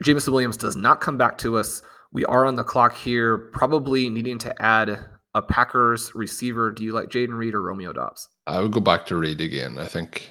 Jameson 0.04 0.34
Williams 0.34 0.58
does 0.58 0.76
not 0.76 1.00
come 1.00 1.18
back 1.18 1.38
to 1.38 1.56
us. 1.56 1.82
We 2.12 2.26
are 2.26 2.46
on 2.46 2.58
the 2.58 2.66
clock 2.66 2.94
here, 2.94 3.38
probably 3.38 4.10
needing 4.10 4.38
to 4.40 4.62
add 4.62 5.00
a 5.34 5.42
Packers 5.42 6.14
receiver. 6.14 6.74
Do 6.74 6.84
you 6.84 6.92
like 6.92 7.08
Jayden 7.08 7.38
Reed 7.38 7.54
or 7.54 7.62
Romeo 7.62 7.94
Doubs? 7.94 8.28
I 8.46 8.60
would 8.60 8.74
go 8.74 8.82
back 8.82 9.06
to 9.06 9.16
Reed 9.16 9.40
again. 9.40 9.78
I 9.78 9.86
think 9.86 10.30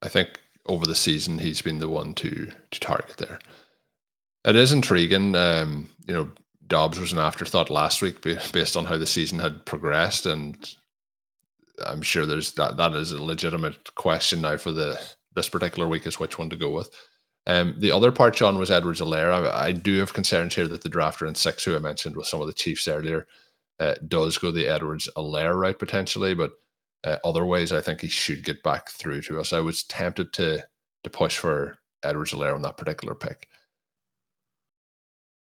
I 0.00 0.08
think 0.08 0.40
over 0.64 0.86
the 0.86 0.94
season, 0.94 1.38
he's 1.38 1.60
been 1.60 1.80
the 1.80 1.88
one 1.90 2.14
to 2.14 2.50
to 2.70 2.80
target 2.80 3.18
there. 3.18 3.40
It 4.46 4.56
is 4.56 4.72
intriguing. 4.72 5.36
Um, 5.36 5.90
you 6.08 6.14
know, 6.14 6.30
Doubs 6.70 6.98
was 6.98 7.12
an 7.12 7.18
afterthought 7.18 7.68
last 7.68 8.00
week 8.00 8.22
based 8.22 8.76
on 8.76 8.86
how 8.86 8.96
the 8.96 9.06
season 9.06 9.40
had 9.40 9.66
progressed, 9.66 10.24
and 10.24 10.74
I'm 11.84 12.00
sure 12.00 12.24
there's 12.24 12.52
that. 12.52 12.76
That 12.76 12.94
is 12.94 13.12
a 13.12 13.22
legitimate 13.22 13.94
question 13.96 14.40
now 14.40 14.56
for 14.56 14.72
the 14.72 14.98
this 15.34 15.48
particular 15.48 15.88
week 15.88 16.06
is 16.06 16.18
which 16.18 16.38
one 16.38 16.48
to 16.50 16.56
go 16.56 16.70
with. 16.70 16.90
Um, 17.46 17.74
the 17.78 17.90
other 17.90 18.12
part, 18.12 18.36
John, 18.36 18.58
was 18.58 18.70
Edwards-Helaire. 18.70 19.50
I, 19.52 19.66
I, 19.66 19.72
do 19.72 19.98
have 19.98 20.12
concerns 20.12 20.54
here 20.54 20.68
that 20.68 20.82
the 20.82 20.90
drafter 20.90 21.26
in 21.26 21.34
six, 21.34 21.64
who 21.64 21.74
I 21.74 21.78
mentioned 21.78 22.16
with 22.16 22.26
some 22.26 22.40
of 22.40 22.46
the 22.46 22.52
Chiefs 22.52 22.86
earlier, 22.86 23.26
uh, 23.78 23.94
does 24.08 24.36
go 24.38 24.50
the 24.50 24.68
Edwards-Helaire 24.68 25.54
route 25.58 25.78
potentially, 25.78 26.34
but 26.34 26.52
uh, 27.04 27.16
otherwise, 27.24 27.72
I 27.72 27.80
think 27.80 28.00
he 28.00 28.08
should 28.08 28.44
get 28.44 28.62
back 28.62 28.90
through 28.90 29.22
to 29.22 29.40
us. 29.40 29.52
I 29.52 29.60
was 29.60 29.84
tempted 29.84 30.32
to 30.34 30.62
to 31.02 31.10
push 31.10 31.38
for 31.38 31.78
Edwards-Helaire 32.02 32.54
on 32.54 32.62
that 32.62 32.76
particular 32.76 33.14
pick. 33.14 33.48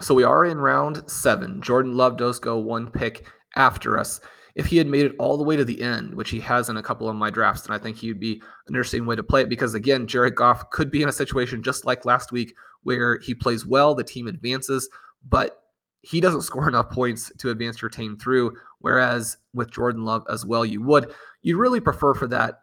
So 0.01 0.15
we 0.15 0.25
are 0.25 0.45
in 0.45 0.59
round 0.59 1.03
seven. 1.07 1.63
Jordan 1.63 1.97
Love 1.97 2.17
does 2.17 2.39
go 2.39 2.59
one 2.59 2.91
pick 2.91 3.27
after 3.57 3.99
us. 3.99 4.21
If 4.55 4.67
he 4.67 4.77
had 4.77 4.87
made 4.87 5.07
it 5.07 5.17
all 5.19 5.37
the 5.37 5.45
way 5.45 5.57
to 5.57 5.65
the 5.65 5.81
end, 5.83 6.15
which 6.15 6.31
he 6.31 6.41
has 6.41 6.69
in 6.69 6.77
a 6.77 6.83
couple 6.83 7.09
of 7.09 7.17
my 7.17 7.31
drafts, 7.31 7.63
then 7.63 7.75
I 7.75 7.79
think 7.79 7.97
he 7.97 8.09
would 8.09 8.21
be 8.21 8.35
an 8.35 8.75
interesting 8.75 9.07
way 9.07 9.17
to 9.17 9.23
play 9.23 9.43
it 9.43 9.49
because, 9.49 9.75
again, 9.75 10.07
Jared 10.07 10.37
Goff 10.37 10.71
could 10.71 10.91
be 10.91 11.03
in 11.03 11.09
a 11.09 11.13
situation 11.13 11.63
just 11.63 11.85
like 11.85 12.05
last 12.05 12.31
week 12.31 12.55
where 12.83 13.19
he 13.19 13.35
plays 13.35 13.67
well, 13.67 13.95
the 13.95 14.05
team 14.05 14.29
advances, 14.29 14.89
but 15.29 15.63
he 16.03 16.21
doesn't 16.21 16.43
score 16.49 16.69
enough 16.69 16.91
points 16.91 17.33
to 17.39 17.51
advance 17.51 17.83
your 17.83 17.89
team 17.89 18.17
through. 18.17 18.57
Whereas 18.79 19.39
with 19.55 19.73
Jordan 19.73 20.05
Love 20.05 20.25
as 20.31 20.45
well, 20.45 20.65
you 20.65 20.83
would. 20.83 21.13
You'd 21.43 21.57
really 21.57 21.81
prefer 21.81 22.15
for 22.15 22.29
that 22.29 22.61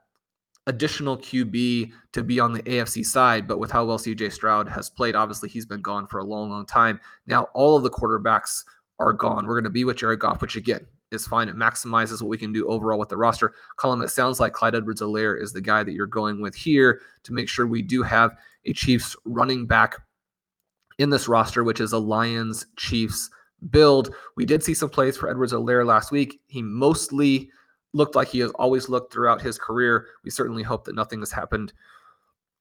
additional 0.68 1.18
QB 1.18 1.92
to 2.14 2.24
be 2.24 2.40
on 2.40 2.54
the 2.54 2.64
AFC 2.64 3.06
side, 3.06 3.48
but 3.48 3.60
with 3.60 3.72
how 3.72 3.86
well 3.86 3.98
CJ 3.98 4.32
Stroud 4.32 4.68
has 4.68 4.90
played, 4.90 5.16
obviously 5.16 5.50
he's 5.50 5.66
been 5.66 5.82
gone 5.82 6.08
for 6.08 6.20
a 6.20 6.24
long, 6.24 6.50
long 6.50 6.66
time. 6.66 7.00
Now 7.26 7.48
all 7.54 7.76
of 7.76 7.84
the 7.84 7.90
quarterbacks 7.90 8.64
are 9.00 9.14
gone. 9.14 9.46
We're 9.46 9.56
going 9.56 9.64
to 9.64 9.70
be 9.70 9.86
with 9.86 9.98
Jared 9.98 10.20
Goff, 10.20 10.42
which 10.42 10.56
again 10.56 10.86
is 11.12 11.28
fine. 11.28 11.50
It 11.50 11.56
maximizes 11.56 12.22
what 12.22 12.30
we 12.30 12.38
can 12.38 12.54
do 12.54 12.68
overall 12.68 13.00
with 13.00 13.10
the 13.10 13.18
roster. 13.18 13.54
Colin, 13.76 14.02
it 14.02 14.10
sounds 14.10 14.40
like 14.40 14.54
Clyde 14.54 14.76
Edwards 14.76 15.02
Helaire 15.02 15.42
is 15.42 15.52
the 15.52 15.62
guy 15.62 15.84
that 15.84 15.94
you're 15.94 16.08
going 16.08 16.42
with 16.42 16.56
here 16.56 17.02
to 17.24 17.34
make 17.34 17.50
sure 17.50 17.68
we 17.68 17.82
do 17.82 18.04
have 18.04 18.36
a 18.66 18.74
Chiefs 18.74 19.16
running 19.26 19.66
back 19.66 19.96
in 21.00 21.10
this 21.10 21.28
roster, 21.28 21.64
which 21.64 21.82
is 21.82 21.94
a 21.94 21.98
Lions 21.98 22.66
Chiefs 22.78 23.30
build. 23.70 24.14
We 24.36 24.46
did 24.46 24.64
see 24.64 24.74
some 24.74 24.90
plays 24.90 25.18
for 25.18 25.30
Edwards 25.30 25.54
Helaire 25.54 25.86
last 25.86 26.12
week. 26.12 26.40
He 26.48 26.62
mostly 26.62 27.50
looked 27.94 28.16
like 28.16 28.28
he 28.28 28.40
has 28.40 28.52
always 28.52 28.90
looked 28.90 29.12
throughout 29.12 29.42
his 29.42 29.58
career. 29.58 30.08
We 30.24 30.32
certainly 30.32 30.64
hope 30.64 30.86
that 30.86 30.96
nothing 30.96 31.20
has 31.20 31.32
happened. 31.32 31.74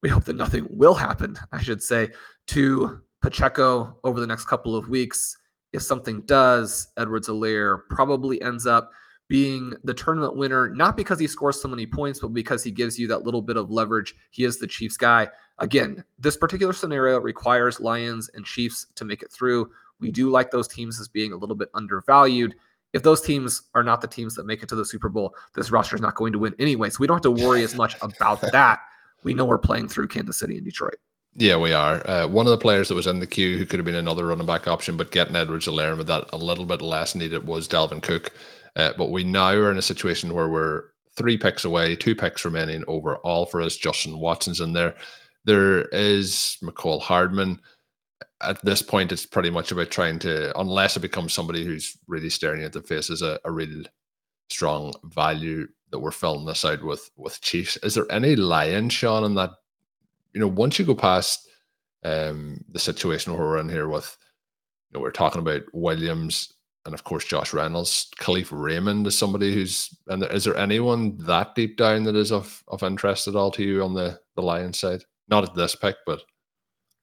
We 0.02 0.08
hope 0.08 0.24
that 0.24 0.36
nothing 0.36 0.66
will 0.70 0.94
happen, 0.94 1.36
I 1.52 1.62
should 1.62 1.82
say, 1.82 2.10
to 2.48 3.00
Pacheco 3.20 3.98
over 4.02 4.20
the 4.20 4.26
next 4.26 4.46
couple 4.46 4.74
of 4.74 4.88
weeks. 4.88 5.36
If 5.72 5.82
something 5.82 6.22
does, 6.22 6.88
Edwards 6.96 7.28
Helaire 7.28 7.82
probably 7.90 8.40
ends 8.42 8.66
up 8.66 8.90
being 9.28 9.72
the 9.84 9.94
tournament 9.94 10.34
winner, 10.34 10.70
not 10.70 10.96
because 10.96 11.20
he 11.20 11.28
scores 11.28 11.62
so 11.62 11.68
many 11.68 11.86
points, 11.86 12.18
but 12.18 12.34
because 12.34 12.64
he 12.64 12.72
gives 12.72 12.98
you 12.98 13.06
that 13.06 13.22
little 13.22 13.40
bit 13.40 13.56
of 13.56 13.70
leverage. 13.70 14.16
He 14.30 14.42
is 14.42 14.58
the 14.58 14.66
Chiefs 14.66 14.96
guy. 14.96 15.28
Again, 15.58 16.02
this 16.18 16.36
particular 16.36 16.72
scenario 16.72 17.20
requires 17.20 17.78
Lions 17.78 18.28
and 18.34 18.44
Chiefs 18.44 18.86
to 18.96 19.04
make 19.04 19.22
it 19.22 19.30
through. 19.30 19.70
We 20.00 20.10
do 20.10 20.30
like 20.30 20.50
those 20.50 20.66
teams 20.66 20.98
as 20.98 21.06
being 21.06 21.32
a 21.32 21.36
little 21.36 21.54
bit 21.54 21.68
undervalued 21.74 22.56
if 22.92 23.02
those 23.02 23.20
teams 23.20 23.62
are 23.74 23.82
not 23.82 24.00
the 24.00 24.08
teams 24.08 24.34
that 24.34 24.46
make 24.46 24.62
it 24.62 24.68
to 24.70 24.76
the 24.76 24.84
Super 24.84 25.08
Bowl, 25.08 25.34
this 25.54 25.70
roster 25.70 25.96
is 25.96 26.02
not 26.02 26.14
going 26.14 26.32
to 26.32 26.38
win 26.38 26.54
anyway. 26.58 26.90
So 26.90 26.98
we 27.00 27.06
don't 27.06 27.16
have 27.16 27.36
to 27.36 27.44
worry 27.44 27.62
as 27.62 27.74
much 27.74 27.96
about 28.02 28.40
that. 28.52 28.80
We 29.22 29.34
know 29.34 29.44
we're 29.44 29.58
playing 29.58 29.88
through 29.88 30.08
Kansas 30.08 30.38
City 30.38 30.56
and 30.56 30.64
Detroit. 30.64 30.96
Yeah, 31.34 31.56
we 31.58 31.72
are. 31.72 32.06
Uh, 32.08 32.26
one 32.26 32.46
of 32.46 32.50
the 32.50 32.58
players 32.58 32.88
that 32.88 32.96
was 32.96 33.06
in 33.06 33.20
the 33.20 33.26
queue 33.26 33.56
who 33.56 33.64
could 33.64 33.78
have 33.78 33.86
been 33.86 33.94
another 33.94 34.26
running 34.26 34.46
back 34.46 34.66
option, 34.66 34.96
but 34.96 35.12
getting 35.12 35.36
Edwards 35.36 35.66
Helaire 35.66 35.96
with 35.96 36.08
that 36.08 36.28
a 36.32 36.36
little 36.36 36.64
bit 36.64 36.82
less 36.82 37.14
needed 37.14 37.46
was 37.46 37.68
Dalvin 37.68 38.02
Cook. 38.02 38.32
Uh, 38.74 38.92
but 38.96 39.10
we 39.10 39.22
now 39.22 39.50
are 39.50 39.70
in 39.70 39.78
a 39.78 39.82
situation 39.82 40.34
where 40.34 40.48
we're 40.48 40.84
three 41.16 41.36
picks 41.36 41.64
away, 41.64 41.94
two 41.94 42.14
picks 42.14 42.44
remaining 42.44 42.82
overall 42.88 43.46
for 43.46 43.60
us. 43.60 43.76
Justin 43.76 44.18
Watson's 44.18 44.60
in 44.60 44.72
there. 44.72 44.94
There 45.44 45.82
is 45.88 46.56
Mecole 46.62 47.00
Hardman 47.00 47.60
at 48.42 48.64
this 48.64 48.82
point, 48.82 49.12
it's 49.12 49.26
pretty 49.26 49.50
much 49.50 49.72
about 49.72 49.90
trying 49.90 50.18
to, 50.20 50.58
unless 50.58 50.96
it 50.96 51.00
becomes 51.00 51.32
somebody 51.32 51.64
who's 51.64 51.96
really 52.06 52.30
staring 52.30 52.62
at 52.64 52.72
the 52.72 52.82
face 52.82 53.10
a, 53.22 53.38
a 53.44 53.50
really 53.50 53.86
strong 54.48 54.92
value 55.04 55.66
that 55.90 55.98
we're 55.98 56.10
filling 56.10 56.46
this 56.46 56.64
out 56.64 56.82
with 56.82 57.10
with 57.16 57.40
Chiefs. 57.40 57.76
Is 57.78 57.94
there 57.94 58.10
any 58.10 58.36
lion, 58.36 58.88
Shawn, 58.88 59.24
in 59.24 59.34
that? 59.34 59.50
You 60.32 60.40
know, 60.40 60.48
once 60.48 60.78
you 60.78 60.84
go 60.84 60.94
past 60.94 61.48
um, 62.04 62.64
the 62.70 62.78
situation 62.78 63.32
where 63.32 63.42
we're 63.42 63.58
in 63.58 63.68
here 63.68 63.88
with, 63.88 64.16
you 64.90 64.98
know, 64.98 65.02
we're 65.02 65.10
talking 65.10 65.40
about 65.40 65.62
Williams 65.72 66.52
and 66.86 66.94
of 66.94 67.04
course 67.04 67.24
Josh 67.24 67.52
Reynolds, 67.52 68.08
Kalif 68.18 68.48
Raymond 68.50 69.06
is 69.06 69.16
somebody 69.16 69.52
who's. 69.52 69.94
And 70.08 70.22
is 70.24 70.44
there 70.44 70.56
anyone 70.56 71.16
that 71.18 71.54
deep 71.54 71.76
down 71.76 72.04
that 72.04 72.16
is 72.16 72.32
of 72.32 72.62
of 72.68 72.82
interest 72.82 73.28
at 73.28 73.36
all 73.36 73.50
to 73.52 73.62
you 73.62 73.82
on 73.82 73.94
the 73.94 74.18
the 74.36 74.42
lion 74.42 74.72
side? 74.72 75.02
Not 75.28 75.44
at 75.44 75.54
this 75.54 75.74
pick, 75.74 75.96
but 76.06 76.22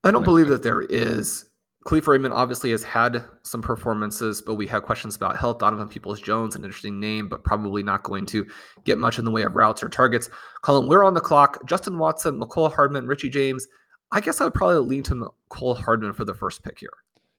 I 0.07 0.11
don't 0.11 0.23
believe 0.23 0.47
uh, 0.47 0.51
that 0.51 0.63
there 0.63 0.81
is. 0.81 1.45
Kalif 1.85 2.07
Raymond 2.07 2.33
obviously 2.33 2.71
has 2.71 2.83
had 2.83 3.23
some 3.43 3.61
performances, 3.61 4.41
but 4.41 4.55
we 4.55 4.67
have 4.67 4.83
questions 4.83 5.15
about 5.15 5.37
health. 5.37 5.59
Donovan 5.59 5.87
Peoples 5.87 6.19
Jones, 6.19 6.55
an 6.55 6.65
interesting 6.65 6.99
name, 6.99 7.29
but 7.29 7.45
probably 7.45 7.81
not 7.81 8.03
going 8.03 8.25
to 8.27 8.45
get 8.83 8.97
much 8.97 9.19
in 9.19 9.25
the 9.25 9.31
way 9.31 9.43
of 9.43 9.55
routes 9.55 9.81
or 9.81 9.87
targets. 9.87 10.29
Colin, 10.63 10.89
we're 10.89 11.05
on 11.05 11.13
the 11.13 11.21
clock. 11.21 11.65
Justin 11.65 11.97
Watson, 11.97 12.39
Mecole 12.39 12.73
Hardman, 12.73 13.07
Richie 13.07 13.29
James. 13.29 13.67
I 14.11 14.19
guess 14.19 14.41
I 14.41 14.45
would 14.45 14.53
probably 14.53 14.79
lean 14.79 15.03
to 15.03 15.15
Mecole 15.49 15.81
Hardman 15.81 16.13
for 16.13 16.25
the 16.25 16.33
first 16.33 16.61
pick 16.63 16.79
here. 16.79 16.89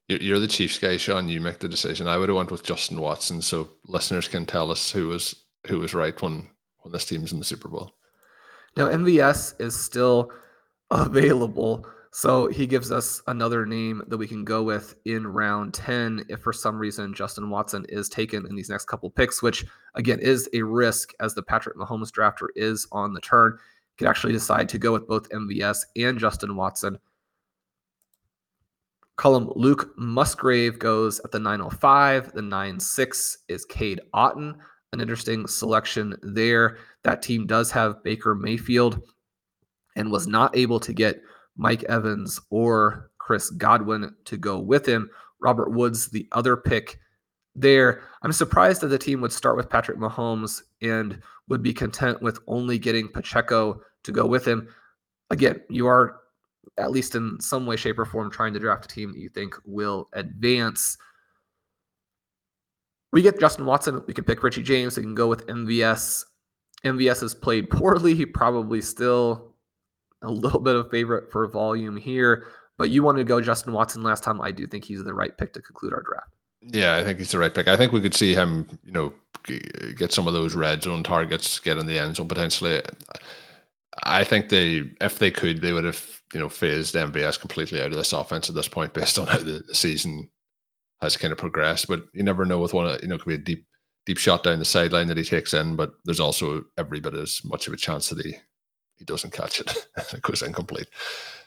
You're 0.07 0.39
the 0.39 0.47
Chiefs 0.47 0.79
guy, 0.79 0.97
Shawn. 0.97 1.29
You 1.29 1.39
make 1.39 1.59
the 1.59 1.69
decision. 1.69 2.07
I 2.07 2.17
would 2.17 2.29
have 2.29 2.35
went 2.35 2.49
with 2.49 2.63
Justin 2.63 2.99
Watson, 2.99 3.43
so 3.43 3.69
listeners 3.85 4.27
can 4.27 4.47
tell 4.47 4.71
us 4.71 4.91
who 4.91 5.09
was 5.09 5.35
who 5.67 5.77
was 5.77 5.93
right 5.93 6.19
when 6.19 6.47
when 6.79 6.91
this 6.91 7.05
team's 7.05 7.31
in 7.31 7.37
the 7.37 7.45
Super 7.45 7.67
Bowl. 7.67 7.91
Now 8.75 8.87
MVS 8.87 9.61
is 9.61 9.79
still 9.79 10.31
available. 10.91 11.85
So 12.11 12.47
he 12.47 12.65
gives 12.65 12.91
us 12.91 13.21
another 13.27 13.65
name 13.65 14.01
that 14.07 14.17
we 14.17 14.27
can 14.27 14.43
go 14.43 14.63
with 14.63 14.95
in 15.05 15.27
round 15.27 15.75
10 15.75 16.25
if 16.27 16.41
for 16.41 16.51
some 16.51 16.77
reason 16.77 17.13
Justin 17.13 17.49
Watson 17.49 17.85
is 17.87 18.09
taken 18.09 18.47
in 18.47 18.55
these 18.55 18.69
next 18.69 18.85
couple 18.85 19.11
picks, 19.11 19.43
which 19.43 19.65
again 19.93 20.19
is 20.19 20.49
a 20.53 20.63
risk 20.63 21.13
as 21.19 21.35
the 21.35 21.43
Patrick 21.43 21.77
Mahomes 21.77 22.09
drafter 22.09 22.47
is 22.55 22.87
on 22.91 23.13
the 23.13 23.21
turn. 23.21 23.57
Could 23.97 24.07
actually 24.07 24.33
decide 24.33 24.69
to 24.69 24.79
go 24.79 24.93
with 24.93 25.07
both 25.07 25.29
MVS 25.29 25.85
and 25.97 26.17
Justin 26.17 26.55
Watson. 26.55 26.97
Colm 29.17 29.51
Luke 29.55 29.93
Musgrave 29.97 30.79
goes 30.79 31.19
at 31.19 31.31
the 31.31 31.39
905. 31.39 32.31
The 32.31 32.41
96 32.41 33.39
is 33.49 33.65
Cade 33.65 33.99
Otton. 34.13 34.55
An 34.93 35.01
interesting 35.01 35.45
selection 35.45 36.15
there. 36.23 36.77
That 37.03 37.21
team 37.21 37.45
does 37.45 37.69
have 37.71 38.01
Baker 38.01 38.33
Mayfield 38.33 39.01
and 39.97 40.09
was 40.09 40.25
not 40.25 40.55
able 40.57 40.79
to 40.79 40.93
get 40.93 41.21
Mike 41.59 41.83
Evans 41.83 42.39
or 42.49 43.11
Chris 43.17 43.49
Godwin 43.49 44.15
to 44.23 44.37
go 44.37 44.57
with 44.57 44.85
him. 44.87 45.09
Robert 45.41 45.71
Woods, 45.71 46.07
the 46.07 46.25
other 46.31 46.55
pick 46.55 46.97
there. 47.53 48.01
I'm 48.23 48.31
surprised 48.31 48.79
that 48.81 48.87
the 48.87 48.97
team 48.97 49.19
would 49.19 49.33
start 49.33 49.57
with 49.57 49.69
Patrick 49.69 49.97
Mahomes 49.97 50.61
and 50.81 51.21
would 51.49 51.61
be 51.61 51.73
content 51.73 52.21
with 52.21 52.39
only 52.47 52.79
getting 52.79 53.09
Pacheco 53.09 53.81
to 54.03 54.11
go 54.13 54.25
with 54.25 54.47
him. 54.47 54.69
Again, 55.31 55.61
you 55.69 55.85
are 55.85 56.21
at 56.77 56.91
least 56.91 57.15
in 57.15 57.37
some 57.41 57.65
way, 57.65 57.75
shape, 57.75 57.99
or 57.99 58.05
form 58.05 58.31
trying 58.31 58.53
to 58.53 58.59
draft 58.59 58.85
a 58.85 58.87
team 58.87 59.11
that 59.11 59.19
you 59.19 59.27
think 59.27 59.53
will 59.65 60.07
advance. 60.13 60.97
We 63.11 63.21
get 63.21 63.39
Justin 63.39 63.65
Watson. 63.65 64.01
We 64.07 64.13
can 64.13 64.23
pick 64.23 64.43
Richie 64.43 64.63
James. 64.63 64.95
We 64.95 65.03
can 65.03 65.15
go 65.15 65.27
with 65.27 65.45
MVS. 65.47 66.23
MVS 66.85 67.19
has 67.19 67.35
played 67.35 67.69
poorly. 67.69 68.15
He 68.15 68.25
probably 68.25 68.79
still 68.79 69.48
a 70.21 70.31
little 70.31 70.59
bit 70.59 70.75
of 70.75 70.89
favorite 70.89 71.31
for 71.31 71.47
volume 71.47 71.97
here, 71.97 72.47
but 72.77 72.89
you 72.89 73.03
wanted 73.03 73.19
to 73.19 73.25
go 73.25 73.41
Justin 73.41 73.73
Watson 73.73 74.03
last 74.03 74.23
time. 74.23 74.41
I 74.41 74.51
do 74.51 74.67
think 74.67 74.85
he's 74.85 75.03
the 75.03 75.13
right 75.13 75.35
pick 75.37 75.53
to 75.53 75.61
conclude 75.61 75.93
our 75.93 76.01
draft. 76.01 76.31
Yeah, 76.61 76.97
I 76.97 77.03
think 77.03 77.19
he's 77.19 77.31
the 77.31 77.39
right 77.39 77.53
pick. 77.53 77.67
I 77.67 77.77
think 77.77 77.93
we 77.93 78.01
could 78.01 78.13
see 78.13 78.33
him, 78.33 78.67
you 78.83 78.91
know, 78.91 79.13
get 79.95 80.11
some 80.11 80.27
of 80.27 80.33
those 80.33 80.55
red 80.55 80.83
zone 80.83 81.03
targets, 81.03 81.59
get 81.59 81.77
in 81.77 81.85
the 81.85 81.97
end 81.97 82.17
zone 82.17 82.27
potentially. 82.27 82.81
I 84.03 84.23
think 84.23 84.49
they, 84.49 84.89
if 85.01 85.19
they 85.19 85.31
could, 85.31 85.61
they 85.61 85.73
would 85.73 85.85
have, 85.85 86.21
you 86.33 86.39
know, 86.39 86.49
phased 86.49 86.95
MVS 86.95 87.39
completely 87.39 87.81
out 87.81 87.91
of 87.91 87.97
this 87.97 88.13
offense 88.13 88.49
at 88.49 88.55
this 88.55 88.67
point 88.67 88.93
based 88.93 89.17
on 89.17 89.27
how 89.27 89.37
the 89.37 89.63
season 89.73 90.29
has 91.01 91.17
kind 91.17 91.31
of 91.31 91.37
progressed. 91.37 91.87
But 91.87 92.03
you 92.13 92.23
never 92.23 92.45
know 92.45 92.59
with 92.59 92.73
one, 92.73 92.97
you 93.01 93.07
know, 93.07 93.15
it 93.15 93.21
could 93.21 93.29
be 93.29 93.35
a 93.35 93.37
deep, 93.37 93.65
deep 94.05 94.17
shot 94.17 94.43
down 94.43 94.59
the 94.59 94.65
sideline 94.65 95.07
that 95.07 95.17
he 95.17 95.23
takes 95.23 95.53
in, 95.53 95.75
but 95.75 95.93
there's 96.05 96.19
also 96.19 96.65
every 96.77 96.99
bit 96.99 97.13
as 97.13 97.41
much 97.43 97.67
of 97.67 97.73
a 97.73 97.77
chance 97.77 98.09
that 98.09 98.25
he 98.25 98.35
he 98.99 99.05
doesn't 99.05 99.33
catch 99.33 99.59
it. 99.59 99.87
it 100.13 100.21
goes 100.21 100.43
incomplete. 100.43 100.87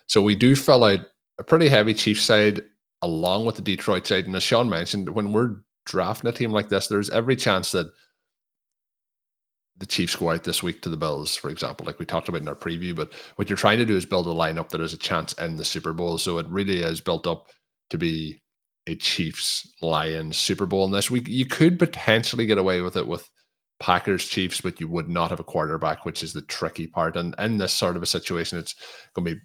So 0.07 0.21
we 0.21 0.35
do 0.35 0.57
fill 0.57 0.85
out 0.85 1.01
a 1.39 1.45
pretty 1.45 1.69
heavy 1.69 1.95
Chiefs 1.95 2.23
side 2.23 2.63
along 3.03 3.45
with 3.45 3.57
the 3.57 3.63
Detroit 3.63 4.07
side. 4.07 4.27
And 4.27 4.35
as 4.35 4.43
Shawn 4.43 4.69
mentioned, 4.69 5.09
when 5.11 5.33
we're 5.33 5.57
drafting 5.87 6.31
a 6.31 6.33
team 6.33 6.51
like 6.51 6.69
this, 6.69 6.89
there's 6.89 7.11
every 7.11 7.37
chance 7.37 7.73
that 7.73 7.93
the 9.79 9.87
Chiefs 9.87 10.17
go 10.17 10.31
out 10.31 10.45
this 10.45 10.63
week 10.63 10.83
to 10.83 10.89
the 10.89 10.97
Bills, 10.97 11.35
for 11.35 11.51
example, 11.51 11.87
like 11.87 11.99
we 11.99 12.07
talked 12.07 12.29
about 12.29 12.41
in 12.41 12.49
our 12.49 12.55
preview. 12.55 12.95
But 12.95 13.13
what 13.37 13.49
you're 13.49 13.57
trying 13.57 13.79
to 13.79 13.85
do 13.85 13.97
is 13.97 14.07
build 14.07 14.27
a 14.27 14.31
lineup 14.31 14.69
that 14.71 14.81
has 14.81 14.93
a 14.93 14.99
chance 14.99 15.33
in 15.35 15.57
the 15.57 15.65
Super 15.65 15.93
Bowl. 15.93 16.19
So 16.19 16.39
it 16.39 16.47
really 16.49 16.83
is 16.83 17.01
built 17.01 17.27
up 17.27 17.49
to 17.91 17.99
be 17.99 18.41
a 18.87 18.95
Chiefs 18.95 19.69
Lions 19.81 20.37
Super 20.37 20.67
Bowl 20.67 20.85
in 20.85 20.93
this 20.93 21.11
week. 21.11 21.29
You 21.29 21.47
could 21.47 21.79
potentially 21.79 22.47
get 22.47 22.59
away 22.59 22.81
with 22.81 22.97
it 22.97 23.07
with 23.07 23.29
Packers 23.83 24.25
Chiefs, 24.25 24.61
but 24.61 24.81
you 24.81 24.87
would 24.87 25.09
not 25.09 25.31
have 25.31 25.41
a 25.41 25.45
quarterback, 25.45 26.05
which 26.05 26.23
is 26.23 26.33
the 26.33 26.43
tricky 26.43 26.87
part. 26.87 27.17
And 27.17 27.35
in 27.41 27.59
this 27.59 27.73
sort 27.73 27.97
of 27.97 28.03
a 28.03 28.07
situation, 28.07 28.57
it's 28.57 28.77
going 29.13 29.27
to 29.27 29.35
be 29.35 29.41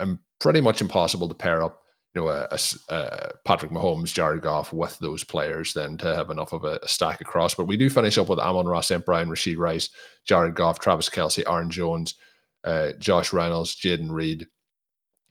um, 0.00 0.18
pretty 0.40 0.60
much 0.60 0.80
impossible 0.80 1.28
to 1.28 1.34
pair 1.36 1.62
up, 1.62 1.80
you 2.12 2.20
know, 2.20 2.28
a, 2.28 2.48
a, 2.50 2.58
a, 2.92 3.30
Patrick 3.44 3.70
Mahomes, 3.70 4.12
Jared 4.12 4.42
Goff 4.42 4.72
with 4.72 4.98
those 4.98 5.22
players 5.22 5.72
then 5.72 5.96
to 5.98 6.16
have 6.16 6.30
enough 6.30 6.52
of 6.52 6.64
a, 6.64 6.80
a 6.82 6.88
stack 6.88 7.20
across. 7.20 7.54
But 7.54 7.68
we 7.68 7.76
do 7.76 7.88
finish 7.88 8.18
up 8.18 8.28
with 8.28 8.40
Amon-Ra 8.40 8.80
St. 8.80 9.06
Brown, 9.06 9.28
Rashee 9.28 9.56
Rice, 9.56 9.88
Jared 10.26 10.56
Goff, 10.56 10.80
Travis 10.80 11.08
Kelce, 11.08 11.48
Aaron 11.48 11.70
Jones, 11.70 12.16
uh, 12.64 12.90
Josh 12.98 13.32
Reynolds, 13.32 13.76
Jayden 13.76 14.10
Reed, 14.10 14.48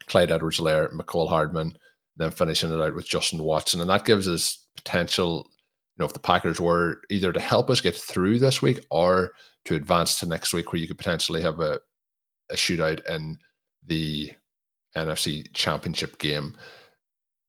Clyde 0.07 0.31
Edwards 0.31 0.59
Helaire, 0.59 0.93
Mecole 0.93 1.27
Hardman, 1.27 1.77
then 2.15 2.31
finishing 2.31 2.71
it 2.71 2.81
out 2.81 2.95
with 2.95 3.05
Justin 3.05 3.43
Watson. 3.43 3.81
And 3.81 3.89
that 3.89 4.05
gives 4.05 4.29
us 4.29 4.65
potential 4.77 5.49
know, 5.99 6.05
if 6.05 6.13
the 6.13 6.19
Packers 6.19 6.59
were 6.59 7.01
either 7.09 7.31
to 7.31 7.39
help 7.39 7.69
us 7.69 7.81
get 7.81 7.95
through 7.95 8.39
this 8.39 8.61
week 8.61 8.85
or 8.89 9.31
to 9.65 9.75
advance 9.75 10.19
to 10.19 10.25
next 10.25 10.53
week, 10.53 10.71
where 10.71 10.79
you 10.79 10.87
could 10.87 10.97
potentially 10.97 11.41
have 11.41 11.59
a, 11.59 11.79
a 12.49 12.55
shootout 12.55 13.05
in 13.09 13.37
the 13.85 14.31
NFC 14.95 15.51
Championship 15.53 16.17
game. 16.17 16.55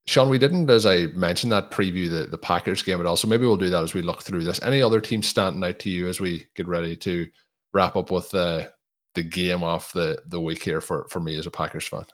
Shawn, 0.07 0.29
we 0.29 0.39
didn't, 0.39 0.69
as 0.71 0.87
I 0.87 1.07
mentioned, 1.09 1.53
that 1.53 1.71
preview 1.71 2.11
the, 2.11 2.27
the 2.27 2.39
Packers 2.39 2.83
game 2.83 3.01
at 3.01 3.07
all. 3.07 3.17
So 3.17 3.29
maybe 3.29 3.47
we'll 3.47 3.57
do 3.57 3.71
that 3.71 3.85
as 3.85 3.95
we 3.95 4.03
look 4.03 4.23
through 4.23 4.45
this. 4.45 4.61
Any 4.63 4.83
other 4.83 5.01
teams 5.01 5.29
standing 5.29 5.63
out 5.63 5.79
to 5.81 5.91
you 5.91 6.09
as 6.09 6.21
we 6.21 6.47
get 6.57 6.67
ready 6.67 6.97
to 6.97 7.29
wrap 7.73 7.97
up 7.97 8.11
with 8.11 8.31
the 8.31 8.73
the 9.15 9.23
game 9.23 9.63
off 9.63 9.93
the 9.93 10.21
the 10.27 10.41
week 10.41 10.63
here 10.63 10.81
for 10.81 11.07
for 11.11 11.21
me 11.21 11.37
as 11.37 11.47
a 11.47 11.51
Packers 11.51 11.87
fan? 11.87 12.05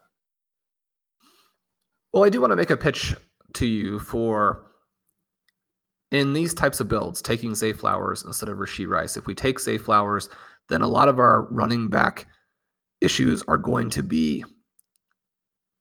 Well, 2.13 2.25
I 2.25 2.29
do 2.29 2.41
want 2.41 2.53
to 2.53 2.57
make 2.57 2.71
a 2.71 2.77
pitch 2.77 3.15
to 3.55 3.67
you 3.67 3.99
for 3.99 4.67
in 6.13 6.33
these 6.33 6.55
types 6.55 6.81
of 6.81 6.89
builds, 6.89 7.21
taking 7.21 7.55
Zay 7.55 7.73
Flowers 7.73 8.25
instead 8.25 8.49
of 8.49 8.59
Rashee 8.59 8.89
Rice. 8.89 9.17
If 9.17 9.27
we 9.27 9.35
take 9.35 9.59
Zay 9.59 9.79
Flowers, 9.79 10.29
then 10.69 10.83
a 10.83 10.89
lot 10.89 11.09
of 11.09 11.19
our 11.19 11.43
running 11.51 11.89
back 11.89 12.27
issues 13.01 13.43
are 13.49 13.59
going 13.59 13.91
to 13.91 14.03
be 14.03 14.45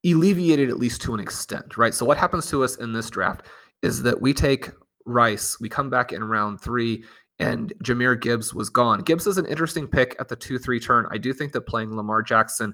alleviated 0.05 0.69
at 0.69 0.78
least 0.78 1.01
to 1.01 1.13
an 1.13 1.19
extent, 1.19 1.78
right? 1.78 1.93
So 1.93 2.05
what 2.05 2.17
happens 2.17 2.47
to 2.49 2.63
us 2.63 2.76
in 2.76 2.93
this 2.93 3.09
draft 3.09 3.45
is 3.82 4.03
that 4.03 4.21
we 4.21 4.34
take 4.34 4.71
Rice, 5.05 5.59
we 5.59 5.69
come 5.69 5.89
back 5.89 6.11
in 6.11 6.23
round 6.23 6.59
three, 6.59 7.03
and 7.39 7.73
Jahmyr 7.84 8.19
Gibbs 8.19 8.53
was 8.53 8.69
gone. 8.69 9.01
Gibbs 9.01 9.28
is 9.28 9.38
an 9.38 9.45
interesting 9.45 9.88
pick 9.88 10.15
at 10.19 10.30
the 10.30 10.36
2 10.36 10.57
3 10.57 10.80
turn. 10.80 11.05
I 11.11 11.17
do 11.17 11.34
think 11.34 11.51
that 11.53 11.61
playing 11.61 11.95
Lamar 11.95 12.21
Jackson 12.21 12.73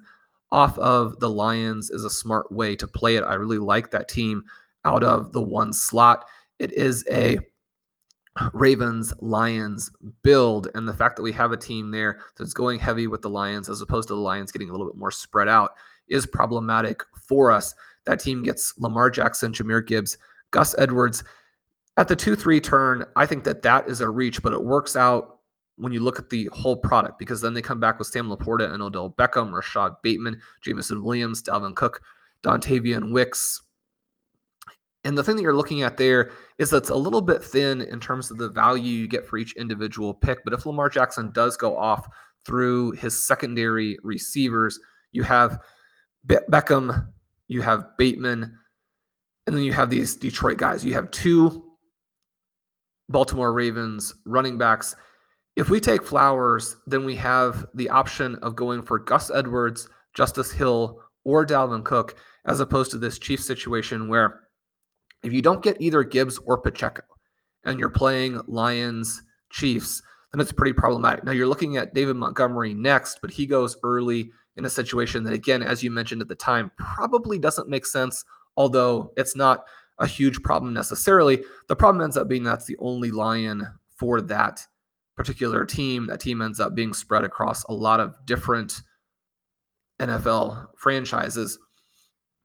off 0.52 0.78
of 0.78 1.20
the 1.20 1.30
Lions 1.30 1.90
is 1.90 2.04
a 2.04 2.10
smart 2.10 2.52
way 2.52 2.76
to 2.76 2.88
play 2.88 3.16
it. 3.16 3.24
I 3.24 3.34
really 3.34 3.58
like 3.58 3.92
that 3.92 4.08
team 4.08 4.44
out 4.86 5.04
of 5.04 5.32
the 5.32 5.42
one 5.42 5.74
slot. 5.74 6.26
It 6.62 6.74
is 6.74 7.04
a 7.10 7.40
Ravens 8.54 9.16
Lions 9.20 9.90
build, 10.22 10.68
and 10.76 10.88
the 10.88 10.94
fact 10.94 11.16
that 11.16 11.24
we 11.24 11.32
have 11.32 11.52
a 11.52 11.58
team 11.58 11.90
there 11.90 12.20
that's 12.38 12.54
going 12.54 12.78
heavy 12.78 13.08
with 13.08 13.24
the 13.24 13.32
Lions 13.32 13.68
as 13.68 13.82
opposed 13.82 14.10
to 14.10 14.14
the 14.14 14.22
Lions 14.22 14.52
getting 14.52 14.70
a 14.70 14.72
little 14.72 14.86
bit 14.86 14.96
more 14.96 15.10
spread 15.10 15.48
out 15.48 15.72
is 16.08 16.28
problematic 16.28 17.02
for 17.28 17.50
us. 17.50 17.74
That 18.06 18.20
team 18.20 18.44
gets 18.44 18.78
Lamar 18.78 19.10
Jackson, 19.10 19.52
Jahmyr 19.52 19.84
Gibbs, 19.84 20.20
Gus 20.52 20.76
Edwards. 20.78 21.24
At 21.98 22.08
the 22.08 22.16
2 22.16 22.36
3 22.36 22.62
turn, 22.62 23.06
I 23.16 23.26
think 23.26 23.44
that 23.46 23.64
that 23.64 23.90
is 23.90 24.00
a 24.00 24.10
reach, 24.10 24.44
but 24.44 24.54
it 24.54 24.64
works 24.64 24.96
out 24.96 25.40
when 25.78 25.92
you 25.92 26.00
look 26.00 26.20
at 26.20 26.30
the 26.30 26.48
whole 26.54 26.78
product 26.78 27.18
because 27.18 27.42
then 27.42 27.56
they 27.56 27.62
come 27.64 27.80
back 27.80 27.98
with 27.98 28.08
Sam 28.08 28.30
LaPorta 28.30 28.72
and 28.72 28.84
Odell 28.84 29.16
Beckham, 29.18 29.52
Rashod 29.52 29.96
Bateman, 30.04 30.40
Jameson 30.62 31.04
Williams, 31.04 31.42
Dalvin 31.42 31.76
Cook, 31.76 32.04
Dontayvion 32.44 33.12
Wicks. 33.12 33.64
And 35.04 35.18
the 35.18 35.24
thing 35.24 35.36
that 35.36 35.42
you're 35.42 35.56
looking 35.56 35.82
at 35.82 35.98
there 35.98 36.32
is 36.60 36.70
that's 36.70 36.90
a 36.90 36.96
little 36.96 37.22
bit 37.22 37.44
thin 37.44 37.82
in 37.82 38.00
terms 38.00 38.30
of 38.30 38.38
the 38.38 38.50
value 38.50 38.84
you 38.84 39.08
get 39.08 39.26
for 39.26 39.38
each 39.38 39.56
individual 39.56 40.14
pick. 40.14 40.44
But 40.44 40.54
if 40.54 40.66
Lamar 40.66 40.90
Jackson 40.90 41.32
does 41.32 41.58
go 41.58 41.76
off 41.76 42.08
through 42.46 42.92
his 42.92 43.26
secondary 43.26 43.98
receivers, 44.04 44.80
you 45.12 45.24
have 45.24 45.60
Be- 46.26 46.38
Beckham, 46.52 47.08
you 47.48 47.62
have 47.62 47.98
Bateman, 47.98 48.58
and 49.48 49.56
then 49.56 49.64
you 49.64 49.74
have 49.74 49.90
these 49.90 50.16
Detroit 50.16 50.58
guys. 50.58 50.86
You 50.86 50.94
have 50.94 51.10
two 51.10 51.64
Baltimore 53.10 53.54
Ravens 53.54 54.14
running 54.26 54.58
backs. 54.58 54.96
If 55.56 55.70
we 55.70 55.80
take 55.80 56.04
Flowers, 56.04 56.78
then 56.86 57.06
we 57.06 57.16
have 57.16 57.66
the 57.74 57.90
option 57.90 58.36
of 58.36 58.56
going 58.56 58.84
for 58.84 59.00
Gus 59.00 59.32
Edwards, 59.32 59.90
Justice 60.14 60.52
Hill, 60.52 61.02
or 61.26 61.46
Dalvin 61.46 61.84
Cook, 61.84 62.16
as 62.46 62.60
opposed 62.60 62.92
to 62.92 62.98
this 62.98 63.20
Chiefs 63.20 63.46
situation 63.46 64.08
where 64.08 64.42
if 65.24 65.34
you 65.34 65.42
don't 65.42 65.64
get 65.64 65.82
either 65.82 66.04
Gibbs 66.04 66.40
or 66.46 66.58
Pacheco 66.58 67.04
and 67.64 67.80
you're 67.80 67.90
playing 67.90 68.42
Lions 68.48 69.22
Chiefs, 69.50 70.02
then 70.32 70.42
it's 70.42 70.52
pretty 70.52 70.74
problematic. 70.74 71.24
Now 71.24 71.32
you're 71.32 71.48
looking 71.48 71.78
at 71.78 71.94
David 71.94 72.16
Montgomery 72.16 72.74
next, 72.74 73.20
but 73.22 73.32
he 73.32 73.46
goes 73.46 73.78
early 73.84 74.32
in 74.56 74.66
a 74.66 74.70
situation 74.70 75.24
that, 75.24 75.34
again, 75.34 75.64
as 75.64 75.84
you 75.84 75.92
mentioned 75.92 76.22
at 76.22 76.28
the 76.28 76.36
time, 76.36 76.72
probably 76.78 77.38
doesn't 77.38 77.70
make 77.70 77.86
sense, 77.86 78.24
although 78.58 79.12
it's 79.18 79.36
not 79.36 79.66
a 80.00 80.08
huge 80.08 80.42
problem 80.42 80.74
necessarily. 80.74 81.44
The 81.68 81.76
problem 81.76 82.04
ends 82.04 82.18
up 82.18 82.28
being 82.28 82.44
that's 82.44 82.66
the 82.66 82.78
only 82.80 83.12
lion 83.12 83.68
for 83.96 84.22
that 84.22 84.66
particular 85.16 85.66
team. 85.66 86.08
That 86.08 86.20
team 86.20 86.42
ends 86.42 86.60
up 86.60 86.74
being 86.74 86.94
spread 86.94 87.24
across 87.24 87.64
a 87.66 87.74
lot 87.74 88.00
of 88.00 88.16
different 88.26 88.82
NFL 90.00 90.68
franchises. 90.76 91.60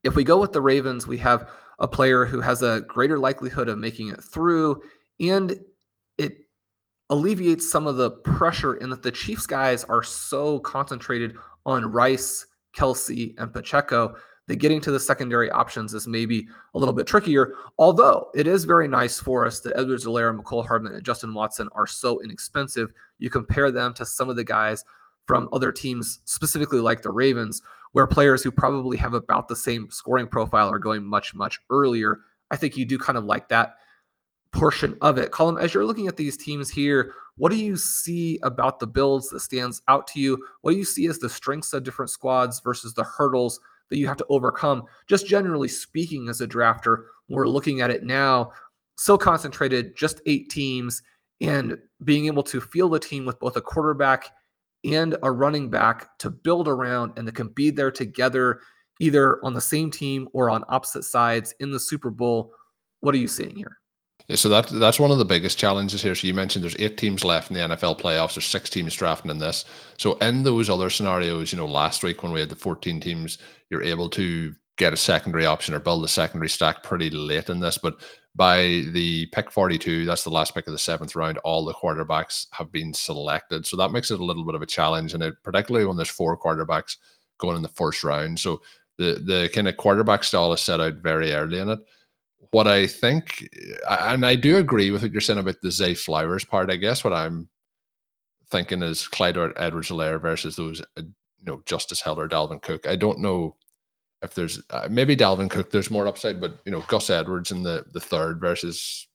If 0.05 0.15
we 0.15 0.25
go 0.25 0.39
with 0.39 0.53
the 0.53 0.61
Ravens, 0.61 1.07
we 1.07 1.19
have 1.19 1.49
a 1.79 1.89
player 1.89 2.25
who 2.25 2.41
has 2.41 2.63
a 2.63 2.83
greater 2.83 3.19
likelihood 3.19 3.69
of 3.69 3.79
making 3.79 4.09
it 4.09 4.23
through, 4.23 4.81
and 5.21 5.59
it 6.19 6.39
alleviates 7.11 7.71
some 7.71 7.87
of 7.87 7.97
the 7.97 8.11
pressure 8.11 8.75
in 8.75 8.91
that 8.91 9.03
the 9.03 9.13
Chiefs 9.13 9.47
guys 9.47 9.85
are 9.85 10.03
so 10.03 10.59
concentrated 10.61 11.37
on 11.65 11.91
Rice, 11.93 12.47
Kelce, 12.77 13.35
and 13.39 13.53
Pacheco 13.53 14.17
that 14.49 14.57
getting 14.57 14.81
to 14.81 14.93
the 14.93 15.01
secondary 15.01 15.51
options 15.51 15.93
is 15.93 16.07
maybe 16.07 16.47
a 16.75 16.79
little 16.79 16.95
bit 16.95 17.07
trickier. 17.07 17.55
Although 17.79 18.31
it 18.35 18.47
is 18.47 18.65
very 18.65 18.87
nice 18.87 19.19
for 19.19 19.45
us 19.45 19.59
that 19.61 19.77
Edwards-Helaire, 19.77 20.39
Mecole 20.39 20.65
Hardman, 20.65 20.95
and 20.95 21.05
Justin 21.05 21.35
Watson 21.35 21.69
are 21.73 21.87
so 21.87 22.21
inexpensive. 22.23 22.93
You 23.19 23.29
compare 23.29 23.73
them 23.73 23.93
to 23.95 24.07
some 24.07 24.29
of 24.29 24.37
the 24.37 24.45
guys 24.45 24.85
from 25.27 25.49
other 25.53 25.73
teams, 25.73 26.21
specifically 26.25 26.79
like 26.79 27.03
the 27.03 27.11
Ravens, 27.11 27.61
where 27.93 28.07
players 28.07 28.43
who 28.43 28.51
probably 28.51 28.97
have 28.97 29.15
about 29.15 29.49
the 29.49 29.57
same 29.57 29.91
scoring 29.91 30.27
profile 30.27 30.69
are 30.69 30.79
going 30.79 31.05
much, 31.05 31.35
much 31.35 31.61
earlier. 31.71 32.21
I 32.51 32.57
think 32.57 32.77
you 32.77 32.85
do 32.85 32.99
kind 32.99 33.19
of 33.19 33.25
like 33.25 33.49
that 33.49 33.77
portion 34.53 34.97
of 35.01 35.19
it. 35.19 35.33
Colm, 35.33 35.61
as 35.61 35.75
you're 35.75 35.85
looking 35.85 36.09
at 36.09 36.17
these 36.17 36.37
teams 36.37 36.71
here, 36.71 37.13
what 37.37 37.51
do 37.51 37.57
you 37.57 37.77
see 37.77 38.39
about 38.43 38.81
the 38.81 38.87
builds 38.87 39.29
that 39.31 39.41
stands 39.41 39.83
out 39.89 40.07
to 40.09 40.21
you? 40.21 40.43
What 40.63 40.73
do 40.73 40.79
you 40.79 40.85
see 40.85 41.07
as 41.07 41.19
the 41.19 41.29
strengths 41.29 41.73
of 41.73 41.83
different 41.83 42.11
squads 42.11 42.61
versus 42.61 42.95
the 42.95 43.05
hurdles 43.05 43.61
that 43.89 43.99
you 43.99 44.07
have 44.07 44.17
to 44.17 44.27
overcome. 44.29 44.85
Just 45.07 45.27
generally 45.27 45.69
speaking, 45.69 46.29
as 46.29 46.41
a 46.41 46.47
drafter, 46.47 47.05
we're 47.29 47.49
looking 47.49 47.81
at 47.81 47.91
it 47.91 48.05
now, 48.05 48.53
so 48.97 49.19
concentrated, 49.19 49.97
just 49.97 50.21
eight 50.27 50.51
teams, 50.51 51.03
and 51.41 51.79
being 52.05 52.27
able 52.27 52.43
to 52.45 52.61
field 52.61 52.95
a 52.95 52.99
team 52.99 53.25
with 53.25 53.39
both 53.39 53.57
a 53.57 53.61
quarterback 53.61 54.31
and 54.87 55.17
a 55.23 55.31
running 55.31 55.71
back 55.71 56.17
to 56.19 56.31
build 56.31 56.69
around 56.69 57.13
and 57.17 57.27
that 57.27 57.35
can 57.35 57.49
be 57.49 57.71
there 57.71 57.91
together, 57.91 58.61
either 59.01 59.45
on 59.45 59.55
the 59.55 59.61
same 59.61 59.91
team 59.91 60.29
or 60.33 60.51
on 60.51 60.65
opposite 60.69 61.05
sides 61.05 61.55
in 61.61 61.71
the 61.71 61.81
Super 61.81 62.11
Bowl. 62.11 62.53
What 63.01 63.15
are 63.15 63.19
you 63.19 63.29
seeing 63.29 63.57
here? 63.57 63.79
Yeah, 64.29 64.37
so 64.37 64.49
that 64.49 64.67
that's 64.69 64.99
one 64.99 65.13
of 65.13 65.19
the 65.19 65.25
biggest 65.25 65.57
challenges 65.59 66.03
here. 66.03 66.15
So 66.15 66.27
you 66.27 66.35
mentioned 66.35 66.65
there's 66.65 66.77
eight 66.81 66.97
teams 66.97 67.25
left 67.25 67.51
in 67.51 67.57
the 67.57 67.77
NFL 67.77 68.01
playoffs. 68.01 68.35
There's 68.35 68.47
six 68.47 68.69
teams 68.69 68.95
drafting 68.95 69.31
in 69.31 69.39
this. 69.39 69.65
So 69.99 70.15
in 70.15 70.43
those 70.43 70.69
other 70.69 70.91
scenarios, 70.91 71.53
you 71.53 71.59
know, 71.59 71.67
last 71.67 72.03
week 72.03 72.23
when 72.23 72.33
we 72.33 72.41
had 72.41 72.49
the 72.49 72.57
14 72.57 73.01
teams, 73.01 73.39
you're 73.71 73.85
able 73.85 74.09
to 74.11 74.53
get 74.79 74.93
a 74.93 74.97
secondary 74.97 75.47
option 75.47 75.75
or 75.75 75.81
build 75.81 76.05
a 76.05 76.09
secondary 76.09 76.49
stack 76.49 76.83
pretty 76.83 77.09
late 77.11 77.49
in 77.49 77.61
this. 77.61 77.79
But 77.79 78.01
by 78.37 78.85
the 78.93 79.27
pick 79.33 79.51
42, 79.51 80.05
that's 80.05 80.25
the 80.25 80.31
last 80.31 80.55
pick 80.55 80.67
of 80.67 80.73
the 80.73 80.79
seventh 80.79 81.17
round, 81.17 81.39
all 81.39 81.65
the 81.65 81.75
quarterbacks 81.75 82.47
have 82.53 82.71
been 82.71 82.93
selected. 82.93 83.67
So 83.67 83.77
that 83.77 83.93
makes 83.93 84.11
it 84.11 84.21
a 84.21 84.25
little 84.25 84.45
bit 84.45 84.55
of 84.55 84.63
a 84.63 84.67
challenge, 84.67 85.15
and 85.15 85.23
it 85.23 85.35
particularly 85.43 85.87
when 85.87 85.97
there's 85.97 86.09
four 86.09 86.39
quarterbacks 86.39 86.97
going 87.39 87.57
in 87.57 87.63
the 87.63 87.69
first 87.69 88.05
round. 88.05 88.39
So 88.39 88.61
the 88.99 89.23
the 89.25 89.51
kind 89.53 89.69
of 89.69 89.77
quarterback 89.77 90.23
style 90.23 90.53
is 90.53 90.61
set 90.61 90.81
out 90.81 90.95
very 90.95 91.33
early 91.33 91.59
in 91.59 91.71
it 91.71 91.81
what 92.51 92.67
I 92.67 92.87
think, 92.87 93.49
and 93.89 94.25
I 94.25 94.35
do 94.35 94.57
agree 94.57 94.91
with 94.91 95.03
what 95.03 95.13
you're 95.13 95.21
saying 95.21 95.39
about 95.39 95.61
the 95.63 95.71
Zay 95.71 95.95
Flowers 95.95 96.45
part. 96.45 96.71
I 96.71 96.77
guess 96.77 97.05
what 97.05 97.13
I'm 97.13 97.49
thinking 98.51 98.83
is 98.83 99.09
Clyde 99.09 99.37
Edwards-Helaire 99.37 100.21
versus 100.21 100.57
those, 100.57 100.81
uh, 100.81 101.03
you 101.03 101.45
know, 101.45 101.63
Justice 101.67 102.01
Hill 102.01 102.19
or 102.19 102.29
Dalvin 102.29 102.63
Cook. 102.63 102.87
I 102.87 102.97
don't 102.97 103.21
know 103.21 103.57
if 104.23 104.35
there's 104.35 104.61
uh, 104.71 104.89
maybe 104.91 105.17
Dalvin 105.17 105.51
Cook. 105.51 105.71
There's 105.71 105.91
more 105.91 106.07
upside, 106.07 106.41
but 106.41 106.59
you 106.65 106.73
know, 106.73 106.85
Gus 106.89 107.11
Edwards 107.11 107.51
in 107.51 107.63
the 107.63 107.85
the 107.93 108.01
third 108.01 108.41
versus 108.41 109.07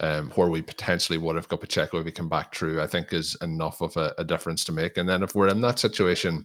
um, 0.00 0.30
where 0.32 0.48
we 0.48 0.62
potentially 0.62 1.18
would 1.18 1.36
have 1.36 1.48
got 1.48 1.60
Pacheco 1.60 1.98
if 1.98 2.06
he 2.06 2.12
come 2.12 2.28
back 2.28 2.54
through. 2.54 2.82
I 2.82 2.86
think 2.86 3.12
is 3.12 3.36
enough 3.42 3.80
of 3.80 3.96
a, 3.96 4.14
a 4.18 4.24
difference 4.24 4.64
to 4.64 4.72
make. 4.72 4.98
And 4.98 5.08
then 5.08 5.22
if 5.22 5.34
we're 5.34 5.48
in 5.48 5.60
that 5.62 5.78
situation, 5.78 6.44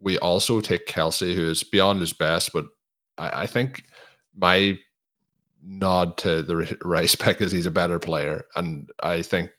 we 0.00 0.18
also 0.18 0.60
take 0.60 0.86
Kelce, 0.86 1.34
who 1.34 1.50
is 1.50 1.62
beyond 1.62 2.00
his 2.00 2.12
best, 2.12 2.52
but 2.52 2.66
I, 3.18 3.42
I 3.42 3.46
think 3.46 3.84
my 4.36 4.78
nod 5.62 6.18
to 6.18 6.42
the 6.42 6.76
Rice 6.84 7.14
pick 7.14 7.40
is 7.40 7.52
he's 7.52 7.66
a 7.66 7.70
better 7.70 7.98
player, 7.98 8.44
and 8.56 8.90
I 9.02 9.22
think 9.22 9.50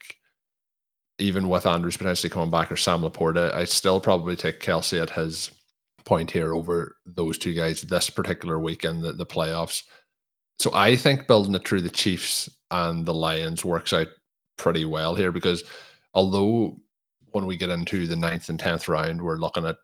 even 1.17 1.47
with 1.47 1.65
Andrews 1.65 1.97
potentially 1.97 2.29
coming 2.29 2.51
back 2.51 2.71
or 2.71 2.75
Sam 2.75 3.01
LaPorta, 3.01 3.53
I 3.53 3.63
still 3.63 4.01
probably 4.01 4.35
take 4.35 4.59
Kelce 4.59 5.01
at 5.01 5.09
his 5.09 5.49
point 6.05 6.31
here 6.31 6.53
over 6.53 6.95
those 7.05 7.37
two 7.37 7.53
guys 7.53 7.81
this 7.81 8.09
particular 8.09 8.59
weekend, 8.59 9.03
the, 9.03 9.13
the 9.13 9.25
playoffs. 9.25 9.83
So 10.59 10.71
I 10.73 10.95
think 10.95 11.27
building 11.27 11.55
it 11.55 11.67
through 11.67 11.81
the 11.81 11.89
Chiefs 11.89 12.49
and 12.71 13.05
the 13.05 13.13
Lions 13.13 13.65
works 13.65 13.91
out 13.91 14.07
pretty 14.57 14.85
well 14.85 15.15
here 15.15 15.31
because 15.31 15.63
although 16.13 16.77
when 17.31 17.45
we 17.45 17.57
get 17.57 17.69
into 17.69 18.07
the 18.07 18.15
ninth 18.15 18.49
and 18.49 18.59
tenth 18.59 18.87
round, 18.87 19.21
we're 19.21 19.35
looking 19.35 19.65
at 19.65 19.77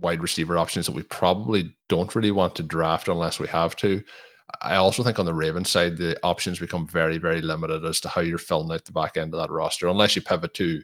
wide 0.00 0.20
receiver 0.20 0.58
options 0.58 0.86
that 0.86 0.94
we 0.94 1.02
probably 1.04 1.74
don't 1.88 2.14
really 2.14 2.30
want 2.30 2.54
to 2.56 2.62
draft 2.62 3.08
unless 3.08 3.38
we 3.38 3.48
have 3.48 3.74
to. 3.76 4.02
I 4.62 4.76
also 4.76 5.02
think 5.02 5.18
on 5.18 5.26
the 5.26 5.34
Ravens 5.34 5.70
side, 5.70 5.96
the 5.96 6.18
options 6.22 6.58
become 6.58 6.86
very, 6.86 7.18
very 7.18 7.40
limited 7.42 7.84
as 7.84 8.00
to 8.00 8.08
how 8.08 8.20
you're 8.20 8.38
filling 8.38 8.72
out 8.72 8.84
the 8.84 8.92
back 8.92 9.16
end 9.16 9.34
of 9.34 9.40
that 9.40 9.50
roster, 9.50 9.88
unless 9.88 10.16
you 10.16 10.22
pivot 10.22 10.54
to 10.54 10.82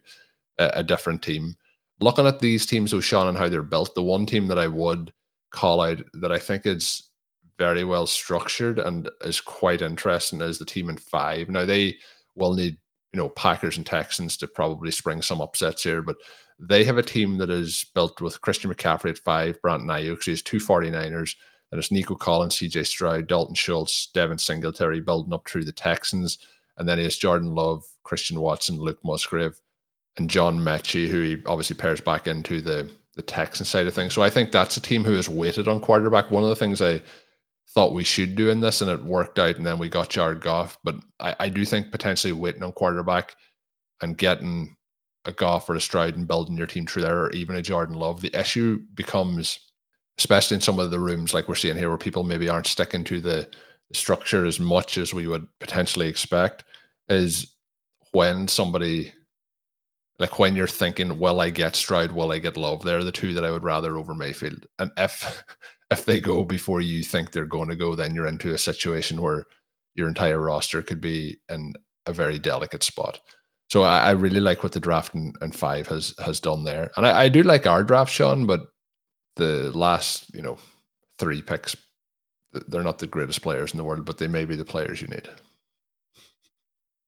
a, 0.58 0.70
a 0.76 0.82
different 0.82 1.22
team. 1.22 1.56
Looking 2.00 2.26
at 2.26 2.40
these 2.40 2.66
teams, 2.66 2.92
O'Shawn, 2.92 3.28
and 3.28 3.38
how 3.38 3.48
they're 3.48 3.62
built, 3.62 3.94
the 3.94 4.02
one 4.02 4.26
team 4.26 4.48
that 4.48 4.58
I 4.58 4.66
would 4.66 5.12
call 5.50 5.80
out 5.80 6.02
that 6.14 6.32
I 6.32 6.38
think 6.38 6.66
is 6.66 7.10
very 7.58 7.84
well 7.84 8.06
structured 8.06 8.78
and 8.78 9.08
is 9.22 9.40
quite 9.40 9.82
interesting 9.82 10.40
is 10.40 10.58
the 10.58 10.64
team 10.64 10.88
in 10.90 10.96
five. 10.96 11.48
Now 11.48 11.64
they 11.64 11.96
will 12.34 12.54
need, 12.54 12.76
you 13.12 13.18
know, 13.18 13.28
Packers 13.28 13.76
and 13.76 13.86
Texans 13.86 14.36
to 14.38 14.48
probably 14.48 14.90
spring 14.90 15.22
some 15.22 15.40
upsets 15.40 15.84
here, 15.84 16.02
but 16.02 16.16
they 16.58 16.84
have 16.84 16.98
a 16.98 17.02
team 17.02 17.38
that 17.38 17.50
is 17.50 17.86
built 17.94 18.20
with 18.20 18.40
Christian 18.40 18.72
McCaffrey 18.72 19.10
at 19.10 19.18
five, 19.18 19.60
Brandon 19.62 19.88
Aiyuk, 19.88 20.22
so 20.22 20.24
he 20.26 20.30
has 20.32 20.42
two 20.42 20.58
49ers, 20.58 21.36
and 21.70 21.78
it's 21.78 21.90
Nico 21.90 22.14
Collins, 22.14 22.56
CJ 22.56 22.86
Stroud, 22.86 23.26
Dalton 23.26 23.54
Schultz, 23.54 24.08
Devin 24.08 24.38
Singletary 24.38 25.00
building 25.00 25.32
up 25.32 25.48
through 25.48 25.64
the 25.64 25.72
Texans. 25.72 26.38
And 26.76 26.88
then 26.88 26.98
he 26.98 27.04
has 27.04 27.16
Jordan 27.16 27.54
Love, 27.54 27.84
Christian 28.02 28.40
Watson, 28.40 28.76
Luke 28.78 29.00
Musgrave, 29.04 29.60
and 30.16 30.30
John 30.30 30.58
Metchie, 30.58 31.08
who 31.08 31.20
he 31.22 31.42
obviously 31.46 31.76
pairs 31.76 32.00
back 32.00 32.26
into 32.26 32.60
the 32.60 32.90
the 33.16 33.22
Texan 33.22 33.64
side 33.64 33.86
of 33.86 33.94
things. 33.94 34.12
So 34.12 34.22
I 34.22 34.30
think 34.30 34.50
that's 34.50 34.76
a 34.76 34.80
team 34.80 35.04
who 35.04 35.12
has 35.14 35.28
waited 35.28 35.68
on 35.68 35.80
quarterback. 35.80 36.30
One 36.30 36.42
of 36.42 36.48
the 36.48 36.56
things 36.56 36.82
I 36.82 37.00
thought 37.68 37.94
we 37.94 38.04
should 38.04 38.34
do 38.34 38.50
in 38.50 38.60
this, 38.60 38.80
and 38.80 38.90
it 38.90 39.04
worked 39.04 39.38
out, 39.38 39.56
and 39.56 39.64
then 39.64 39.78
we 39.78 39.88
got 39.88 40.10
Jared 40.10 40.40
Goff. 40.40 40.78
But 40.82 40.96
I, 41.20 41.36
I 41.40 41.48
do 41.48 41.64
think 41.64 41.92
potentially 41.92 42.32
waiting 42.32 42.62
on 42.62 42.72
quarterback 42.72 43.34
and 44.02 44.18
getting 44.18 44.76
a 45.26 45.32
Goff 45.32 45.70
or 45.70 45.76
a 45.76 45.80
Stroud 45.80 46.16
and 46.16 46.26
building 46.26 46.56
your 46.56 46.66
team 46.66 46.86
through 46.86 47.02
there, 47.02 47.24
or 47.24 47.30
even 47.30 47.56
a 47.56 47.62
Jordan 47.62 47.96
Love, 47.96 48.20
the 48.20 48.38
issue 48.38 48.80
becomes, 48.94 49.58
especially 50.18 50.56
in 50.56 50.60
some 50.60 50.78
of 50.78 50.90
the 50.90 51.00
rooms 51.00 51.32
like 51.32 51.48
we're 51.48 51.54
seeing 51.54 51.76
here, 51.76 51.88
where 51.88 51.98
people 51.98 52.24
maybe 52.24 52.48
aren't 52.48 52.66
sticking 52.66 53.04
to 53.04 53.20
the 53.20 53.48
structure 53.92 54.44
as 54.44 54.58
much 54.58 54.98
as 54.98 55.14
we 55.14 55.28
would 55.28 55.46
potentially 55.60 56.08
expect, 56.08 56.64
is 57.08 57.54
when 58.10 58.48
somebody 58.48 59.12
like 60.18 60.38
when 60.38 60.54
you're 60.54 60.66
thinking, 60.66 61.18
will 61.18 61.40
I 61.40 61.50
get 61.50 61.76
Stroud? 61.76 62.12
Will 62.12 62.32
I 62.32 62.38
get 62.38 62.56
Love? 62.56 62.82
They're 62.82 63.04
the 63.04 63.12
two 63.12 63.34
that 63.34 63.44
I 63.44 63.50
would 63.50 63.64
rather 63.64 63.96
over 63.96 64.14
Mayfield. 64.14 64.66
And 64.78 64.90
if 64.96 65.42
if 65.90 66.04
they 66.04 66.20
go 66.20 66.44
before 66.44 66.80
you 66.80 67.02
think 67.02 67.30
they're 67.30 67.46
going 67.46 67.68
to 67.68 67.76
go, 67.76 67.94
then 67.94 68.14
you're 68.14 68.26
into 68.26 68.54
a 68.54 68.58
situation 68.58 69.20
where 69.20 69.44
your 69.94 70.08
entire 70.08 70.40
roster 70.40 70.82
could 70.82 71.00
be 71.00 71.38
in 71.48 71.74
a 72.06 72.12
very 72.12 72.38
delicate 72.38 72.82
spot. 72.82 73.20
So 73.70 73.82
I, 73.82 73.98
I 73.98 74.10
really 74.12 74.40
like 74.40 74.62
what 74.62 74.72
the 74.72 74.80
draft 74.80 75.14
and, 75.14 75.34
and, 75.40 75.54
five 75.54 75.88
has 75.88 76.14
has 76.24 76.38
done 76.38 76.64
there, 76.64 76.90
and 76.96 77.06
I, 77.06 77.22
I 77.22 77.28
do 77.28 77.42
like 77.42 77.66
our 77.66 77.82
draft, 77.82 78.12
Shawn. 78.12 78.46
But 78.46 78.66
the 79.36 79.72
last, 79.76 80.32
you 80.34 80.42
know, 80.42 80.58
three 81.18 81.42
picks, 81.42 81.74
they're 82.52 82.82
not 82.82 82.98
the 82.98 83.06
greatest 83.06 83.42
players 83.42 83.72
in 83.72 83.78
the 83.78 83.84
world, 83.84 84.04
but 84.04 84.18
they 84.18 84.28
may 84.28 84.44
be 84.44 84.54
the 84.54 84.64
players 84.64 85.00
you 85.00 85.08
need. 85.08 85.28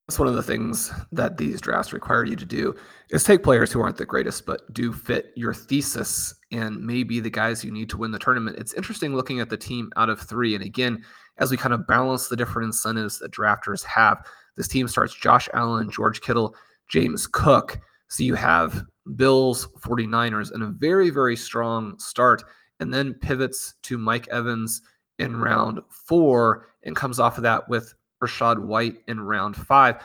That's 0.06 0.20
one 0.20 0.28
of 0.28 0.34
the 0.34 0.42
things 0.42 0.92
that 1.10 1.36
these 1.36 1.60
drafts 1.60 1.92
require 1.92 2.24
you 2.24 2.36
to 2.36 2.44
do 2.44 2.76
is 3.10 3.24
take 3.24 3.42
players 3.42 3.72
who 3.72 3.80
aren't 3.80 3.96
the 3.96 4.06
greatest, 4.06 4.46
but 4.46 4.72
do 4.72 4.92
fit 4.92 5.32
your 5.34 5.52
thesis 5.52 6.32
and 6.52 6.80
maybe 6.80 7.18
the 7.18 7.28
guys 7.28 7.64
you 7.64 7.72
need 7.72 7.90
to 7.90 7.96
win 7.96 8.12
the 8.12 8.18
tournament. 8.18 8.56
It's 8.56 8.74
interesting 8.74 9.16
looking 9.16 9.40
at 9.40 9.50
the 9.50 9.56
team 9.56 9.90
out 9.96 10.08
of 10.08 10.20
three. 10.20 10.54
And 10.54 10.62
again, 10.62 11.02
as 11.38 11.50
we 11.50 11.56
kind 11.56 11.74
of 11.74 11.88
balance 11.88 12.28
the 12.28 12.36
different 12.36 12.66
incentives 12.66 13.18
that 13.18 13.32
drafters 13.32 13.82
have, 13.84 14.24
this 14.56 14.68
team 14.68 14.86
starts 14.86 15.12
Josh 15.12 15.48
Allen, 15.54 15.90
George 15.90 16.20
Kittle, 16.20 16.54
James 16.88 17.26
Cook. 17.26 17.80
So 18.06 18.22
you 18.22 18.36
have 18.36 18.84
Bills, 19.16 19.66
49ers, 19.80 20.52
and 20.52 20.62
a 20.62 20.68
very, 20.68 21.10
very 21.10 21.34
strong 21.34 21.98
start, 21.98 22.44
and 22.78 22.94
then 22.94 23.14
pivots 23.14 23.74
to 23.82 23.98
Mike 23.98 24.28
Evans 24.28 24.82
in 25.18 25.36
round 25.36 25.80
four 25.90 26.68
and 26.84 26.94
comes 26.94 27.18
off 27.18 27.38
of 27.38 27.42
that 27.42 27.68
with 27.68 27.92
Rachaad 28.22 28.58
White 28.58 28.96
in 29.08 29.20
round 29.20 29.56
five. 29.56 30.02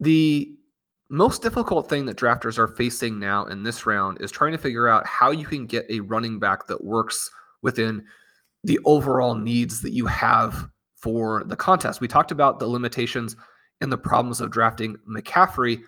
The 0.00 0.56
most 1.10 1.42
difficult 1.42 1.88
thing 1.88 2.06
that 2.06 2.16
drafters 2.16 2.58
are 2.58 2.68
facing 2.68 3.18
now 3.18 3.44
in 3.46 3.62
this 3.62 3.86
round 3.86 4.20
is 4.20 4.30
trying 4.30 4.52
to 4.52 4.58
figure 4.58 4.88
out 4.88 5.06
how 5.06 5.30
you 5.30 5.46
can 5.46 5.66
get 5.66 5.86
a 5.88 6.00
running 6.00 6.38
back 6.38 6.66
that 6.66 6.82
works 6.82 7.30
within 7.62 8.04
the 8.64 8.80
overall 8.84 9.34
needs 9.34 9.80
that 9.82 9.92
you 9.92 10.06
have 10.06 10.68
for 10.96 11.44
the 11.44 11.56
contest. 11.56 12.00
We 12.00 12.08
talked 12.08 12.30
about 12.30 12.58
the 12.58 12.66
limitations 12.66 13.36
and 13.80 13.92
the 13.92 13.98
problems 13.98 14.40
of 14.40 14.50
drafting 14.50 14.96
McCaffrey. 15.08 15.82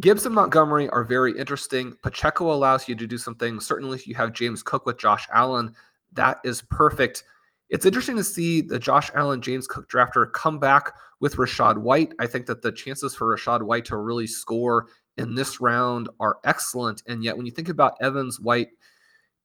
Gibbs 0.00 0.24
and 0.24 0.34
Montgomery 0.34 0.88
are 0.90 1.02
very 1.02 1.36
interesting. 1.36 1.96
Pacheco 2.02 2.52
allows 2.52 2.88
you 2.88 2.94
to 2.94 3.06
do 3.06 3.18
something. 3.18 3.58
Certainly, 3.58 3.96
if 3.96 4.06
you 4.06 4.14
have 4.14 4.32
James 4.32 4.62
Cook 4.62 4.86
with 4.86 4.98
Josh 4.98 5.26
Allen, 5.32 5.74
that 6.12 6.38
is 6.44 6.62
perfect. 6.62 7.24
It's 7.70 7.84
interesting 7.84 8.16
to 8.16 8.24
see 8.24 8.60
the 8.62 8.78
Josh 8.78 9.10
Allen 9.14 9.42
James 9.42 9.66
Cook 9.66 9.90
drafter 9.90 10.32
come 10.32 10.58
back 10.58 10.94
with 11.20 11.36
Rachaad 11.36 11.78
White. 11.78 12.14
I 12.18 12.26
think 12.26 12.46
that 12.46 12.62
the 12.62 12.72
chances 12.72 13.14
for 13.14 13.36
Rachaad 13.36 13.62
White 13.62 13.84
to 13.86 13.96
really 13.96 14.26
score 14.26 14.86
in 15.18 15.34
this 15.34 15.60
round 15.60 16.08
are 16.20 16.38
excellent. 16.44 17.02
And 17.06 17.22
yet, 17.22 17.36
when 17.36 17.44
you 17.44 17.52
think 17.52 17.68
about 17.68 17.98
Evans 18.00 18.40
White 18.40 18.68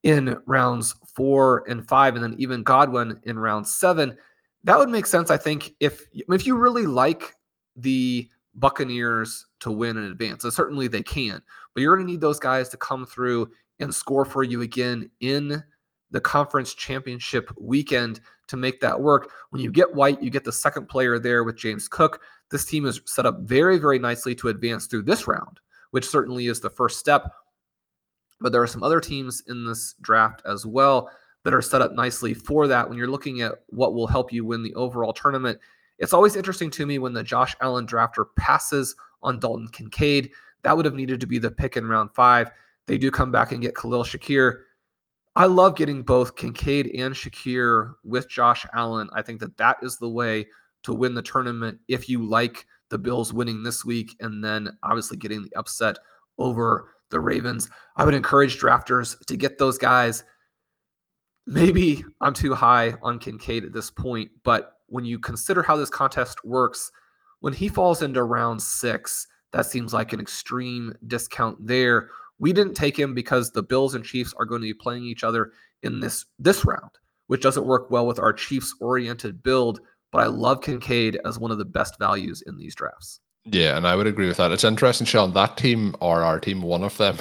in 0.03 0.37
rounds 0.45 0.95
four 1.15 1.63
and 1.67 1.85
five, 1.87 2.15
and 2.15 2.23
then 2.23 2.35
even 2.37 2.63
Godwin 2.63 3.19
in 3.23 3.37
round 3.37 3.67
seven, 3.67 4.17
that 4.63 4.77
would 4.77 4.89
make 4.89 5.05
sense. 5.05 5.29
I 5.29 5.37
think 5.37 5.75
if 5.79 6.05
if 6.13 6.47
you 6.47 6.57
really 6.57 6.85
like 6.85 7.35
the 7.75 8.29
Buccaneers 8.55 9.47
to 9.61 9.71
win 9.71 9.97
in 9.97 10.03
advance, 10.03 10.43
and 10.43 10.53
certainly 10.53 10.87
they 10.87 11.03
can, 11.03 11.41
but 11.73 11.81
you're 11.81 11.95
going 11.95 12.05
to 12.05 12.11
need 12.11 12.21
those 12.21 12.39
guys 12.39 12.69
to 12.69 12.77
come 12.77 13.05
through 13.05 13.49
and 13.79 13.93
score 13.93 14.23
for 14.23 14.43
you 14.43 14.61
again 14.61 15.09
in 15.19 15.61
the 16.13 16.21
conference 16.21 16.73
championship 16.73 17.51
weekend 17.59 18.21
to 18.47 18.55
make 18.55 18.79
that 18.79 19.01
work. 19.01 19.31
When 19.49 19.61
you 19.61 19.71
get 19.71 19.93
White, 19.93 20.21
you 20.21 20.29
get 20.29 20.43
the 20.43 20.51
second 20.51 20.87
player 20.87 21.19
there 21.19 21.43
with 21.43 21.57
James 21.57 21.87
Cook. 21.87 22.21
This 22.51 22.65
team 22.65 22.85
is 22.85 23.01
set 23.05 23.25
up 23.25 23.41
very, 23.41 23.79
very 23.79 23.99
nicely 23.99 24.35
to 24.35 24.49
advance 24.49 24.85
through 24.85 25.03
this 25.03 25.27
round, 25.27 25.59
which 25.91 26.07
certainly 26.07 26.45
is 26.47 26.59
the 26.59 26.69
first 26.69 26.99
step. 26.99 27.31
But 28.39 28.51
there 28.51 28.61
are 28.61 28.67
some 28.67 28.83
other 28.83 29.01
teams 29.01 29.41
in 29.47 29.65
this 29.65 29.95
draft 30.01 30.43
as 30.45 30.65
well 30.65 31.09
that 31.43 31.53
are 31.53 31.61
set 31.61 31.81
up 31.81 31.93
nicely 31.93 32.33
for 32.33 32.67
that. 32.67 32.87
When 32.87 32.97
you're 32.97 33.07
looking 33.07 33.41
at 33.41 33.55
what 33.67 33.95
will 33.95 34.07
help 34.07 34.31
you 34.31 34.45
win 34.45 34.61
the 34.61 34.75
overall 34.75 35.13
tournament, 35.13 35.59
it's 35.97 36.13
always 36.13 36.35
interesting 36.35 36.69
to 36.71 36.85
me 36.85 36.99
when 36.99 37.13
the 37.13 37.23
Josh 37.23 37.55
Allen 37.59 37.87
drafter 37.87 38.25
passes 38.37 38.95
on 39.23 39.39
Dalton 39.39 39.67
Kincaid. 39.69 40.31
That 40.61 40.77
would 40.77 40.85
have 40.85 40.95
needed 40.95 41.19
to 41.21 41.27
be 41.27 41.39
the 41.39 41.51
pick 41.51 41.75
in 41.75 41.87
round 41.87 42.13
five. 42.13 42.51
They 42.85 42.97
do 42.97 43.09
come 43.09 43.31
back 43.31 43.51
and 43.51 43.61
get 43.61 43.75
Khalil 43.75 44.03
Shakir. 44.03 44.59
I 45.35 45.45
love 45.45 45.75
getting 45.75 46.03
both 46.03 46.35
Kincaid 46.35 46.91
and 46.95 47.15
Shakir 47.15 47.95
with 48.03 48.29
Josh 48.29 48.65
Allen. 48.73 49.09
I 49.13 49.23
think 49.23 49.39
that 49.39 49.57
that 49.57 49.77
is 49.81 49.97
the 49.97 50.09
way 50.09 50.47
to 50.83 50.93
win 50.93 51.15
the 51.15 51.23
tournament 51.23 51.79
if 51.87 52.07
you 52.07 52.23
like 52.23 52.67
the 52.89 52.99
Bills 52.99 53.33
winning 53.33 53.63
this 53.63 53.83
week 53.83 54.15
and 54.19 54.43
then 54.43 54.69
obviously 54.83 55.17
getting 55.17 55.41
the 55.41 55.55
upset 55.55 55.97
over 56.37 56.89
the 57.09 57.19
Ravens. 57.19 57.69
I 57.95 58.05
would 58.05 58.13
encourage 58.13 58.59
drafters 58.59 59.17
to 59.25 59.35
get 59.35 59.57
those 59.57 59.77
guys. 59.77 60.23
Maybe 61.47 62.05
I'm 62.21 62.33
too 62.33 62.53
high 62.53 62.95
on 63.01 63.17
Kincaid 63.17 63.65
at 63.65 63.73
this 63.73 63.89
point, 63.89 64.29
but 64.43 64.73
when 64.87 65.05
you 65.05 65.17
consider 65.17 65.63
how 65.63 65.75
this 65.75 65.89
contest 65.89 66.45
works, 66.45 66.91
when 67.39 67.53
he 67.53 67.67
falls 67.67 68.03
into 68.03 68.23
round 68.23 68.61
six, 68.61 69.27
that 69.51 69.65
seems 69.65 69.93
like 69.93 70.13
an 70.13 70.19
extreme 70.19 70.93
discount 71.07 71.57
there. 71.65 72.09
We 72.39 72.53
didn't 72.53 72.75
take 72.75 72.97
him 72.97 73.13
because 73.13 73.51
the 73.51 73.63
Bills 73.63 73.95
and 73.95 74.03
Chiefs 74.03 74.33
are 74.37 74.45
going 74.45 74.61
to 74.61 74.67
be 74.67 74.73
playing 74.73 75.03
each 75.03 75.23
other 75.23 75.51
in 75.83 75.99
this 75.99 76.25
this 76.39 76.65
round, 76.65 76.91
which 77.27 77.41
doesn't 77.41 77.65
work 77.65 77.91
well 77.91 78.07
with 78.07 78.19
our 78.19 78.33
Chiefs 78.33 78.75
oriented 78.79 79.43
build. 79.43 79.79
But 80.11 80.19
I 80.19 80.27
love 80.27 80.61
Kincaid 80.61 81.19
as 81.25 81.39
one 81.39 81.51
of 81.51 81.57
the 81.57 81.65
best 81.65 81.97
values 81.97 82.43
in 82.45 82.57
these 82.57 82.75
drafts. 82.75 83.19
Yeah, 83.45 83.75
and 83.75 83.87
I 83.87 83.95
would 83.95 84.07
agree 84.07 84.27
with 84.27 84.37
that. 84.37 84.51
It's 84.51 84.63
interesting, 84.63 85.05
Shawn. 85.05 85.33
That 85.33 85.57
team 85.57 85.95
or 85.99 86.21
our 86.21 86.39
team, 86.39 86.61
one 86.61 86.83
of 86.83 86.95
them, 86.97 87.17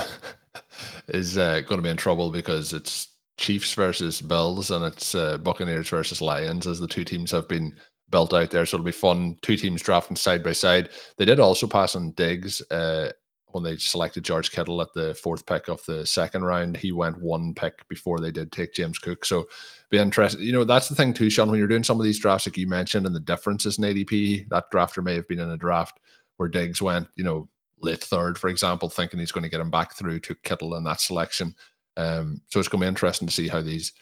is 1.08 1.36
uh, 1.36 1.60
going 1.60 1.78
to 1.78 1.82
be 1.82 1.88
in 1.88 1.96
trouble 1.96 2.30
because 2.30 2.72
it's 2.72 3.08
Chiefs 3.38 3.74
versus 3.74 4.20
Bills 4.20 4.70
and 4.70 4.84
it's 4.84 5.14
uh, 5.14 5.38
Buccaneers 5.38 5.88
versus 5.88 6.20
Lions, 6.20 6.66
as 6.66 6.78
the 6.78 6.86
two 6.86 7.04
teams 7.04 7.30
have 7.32 7.48
been 7.48 7.74
built 8.10 8.32
out 8.32 8.50
there. 8.50 8.64
So 8.64 8.76
it'll 8.76 8.84
be 8.84 8.92
fun. 8.92 9.36
Two 9.42 9.56
teams 9.56 9.82
drafting 9.82 10.16
side 10.16 10.44
by 10.44 10.52
side. 10.52 10.90
They 11.16 11.24
did 11.24 11.40
also 11.40 11.66
pass 11.66 11.96
on 11.96 12.12
Diggs 12.12 12.62
uh, 12.70 13.10
when 13.54 13.64
they 13.64 13.76
selected 13.76 14.24
George 14.24 14.50
Kittle 14.50 14.80
at 14.82 14.92
the 14.94 15.14
fourth 15.14 15.46
pick 15.46 15.68
of 15.68 15.84
the 15.86 16.06
second 16.06 16.44
round, 16.44 16.76
he 16.76 16.92
went 16.92 17.20
one 17.20 17.54
pick 17.54 17.86
before 17.88 18.20
they 18.20 18.30
did 18.30 18.52
take 18.52 18.74
James 18.74 18.98
Cook. 18.98 19.24
So 19.24 19.48
be 19.90 19.98
interested. 19.98 20.40
You 20.40 20.52
know, 20.52 20.64
that's 20.64 20.88
the 20.88 20.94
thing 20.94 21.14
too, 21.14 21.30
Shawn, 21.30 21.50
when 21.50 21.58
you're 21.58 21.68
doing 21.68 21.84
some 21.84 21.98
of 21.98 22.04
these 22.04 22.18
drafts, 22.18 22.46
like 22.46 22.56
you 22.56 22.66
mentioned, 22.66 23.06
and 23.06 23.14
the 23.14 23.20
differences 23.20 23.78
in 23.78 23.84
ADP, 23.84 24.48
that 24.48 24.70
drafter 24.72 25.02
may 25.02 25.14
have 25.14 25.28
been 25.28 25.40
in 25.40 25.50
a 25.50 25.56
draft 25.56 26.00
where 26.36 26.48
Diggs 26.48 26.82
went, 26.82 27.08
you 27.14 27.24
know, 27.24 27.48
late 27.80 28.02
third, 28.02 28.38
for 28.38 28.48
example, 28.48 28.88
thinking 28.88 29.18
he's 29.18 29.32
going 29.32 29.42
to 29.42 29.50
get 29.50 29.60
him 29.60 29.70
back 29.70 29.94
through 29.94 30.20
to 30.20 30.34
Kittle 30.36 30.76
in 30.76 30.84
that 30.84 31.00
selection. 31.00 31.54
Um, 31.96 32.40
so 32.48 32.58
it's 32.58 32.68
going 32.68 32.80
to 32.80 32.84
be 32.84 32.88
interesting 32.88 33.28
to 33.28 33.34
see 33.34 33.48
how 33.48 33.60
these 33.60 33.92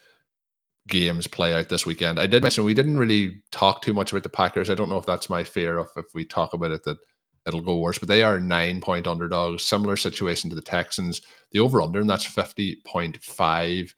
games 0.88 1.26
play 1.26 1.54
out 1.54 1.68
this 1.68 1.86
weekend. 1.86 2.18
I 2.18 2.26
did 2.26 2.42
mention 2.42 2.64
we 2.64 2.74
didn't 2.74 2.98
really 2.98 3.42
talk 3.50 3.82
too 3.82 3.94
much 3.94 4.12
about 4.12 4.22
the 4.22 4.28
Packers. 4.28 4.70
I 4.70 4.74
don't 4.74 4.88
know 4.88 4.98
if 4.98 5.06
that's 5.06 5.30
my 5.30 5.44
fear 5.44 5.78
of 5.78 5.88
if 5.96 6.06
we 6.14 6.24
talk 6.24 6.54
about 6.54 6.72
it 6.72 6.84
that 6.84 6.98
it'll 7.46 7.60
go 7.60 7.78
worse. 7.78 7.98
But 7.98 8.08
they 8.08 8.22
are 8.22 8.40
nine 8.40 8.80
point 8.80 9.06
underdogs, 9.06 9.64
similar 9.64 9.96
situation 9.96 10.50
to 10.50 10.56
the 10.56 10.62
Texans. 10.62 11.22
The 11.52 11.60
over 11.60 11.82
under, 11.82 12.00
and 12.00 12.10
that's 12.10 12.26
50.5. 12.26 13.94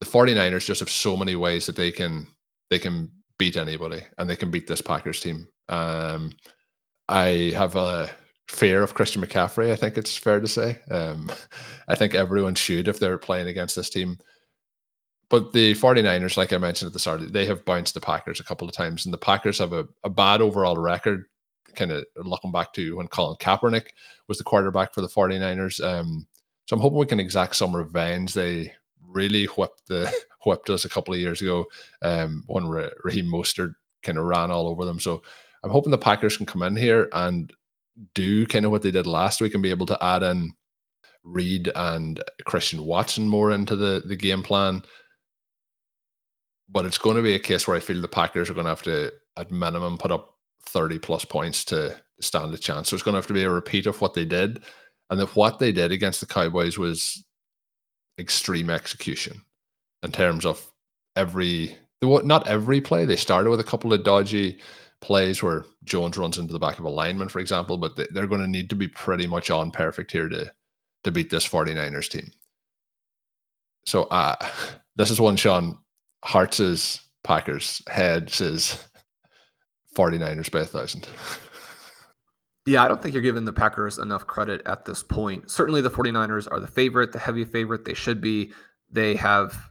The 0.00 0.06
49ers 0.06 0.64
just 0.64 0.80
have 0.80 0.90
so 0.90 1.16
many 1.16 1.34
ways 1.36 1.66
that 1.66 1.76
they 1.76 1.90
can 1.90 2.26
they 2.70 2.78
can 2.78 3.10
beat 3.38 3.56
anybody 3.56 4.02
and 4.18 4.28
they 4.28 4.36
can 4.36 4.50
beat 4.50 4.66
this 4.66 4.82
Packers 4.82 5.20
team. 5.20 5.48
Um, 5.68 6.32
I 7.08 7.52
have 7.56 7.76
a 7.76 8.10
fear 8.48 8.82
of 8.82 8.94
Christian 8.94 9.22
McCaffrey, 9.22 9.70
I 9.70 9.76
think 9.76 9.96
it's 9.96 10.16
fair 10.16 10.40
to 10.40 10.48
say. 10.48 10.78
Um, 10.90 11.30
I 11.88 11.94
think 11.94 12.14
everyone 12.14 12.54
should 12.54 12.88
if 12.88 12.98
they're 12.98 13.18
playing 13.18 13.48
against 13.48 13.76
this 13.76 13.90
team. 13.90 14.18
but 15.30 15.52
the 15.52 15.74
49ers, 15.74 16.36
like 16.36 16.52
I 16.52 16.58
mentioned 16.58 16.88
at 16.88 16.92
the 16.92 16.98
start, 16.98 17.32
they 17.32 17.46
have 17.46 17.64
bounced 17.64 17.94
the 17.94 18.00
Packers 18.00 18.40
a 18.40 18.44
couple 18.44 18.68
of 18.68 18.74
times, 18.74 19.04
and 19.04 19.12
the 19.12 19.18
Packers 19.18 19.58
have 19.58 19.72
a, 19.72 19.86
a 20.04 20.10
bad 20.10 20.40
overall 20.40 20.76
record. 20.76 21.26
Kind 21.78 21.92
of 21.92 22.04
looking 22.16 22.50
back 22.50 22.72
to 22.72 22.96
when 22.96 23.06
Colin 23.06 23.36
Kaepernick 23.36 23.90
was 24.26 24.38
the 24.38 24.44
quarterback 24.44 24.92
for 24.92 25.00
the 25.00 25.08
49ers. 25.08 25.82
Um, 25.82 26.26
so 26.66 26.74
I'm 26.74 26.82
hoping 26.82 26.98
we 26.98 27.06
can 27.06 27.20
exact 27.20 27.54
some 27.54 27.74
revenge. 27.74 28.34
They 28.34 28.72
really 29.06 29.46
whipped 29.46 29.86
the 29.86 30.12
whipped 30.44 30.70
us 30.70 30.84
a 30.84 30.88
couple 30.88 31.14
of 31.14 31.20
years 31.20 31.40
ago 31.40 31.66
um, 32.02 32.42
when 32.48 32.66
Raheem 32.66 33.26
Mostert 33.26 33.74
kind 34.02 34.18
of 34.18 34.24
ran 34.24 34.50
all 34.50 34.66
over 34.66 34.84
them. 34.84 34.98
So 34.98 35.22
I'm 35.62 35.70
hoping 35.70 35.90
the 35.90 35.98
Packers 35.98 36.36
can 36.36 36.46
come 36.46 36.62
in 36.62 36.76
here 36.76 37.08
and 37.12 37.52
do 38.14 38.44
kind 38.46 38.64
of 38.64 38.70
what 38.70 38.82
they 38.82 38.90
did 38.90 39.06
last 39.06 39.40
week 39.40 39.54
and 39.54 39.62
be 39.62 39.70
able 39.70 39.86
to 39.86 40.04
add 40.04 40.22
in 40.22 40.52
Reed 41.24 41.70
and 41.74 42.22
Christian 42.44 42.84
Watson 42.84 43.28
more 43.28 43.52
into 43.52 43.76
the 43.76 44.02
the 44.04 44.16
game 44.16 44.42
plan. 44.42 44.82
But 46.68 46.86
it's 46.86 46.98
going 46.98 47.16
to 47.16 47.22
be 47.22 47.34
a 47.34 47.38
case 47.38 47.66
where 47.66 47.76
I 47.76 47.80
feel 47.80 48.00
the 48.00 48.08
Packers 48.08 48.50
are 48.50 48.54
going 48.54 48.66
to 48.66 48.70
have 48.70 48.82
to, 48.82 49.12
at 49.38 49.50
minimum, 49.50 49.96
put 49.96 50.12
up 50.12 50.34
30 50.66 50.98
plus 50.98 51.24
points 51.24 51.64
to 51.66 51.96
stand 52.20 52.52
a 52.52 52.58
chance. 52.58 52.88
So 52.88 52.94
it's 52.94 53.02
going 53.02 53.14
to 53.14 53.18
have 53.18 53.26
to 53.28 53.32
be 53.32 53.44
a 53.44 53.50
repeat 53.50 53.86
of 53.86 54.00
what 54.00 54.14
they 54.14 54.24
did. 54.24 54.62
And 55.10 55.20
if 55.20 55.36
what 55.36 55.58
they 55.58 55.72
did 55.72 55.92
against 55.92 56.20
the 56.20 56.26
Cowboys 56.26 56.78
was 56.78 57.24
extreme 58.18 58.68
execution 58.68 59.40
in 60.02 60.12
terms 60.12 60.44
of 60.44 60.70
every, 61.16 61.76
not 62.02 62.46
every 62.46 62.80
play, 62.80 63.04
they 63.04 63.16
started 63.16 63.50
with 63.50 63.60
a 63.60 63.64
couple 63.64 63.92
of 63.92 64.04
dodgy 64.04 64.58
plays 65.00 65.42
where 65.42 65.64
Jones 65.84 66.18
runs 66.18 66.38
into 66.38 66.52
the 66.52 66.58
back 66.58 66.78
of 66.78 66.84
a 66.84 66.90
lineman, 66.90 67.28
for 67.28 67.38
example, 67.38 67.78
but 67.78 67.96
they're 68.12 68.26
going 68.26 68.40
to 68.40 68.48
need 68.48 68.68
to 68.70 68.76
be 68.76 68.88
pretty 68.88 69.26
much 69.26 69.50
on 69.50 69.70
perfect 69.70 70.10
here 70.10 70.28
to, 70.28 70.52
to 71.04 71.10
beat 71.10 71.30
this 71.30 71.46
49ers 71.46 72.08
team. 72.08 72.30
So 73.86 74.04
uh, 74.04 74.36
this 74.96 75.10
is 75.10 75.20
one, 75.20 75.36
Shawn, 75.36 75.78
Hearts 76.24 76.60
is 76.60 77.00
Packers, 77.22 77.82
heads 77.88 78.40
is 78.40 78.87
49ers 79.98 80.50
by 80.50 80.60
a 80.60 80.64
thousand. 80.64 81.08
Yeah, 82.68 82.84
I 82.84 82.88
don't 82.88 83.00
think 83.00 83.14
you're 83.14 83.22
giving 83.22 83.46
the 83.46 83.52
Packers 83.52 83.96
enough 83.96 84.26
credit 84.26 84.60
at 84.66 84.84
this 84.84 85.02
point. 85.02 85.50
Certainly 85.50 85.80
the 85.80 85.90
49ers 85.90 86.46
are 86.50 86.60
the 86.60 86.66
favorite, 86.66 87.12
the 87.12 87.18
heavy 87.18 87.46
favorite. 87.46 87.86
They 87.86 87.94
should 87.94 88.20
be. 88.20 88.52
They 88.90 89.16
have, 89.16 89.70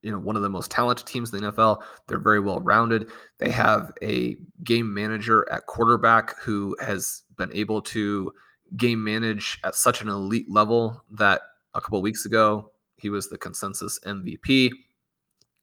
you 0.00 0.10
know, 0.10 0.18
one 0.18 0.36
of 0.36 0.42
the 0.42 0.48
most 0.48 0.70
talented 0.70 1.06
teams 1.06 1.34
in 1.34 1.42
the 1.42 1.52
NFL. 1.52 1.82
They're 2.08 2.18
very 2.18 2.40
well 2.40 2.60
rounded. 2.60 3.10
They 3.40 3.50
have 3.50 3.92
a 4.00 4.38
game 4.64 4.94
manager 4.94 5.46
at 5.52 5.66
quarterback 5.66 6.38
who 6.40 6.74
has 6.80 7.24
been 7.36 7.50
able 7.52 7.82
to 7.82 8.32
game 8.74 9.04
manage 9.04 9.58
at 9.62 9.74
such 9.74 10.00
an 10.00 10.08
elite 10.08 10.50
level 10.50 11.04
that 11.10 11.42
a 11.74 11.80
couple 11.82 12.00
weeks 12.00 12.24
ago 12.24 12.70
he 12.96 13.10
was 13.10 13.28
the 13.28 13.36
consensus 13.36 13.98
MVP. 14.06 14.70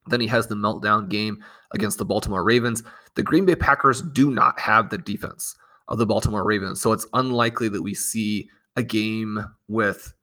Then 0.09 0.21
he 0.21 0.27
has 0.27 0.47
the 0.47 0.55
meltdown 0.55 1.09
game 1.09 1.43
against 1.73 1.97
the 1.97 2.05
Baltimore 2.05 2.43
Ravens. 2.43 2.83
The 3.15 3.23
Green 3.23 3.45
Bay 3.45 3.55
Packers 3.55 4.01
do 4.01 4.31
not 4.31 4.59
have 4.59 4.89
the 4.89 4.97
defense 4.97 5.55
of 5.87 5.97
the 5.97 6.05
Baltimore 6.05 6.45
Ravens. 6.45 6.81
So 6.81 6.91
it's 6.91 7.07
unlikely 7.13 7.69
that 7.69 7.81
we 7.81 7.93
see 7.93 8.49
a 8.75 8.83
game 8.83 9.43
with 9.67 10.13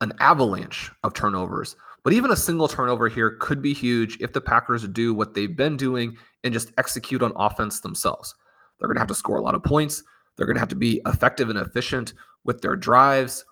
an 0.00 0.12
avalanche 0.18 0.90
of 1.04 1.14
turnovers. 1.14 1.76
But 2.02 2.14
even 2.14 2.30
a 2.30 2.36
single 2.36 2.68
turnover 2.68 3.08
here 3.08 3.36
could 3.40 3.60
be 3.60 3.74
huge 3.74 4.16
if 4.20 4.32
the 4.32 4.40
Packers 4.40 4.88
do 4.88 5.12
what 5.12 5.34
they've 5.34 5.54
been 5.54 5.76
doing 5.76 6.16
and 6.44 6.52
just 6.52 6.72
execute 6.78 7.22
on 7.22 7.32
offense 7.36 7.80
themselves. 7.80 8.34
They're 8.78 8.88
going 8.88 8.96
to 8.96 9.00
have 9.00 9.08
to 9.08 9.14
score 9.14 9.36
a 9.36 9.42
lot 9.42 9.54
of 9.54 9.62
points. 9.62 10.02
They're 10.36 10.46
going 10.46 10.56
to 10.56 10.60
have 10.60 10.70
to 10.70 10.76
be 10.76 11.02
effective 11.06 11.50
and 11.50 11.58
efficient 11.58 12.14
with 12.44 12.62
their 12.62 12.76
drives. 12.76 13.44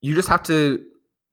You 0.00 0.14
just 0.14 0.28
have 0.28 0.44
to 0.44 0.84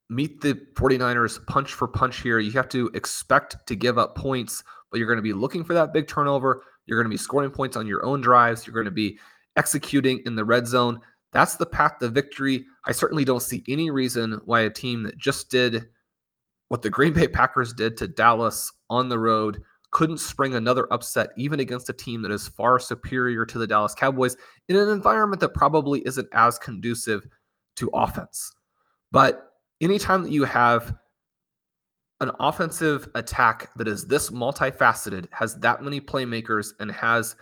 meet 0.10 0.42
the 0.42 0.56
49ers 0.74 1.46
punch 1.46 1.74
for 1.74 1.88
punch 1.88 2.22
here. 2.22 2.40
You 2.40 2.52
have 2.52 2.70
to 2.70 2.90
expect 2.94 3.58
to 3.68 3.76
give 3.76 3.98
up 3.98 4.16
points, 4.16 4.64
but 4.92 4.98
you're 4.98 5.08
going 5.08 5.18
to 5.18 5.24
be 5.24 5.34
looking 5.34 5.64
for 5.64 5.74
that 5.74 5.94
big 5.94 6.08
turnover. 6.08 6.64
You're 6.86 6.98
going 6.98 7.10
to 7.10 7.14
be 7.14 7.18
scoring 7.18 7.52
points 7.52 7.78
on 7.78 7.88
your 7.88 8.04
own 8.04 8.22
drives. 8.22 8.66
You're 8.66 8.74
going 8.74 8.86
to 8.86 8.92
be 8.92 9.20
executing 9.56 10.22
in 10.26 10.36
the 10.36 10.46
red 10.46 10.68
zone. 10.68 11.00
That's 11.32 11.58
the 11.58 11.66
path 11.66 12.00
to 12.00 12.10
victory. 12.10 12.66
I 12.86 12.92
certainly 12.92 13.24
don't 13.24 13.42
see 13.42 13.64
any 13.68 13.92
reason 13.92 14.42
why 14.46 14.62
a 14.62 14.70
team 14.70 15.04
that 15.04 15.18
just 15.18 15.52
did 15.52 15.88
what 16.70 16.82
the 16.82 16.90
Green 16.90 17.14
Bay 17.14 17.28
Packers 17.28 17.74
did 17.74 17.98
to 17.98 18.08
Dallas 18.08 18.72
on 18.90 19.10
the 19.10 19.20
road 19.20 19.62
couldn't 19.92 20.20
spring 20.20 20.54
another 20.54 20.92
upset, 20.94 21.30
even 21.36 21.60
against 21.60 21.90
a 21.90 21.94
team 21.94 22.22
that 22.22 22.32
is 22.32 22.48
far 22.48 22.80
superior 22.80 23.46
to 23.46 23.58
the 23.58 23.68
Dallas 23.68 23.96
Cowboys 23.96 24.38
in 24.68 24.76
an 24.76 24.90
environment 24.90 25.40
that 25.40 25.56
probably 25.56 26.06
isn't 26.06 26.28
as 26.32 26.60
conducive 26.60 27.28
to 27.76 27.90
offense. 27.94 28.52
But 29.12 29.49
anytime 29.82 30.24
that 30.24 30.32
you 30.32 30.44
have 30.44 30.96
an 32.22 32.32
offensive 32.40 33.08
attack 33.16 33.70
that 33.76 33.88
is 33.88 34.06
this 34.06 34.30
multifaceted, 34.30 35.28
has 35.32 35.56
that 35.60 35.82
many 35.82 36.02
playmakers, 36.02 36.74
and 36.80 36.92
has 36.92 37.36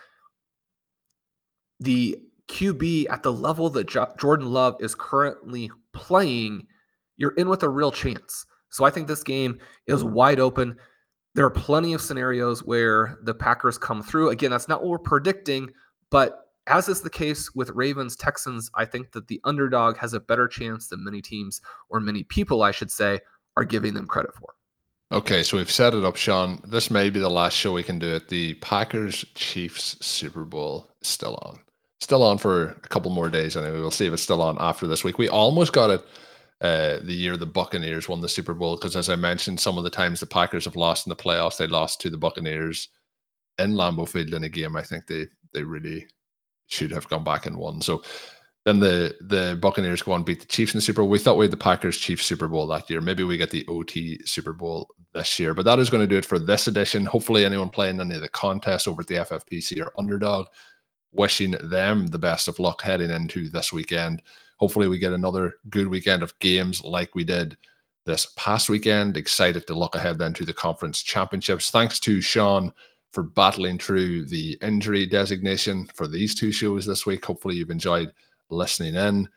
the 1.79 2.17
QB 2.47 3.07
at 3.09 3.23
the 3.23 3.33
level 3.33 3.69
that 3.71 3.87
jo- 3.87 4.13
Jordan 4.19 4.51
Love 4.51 4.77
is 4.79 4.95
currently 4.95 5.71
playing, 5.93 6.67
you're 7.17 7.35
in 7.35 7.49
with 7.49 7.63
a 7.63 7.69
real 7.69 7.91
chance. 7.91 8.45
So 8.69 8.85
I 8.85 8.89
think 8.89 9.07
this 9.07 9.23
game 9.23 9.59
is 9.87 10.03
wide 10.03 10.39
open. 10.39 10.77
There 11.35 11.45
are 11.45 11.51
plenty 11.51 11.93
of 11.93 12.01
scenarios 12.01 12.63
where 12.63 13.17
the 13.23 13.33
Packers 13.33 13.77
come 13.77 14.03
through. 14.03 14.29
Again, 14.29 14.51
that's 14.51 14.67
not 14.67 14.81
what 14.81 14.89
we're 14.89 14.99
predicting, 14.99 15.69
but 16.09 16.46
as 16.67 16.89
is 16.89 17.01
the 17.01 17.09
case 17.09 17.53
with 17.55 17.69
Ravens 17.71 18.15
Texans, 18.15 18.69
I 18.75 18.85
think 18.85 19.11
that 19.13 19.27
the 19.27 19.39
underdog 19.43 19.97
has 19.97 20.13
a 20.13 20.19
better 20.19 20.47
chance 20.47 20.87
than 20.87 21.03
many 21.03 21.21
teams, 21.21 21.61
or 21.89 21.99
many 21.99 22.23
people, 22.23 22.61
I 22.61 22.71
should 22.71 22.91
say, 22.91 23.19
are 23.55 23.65
giving 23.65 23.93
them 23.93 24.07
credit 24.07 24.33
for. 24.35 24.53
Okay, 25.11 25.41
so 25.41 25.55
we've 25.55 25.71
set 25.71 25.93
it 25.93 26.03
up, 26.03 26.17
Shawn. 26.17 26.61
This 26.65 26.91
may 26.91 27.09
be 27.09 27.19
the 27.19 27.29
last 27.29 27.55
show 27.55 27.71
we 27.71 27.83
can 27.83 27.97
do 27.97 28.15
it. 28.15 28.27
The 28.27 28.55
Packers 28.55 29.23
Chiefs 29.35 29.95
Super 30.05 30.43
Bowl 30.43 30.91
is 31.01 31.07
still 31.07 31.39
on. 31.43 31.59
Still 32.01 32.23
on 32.23 32.37
for 32.37 32.69
a 32.69 32.73
couple 32.89 33.09
more 33.09 33.29
days, 33.29 33.55
anyway. 33.55 33.79
We'll 33.79 33.89
see 33.89 34.05
if 34.05 34.13
it's 34.13 34.21
still 34.21 34.41
on 34.41 34.57
after 34.59 34.85
this 34.85 35.03
week. 35.03 35.17
We 35.17 35.29
almost 35.29 35.71
got 35.71 35.89
it 35.89 36.05
uh, 36.59 36.97
the 37.03 37.13
year 37.13 37.37
the 37.37 37.45
Buccaneers 37.45 38.09
won 38.09 38.19
the 38.19 38.27
Super 38.27 38.53
Bowl 38.53 38.75
because, 38.75 38.95
as 38.95 39.09
I 39.09 39.15
mentioned, 39.15 39.59
some 39.59 39.77
of 39.77 39.83
the 39.83 39.89
times 39.89 40.19
the 40.19 40.25
Packers 40.25 40.65
have 40.65 40.75
lost 40.75 41.05
in 41.05 41.09
the 41.09 41.15
playoffs, 41.15 41.57
they 41.57 41.67
lost 41.67 42.01
to 42.01 42.09
the 42.09 42.17
Buccaneers 42.17 42.89
in 43.59 43.73
Lambeau 43.73 44.07
Field 44.07 44.33
in 44.33 44.43
a 44.43 44.49
game. 44.49 44.75
I 44.75 44.81
think 44.81 45.07
they 45.07 45.27
they 45.53 45.63
really 45.63 46.07
should 46.67 46.91
have 46.91 47.07
gone 47.09 47.23
back 47.23 47.45
and 47.45 47.57
won. 47.57 47.81
So 47.81 48.03
then 48.67 48.79
the 48.79 49.15
the 49.21 49.57
Buccaneers 49.61 50.01
go 50.01 50.11
on 50.11 50.23
beat 50.23 50.41
the 50.41 50.45
Chiefs 50.45 50.73
in 50.73 50.77
the 50.79 50.81
Super 50.81 51.01
Bowl. 51.01 51.09
We 51.09 51.19
thought 51.19 51.37
we 51.37 51.45
had 51.45 51.51
the 51.51 51.57
Packers 51.57 51.97
Chiefs 51.97 52.25
Super 52.25 52.49
Bowl 52.49 52.67
that 52.67 52.89
year. 52.89 52.99
Maybe 52.99 53.23
we 53.23 53.37
get 53.37 53.49
the 53.49 53.65
OT 53.67 54.19
Super 54.25 54.51
Bowl 54.51 54.89
this 55.13 55.39
year. 55.39 55.53
But 55.53 55.63
that 55.63 55.79
is 55.79 55.89
going 55.89 56.03
to 56.03 56.07
do 56.07 56.17
it 56.17 56.25
for 56.25 56.37
this 56.37 56.67
edition. 56.67 57.05
Hopefully, 57.05 57.45
anyone 57.45 57.69
playing 57.69 58.01
any 58.01 58.15
of 58.15 58.21
the 58.21 58.27
contests 58.27 58.85
over 58.85 59.01
at 59.01 59.07
the 59.07 59.15
FFPC 59.15 59.81
or 59.81 59.93
underdog, 59.97 60.47
wishing 61.13 61.51
them 61.63 62.07
the 62.07 62.19
best 62.19 62.49
of 62.49 62.59
luck 62.59 62.81
heading 62.81 63.09
into 63.09 63.47
this 63.49 63.71
weekend. 63.71 64.21
Hopefully, 64.57 64.89
we 64.89 64.99
get 64.99 65.13
another 65.13 65.55
good 65.69 65.87
weekend 65.87 66.21
of 66.21 66.37
games 66.39 66.83
like 66.83 67.15
we 67.15 67.23
did 67.23 67.55
this 68.05 68.27
past 68.35 68.69
weekend. 68.69 69.15
Excited 69.15 69.65
to 69.67 69.75
look 69.75 69.95
ahead 69.95 70.17
then 70.17 70.33
to 70.33 70.43
the 70.43 70.53
conference 70.53 71.01
championships. 71.01 71.71
Thanks 71.71 72.01
to 72.01 72.19
Shawn 72.19 72.73
for 73.17 73.23
battling 73.23 73.79
through 73.79 74.23
the 74.25 74.55
injury 74.61 75.07
designation 75.07 75.87
for 75.95 76.07
these 76.07 76.35
two 76.35 76.51
shows 76.51 76.85
this 76.85 77.07
week. 77.07 77.25
Hopefully, 77.25 77.55
you've 77.55 77.71
enjoyed 77.71 78.13
listening 78.51 78.93
in. 78.93 79.27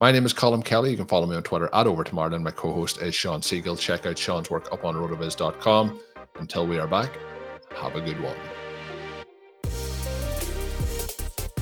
My 0.00 0.12
name 0.12 0.24
is 0.24 0.32
Colm 0.32 0.64
Kelly. 0.64 0.92
You 0.92 0.96
can 0.96 1.08
follow 1.08 1.26
me 1.26 1.34
on 1.34 1.42
Twitter 1.42 1.68
at 1.72 1.88
Over 1.88 2.04
Tomorrow, 2.04 2.36
and 2.36 2.44
my 2.44 2.52
co-host 2.52 3.02
is 3.02 3.12
Shawn 3.12 3.40
Siegele. 3.40 3.80
Check 3.80 4.06
out 4.06 4.16
Shawn's 4.16 4.48
work 4.48 4.72
up 4.72 4.84
on 4.84 4.94
rotoviz.com. 4.94 6.00
Until 6.36 6.68
we 6.68 6.78
are 6.78 6.86
back, 6.86 7.10
have 7.74 7.96
a 7.96 8.00
good 8.00 8.22
one. 8.22 8.36